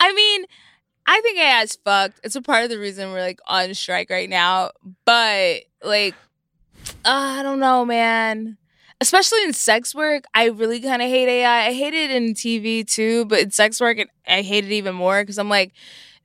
I 0.00 0.12
mean, 0.12 0.44
I 1.06 1.20
think 1.20 1.38
AI 1.38 1.62
is 1.62 1.76
fucked. 1.84 2.20
It's 2.24 2.36
a 2.36 2.42
part 2.42 2.64
of 2.64 2.70
the 2.70 2.78
reason 2.78 3.12
we're 3.12 3.20
like 3.20 3.40
on 3.46 3.74
strike 3.74 4.10
right 4.10 4.28
now. 4.30 4.70
But 5.04 5.62
like, 5.82 6.14
uh, 7.04 7.38
I 7.38 7.42
don't 7.42 7.60
know, 7.60 7.84
man. 7.84 8.56
Especially 9.00 9.42
in 9.42 9.52
sex 9.52 9.96
work, 9.96 10.24
I 10.32 10.46
really 10.46 10.80
kind 10.80 11.02
of 11.02 11.08
hate 11.08 11.28
AI. 11.28 11.66
I 11.66 11.72
hate 11.72 11.92
it 11.92 12.12
in 12.12 12.34
TV 12.34 12.88
too, 12.88 13.24
but 13.24 13.40
in 13.40 13.50
sex 13.50 13.80
work, 13.80 13.98
I 14.28 14.42
hate 14.42 14.64
it 14.64 14.70
even 14.70 14.94
more 14.94 15.22
because 15.22 15.38
I'm 15.38 15.48
like, 15.48 15.72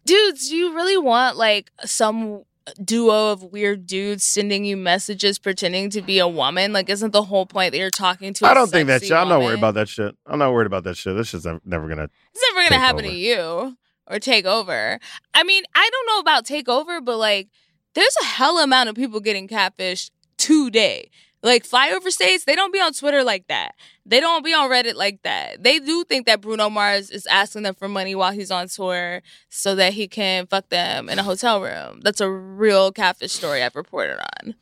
dudes, 0.08 0.50
do 0.50 0.56
you 0.56 0.74
really 0.74 0.98
want 0.98 1.38
like 1.38 1.72
some 1.86 2.44
duo 2.84 3.32
of 3.32 3.44
weird 3.44 3.86
dudes 3.86 4.24
sending 4.24 4.66
you 4.66 4.76
messages 4.76 5.38
pretending 5.40 5.90
to 5.92 6.02
be 6.02 6.20
a 6.20 6.28
woman? 6.28 6.74
Like, 6.74 6.90
isn't 6.90 7.12
the 7.12 7.24
whole 7.24 7.46
point 7.46 7.72
that 7.74 7.78
you're 7.78 7.90
talking 7.90 8.34
to? 8.34 8.46
I 8.46 8.52
I 8.52 8.54
don't 8.54 8.72
think 8.72 8.88
that 8.88 9.04
shit. 9.04 9.12
I'm 9.12 9.30
not 9.30 9.42
worried 9.42 9.60
about 9.60 9.76
that 9.76 9.90
shit. 9.90 10.16
I'm 10.26 10.40
not 10.40 10.52
worried 10.52 10.68
about 10.68 10.84
that 10.86 10.98
shit. 10.98 11.16
This 11.16 11.28
shit's 11.28 11.46
never, 11.46 11.62
never 11.64 11.88
gonna. 11.88 12.10
It's 12.34 12.44
never 12.52 12.68
gonna 12.68 12.82
happen 12.82 13.04
to 13.04 13.14
you 13.14 13.78
or 14.08 14.20
take 14.20 14.46
over. 14.46 15.00
I 15.34 15.44
mean, 15.44 15.64
I 15.76 15.90
don't 15.92 16.08
know 16.08 16.20
about 16.20 16.46
take 16.46 16.68
over, 16.68 17.02
but 17.02 17.18
like, 17.18 17.50
there's 17.94 18.16
a 18.22 18.26
hell 18.26 18.58
amount 18.58 18.90
of 18.90 18.96
people 18.96 19.20
getting 19.20 19.48
catfished 19.48 20.12
today. 20.38 21.10
Like 21.44 21.68
flyover 21.68 22.10
states, 22.10 22.46
they 22.46 22.56
don't 22.56 22.74
be 22.74 22.80
on 22.80 22.94
Twitter 22.94 23.24
like 23.24 23.48
that. 23.48 23.76
They 24.06 24.20
don't 24.20 24.44
be 24.44 24.54
on 24.54 24.70
Reddit 24.72 24.96
like 24.96 25.22
that. 25.22 25.64
They 25.64 25.78
do 25.80 26.04
think 26.04 26.26
that 26.26 26.42
Bruno 26.42 26.70
Mars 26.70 27.12
is 27.12 27.28
asking 27.28 27.62
them 27.64 27.76
for 27.76 27.88
money 27.88 28.16
while 28.16 28.32
he's 28.32 28.50
on 28.50 28.68
tour 28.68 29.22
so 29.50 29.76
that 29.76 29.94
he 29.94 30.08
can 30.08 30.48
fuck 30.48 30.70
them 30.70 31.10
in 31.10 31.20
a 31.20 31.24
hotel 31.24 31.62
room. 31.62 32.00
That's 32.02 32.22
a 32.22 32.30
real 32.30 32.92
catfish 32.92 33.34
story 33.34 33.62
I've 33.62 33.76
reported 33.76 34.18
on. 34.20 34.56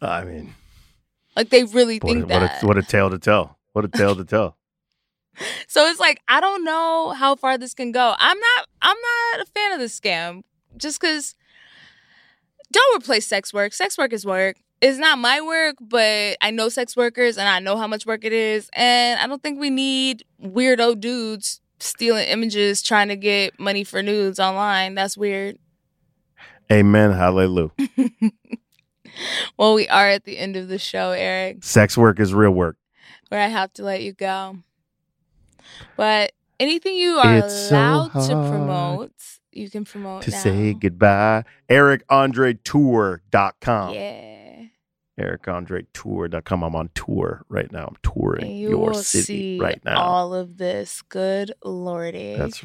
I 0.00 0.24
mean, 0.24 0.54
Like 1.36 1.50
they 1.50 1.64
really 1.64 1.98
what 1.98 2.08
think 2.12 2.22
what 2.30 2.40
that. 2.40 2.62
a 2.62 2.66
what 2.66 2.78
a 2.78 2.82
tale 2.82 3.10
to 3.10 3.18
tell. 3.18 3.58
What 3.72 3.84
a 3.84 3.88
tale 3.88 4.16
to 4.16 4.24
tell. 4.24 4.56
So 5.66 5.86
it's 5.86 5.98
like 6.00 6.20
I 6.28 6.40
don't 6.42 6.62
know 6.62 7.10
how 7.16 7.36
far 7.36 7.56
this 7.56 7.72
can 7.72 7.90
go. 7.90 8.14
I'm 8.18 8.38
not 8.38 8.66
I'm 8.82 8.96
not 8.96 9.46
a 9.46 9.50
fan 9.50 9.72
of 9.72 9.78
this 9.78 9.98
scam 9.98 10.42
just 10.76 11.00
cuz 11.00 11.34
don't 12.70 13.02
replace 13.02 13.26
sex 13.26 13.52
work. 13.52 13.72
Sex 13.72 13.96
work 13.96 14.12
is 14.12 14.26
work. 14.26 14.56
It's 14.82 14.98
not 14.98 15.18
my 15.18 15.40
work, 15.40 15.76
but 15.80 16.36
I 16.42 16.50
know 16.50 16.68
sex 16.68 16.96
workers 16.96 17.38
and 17.38 17.48
I 17.48 17.60
know 17.60 17.76
how 17.76 17.86
much 17.86 18.04
work 18.04 18.24
it 18.24 18.32
is 18.32 18.68
and 18.74 19.20
I 19.20 19.26
don't 19.28 19.40
think 19.42 19.60
we 19.60 19.70
need 19.70 20.24
weirdo 20.44 20.98
dudes 21.00 21.60
stealing 21.78 22.26
images 22.28 22.82
trying 22.82 23.06
to 23.08 23.16
get 23.16 23.58
money 23.60 23.84
for 23.84 24.02
nudes 24.02 24.40
online. 24.40 24.94
That's 24.96 25.16
weird. 25.16 25.56
Amen. 26.70 27.12
Hallelujah. 27.12 27.70
Well, 29.58 29.74
we 29.74 29.86
are 29.90 30.08
at 30.08 30.24
the 30.24 30.38
end 30.38 30.56
of 30.56 30.68
the 30.68 30.78
show, 30.78 31.10
Eric, 31.10 31.62
Sex 31.64 31.98
work 31.98 32.18
is 32.18 32.32
real 32.32 32.52
work. 32.52 32.78
where 33.28 33.42
I 33.42 33.48
have 33.48 33.70
to 33.74 33.82
let 33.84 34.00
you 34.02 34.14
go. 34.14 34.56
But 35.98 36.32
anything 36.58 36.96
you 36.96 37.16
are 37.18 37.36
It's 37.36 37.68
so 37.68 37.76
allowed 37.76 38.12
to 38.26 38.32
promote, 38.50 39.12
you 39.52 39.68
can 39.68 39.84
promote 39.84 40.22
To 40.22 40.30
now. 40.30 40.38
say 40.38 40.72
goodbye. 40.72 41.44
EricAndreTour.com. 41.68 43.94
Yeah. 43.94 44.41
ericandretour.com. 45.18 46.62
I'm 46.62 46.74
on 46.76 46.90
tour 46.94 47.44
right 47.48 47.70
now. 47.70 47.86
I'm 47.86 47.96
touring 48.02 48.50
you 48.56 48.70
your 48.70 48.94
city 48.94 49.58
right 49.60 49.80
now. 49.84 50.00
all 50.02 50.34
of 50.34 50.58
this. 50.58 51.02
Good 51.02 51.52
lordy. 51.64 52.36
That's 52.36 52.62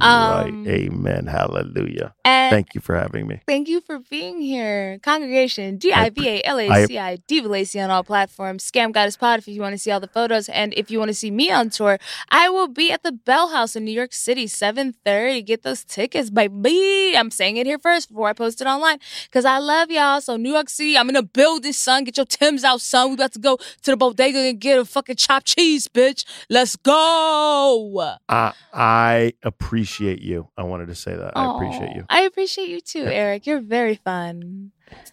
Um, 0.00 0.30
right. 0.30 0.66
Amen. 0.68 1.26
Hallelujah. 1.26 2.14
Thank 2.24 2.74
you 2.74 2.80
for 2.80 2.96
having 2.96 3.26
me. 3.26 3.40
Thank 3.46 3.68
you 3.68 3.80
for 3.80 3.98
being 3.98 4.40
here. 4.40 4.98
Congregation, 5.02 5.76
D 5.76 5.92
I 5.92 6.10
V 6.10 6.28
A 6.28 6.42
L 6.44 6.58
A 6.58 6.86
C 6.86 6.98
I, 6.98 7.16
Diva 7.26 7.48
Laci 7.48 7.82
on 7.82 7.90
all 7.90 8.04
platforms. 8.04 8.68
Scam 8.70 8.92
Goddess 8.92 9.16
Pod 9.16 9.38
if 9.40 9.48
you 9.48 9.60
want 9.60 9.72
to 9.74 9.78
see 9.78 9.90
all 9.90 10.00
the 10.00 10.06
photos. 10.08 10.48
And 10.48 10.72
if 10.74 10.90
you 10.90 10.98
want 10.98 11.08
to 11.10 11.14
see 11.14 11.30
me 11.30 11.50
on 11.50 11.70
tour, 11.70 11.98
I 12.30 12.48
will 12.48 12.68
be 12.68 12.92
at 12.92 13.02
the 13.02 13.12
Bell 13.12 13.48
House 13.48 13.76
in 13.76 13.84
New 13.84 13.92
York 13.92 14.12
City, 14.12 14.46
7.30. 14.46 15.44
Get 15.44 15.62
those 15.62 15.84
tickets, 15.84 16.30
baby. 16.30 17.14
I'm 17.16 17.30
saying 17.30 17.56
it 17.56 17.66
here 17.66 17.78
first 17.78 18.08
before 18.08 18.28
I 18.28 18.32
post 18.32 18.60
it 18.60 18.66
online 18.66 18.98
because 19.24 19.44
I 19.44 19.58
love 19.58 19.90
y'all. 19.90 20.20
So 20.20 20.36
New 20.36 20.52
York 20.52 20.68
City, 20.68 20.96
I'm 20.96 21.08
in 21.08 21.14
the 21.14 21.22
building, 21.22 21.72
son. 21.88 22.04
Get 22.04 22.16
your 22.18 22.26
Tims 22.26 22.64
out, 22.64 22.80
son. 22.80 23.08
We 23.08 23.14
about 23.14 23.32
to 23.32 23.38
go 23.38 23.56
to 23.56 23.90
the 23.90 23.96
bodega 23.96 24.38
and 24.38 24.60
get 24.60 24.78
a 24.78 24.84
fucking 24.84 25.16
chopped 25.16 25.46
cheese, 25.46 25.88
bitch. 25.88 26.24
Let's 26.50 26.76
go. 26.76 28.16
I, 28.28 28.52
I 28.74 29.32
appreciate 29.42 30.20
you. 30.20 30.48
I 30.56 30.64
wanted 30.64 30.88
to 30.88 30.94
say 30.94 31.16
that. 31.16 31.32
I 31.34 31.54
appreciate 31.54 31.96
you. 31.96 32.04
I 32.10 32.22
appreciate 32.22 32.68
you 32.68 32.80
too, 32.80 33.04
Eric. 33.04 33.46
You're 33.46 33.60
very 33.60 33.94
fun. 33.96 34.72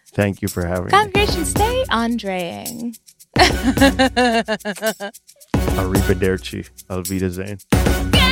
Thank 0.09 0.41
you 0.41 0.47
for 0.47 0.65
having 0.65 0.85
me. 0.85 0.91
Congregation, 0.91 1.45
stay 1.45 1.83
Andreing. 1.89 2.97
Arrivederci. 5.75 6.69
Alvida 6.89 7.29
Zane. 7.29 8.24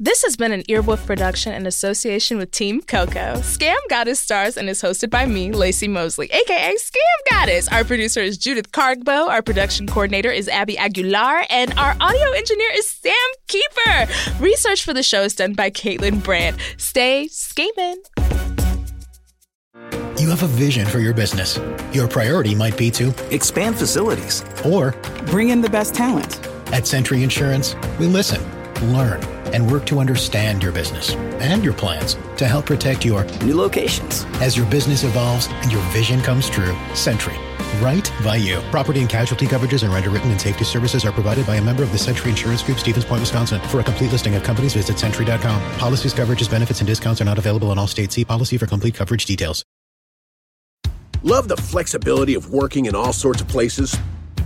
This 0.00 0.22
has 0.22 0.36
been 0.36 0.52
an 0.52 0.62
Earwolf 0.68 1.04
production 1.06 1.52
in 1.54 1.66
association 1.66 2.38
with 2.38 2.52
Team 2.52 2.80
Coco. 2.82 3.34
Scam 3.38 3.76
Goddess 3.90 4.20
stars 4.20 4.56
and 4.56 4.68
is 4.68 4.80
hosted 4.80 5.10
by 5.10 5.26
me, 5.26 5.50
Laci 5.50 5.90
Mosley, 5.90 6.28
aka 6.30 6.72
Scam 6.76 7.30
Goddess. 7.32 7.66
Our 7.66 7.82
producer 7.82 8.20
is 8.20 8.38
Judith 8.38 8.70
Cargbo. 8.70 9.26
Our 9.26 9.42
production 9.42 9.88
coordinator 9.88 10.30
is 10.30 10.46
Abby 10.48 10.78
Aguilar, 10.78 11.46
and 11.50 11.76
our 11.76 11.96
audio 12.00 12.30
engineer 12.30 12.68
is 12.74 12.88
Sam 12.88 13.12
Keeper. 13.48 14.06
Research 14.38 14.84
for 14.84 14.94
the 14.94 15.02
show 15.02 15.22
is 15.22 15.34
done 15.34 15.54
by 15.54 15.68
Caitlin 15.68 16.22
Brandt. 16.22 16.58
Stay 16.76 17.28
scamming. 17.32 17.96
You 20.20 20.30
have 20.30 20.44
a 20.44 20.48
vision 20.48 20.86
for 20.86 21.00
your 21.00 21.12
business. 21.12 21.58
Your 21.92 22.06
priority 22.06 22.54
might 22.54 22.76
be 22.76 22.92
to 22.92 23.12
Expand 23.34 23.76
facilities. 23.76 24.44
or 24.64 24.92
Bring 25.26 25.48
in 25.48 25.60
the 25.60 25.70
best 25.70 25.92
talent. 25.92 26.38
At 26.72 26.86
Sentry 26.86 27.24
Insurance, 27.24 27.74
we 27.98 28.06
listen, 28.06 28.40
learn, 28.92 29.20
and 29.52 29.70
work 29.70 29.86
to 29.86 29.98
understand 29.98 30.62
your 30.62 30.72
business 30.72 31.14
and 31.40 31.64
your 31.64 31.74
plans 31.74 32.16
to 32.36 32.46
help 32.46 32.66
protect 32.66 33.04
your 33.04 33.24
New 33.44 33.54
locations. 33.54 34.24
as 34.40 34.56
your 34.56 34.66
business 34.66 35.04
evolves 35.04 35.48
and 35.48 35.72
your 35.72 35.82
vision 35.92 36.20
comes 36.20 36.48
true. 36.48 36.76
Sentry. 36.94 37.34
Right 37.80 38.10
by 38.24 38.36
you. 38.36 38.60
Property 38.70 39.00
and 39.00 39.08
casualty 39.08 39.46
coverages 39.46 39.82
and 39.82 39.92
underwritten 39.92 40.30
and 40.30 40.40
safety 40.40 40.64
services 40.64 41.04
are 41.04 41.12
provided 41.12 41.46
by 41.46 41.56
a 41.56 41.62
member 41.62 41.82
of 41.82 41.92
the 41.92 41.98
Sentry 41.98 42.30
Insurance 42.30 42.62
Group, 42.62 42.78
Stevens 42.78 43.04
Point, 43.04 43.20
Wisconsin. 43.20 43.60
For 43.68 43.80
a 43.80 43.84
complete 43.84 44.10
listing 44.10 44.34
of 44.34 44.42
companies, 44.42 44.74
visit 44.74 44.98
sentry.com. 44.98 45.78
Policies, 45.78 46.14
coverages, 46.14 46.50
benefits, 46.50 46.80
and 46.80 46.86
discounts 46.86 47.20
are 47.20 47.24
not 47.24 47.38
available 47.38 47.70
in 47.72 47.78
all 47.78 47.86
states. 47.86 48.14
See 48.14 48.24
policy 48.24 48.56
for 48.58 48.66
complete 48.66 48.94
coverage 48.94 49.26
details. 49.26 49.64
Love 51.22 51.48
the 51.48 51.56
flexibility 51.56 52.34
of 52.34 52.52
working 52.52 52.86
in 52.86 52.94
all 52.94 53.12
sorts 53.12 53.40
of 53.40 53.48
places? 53.48 53.98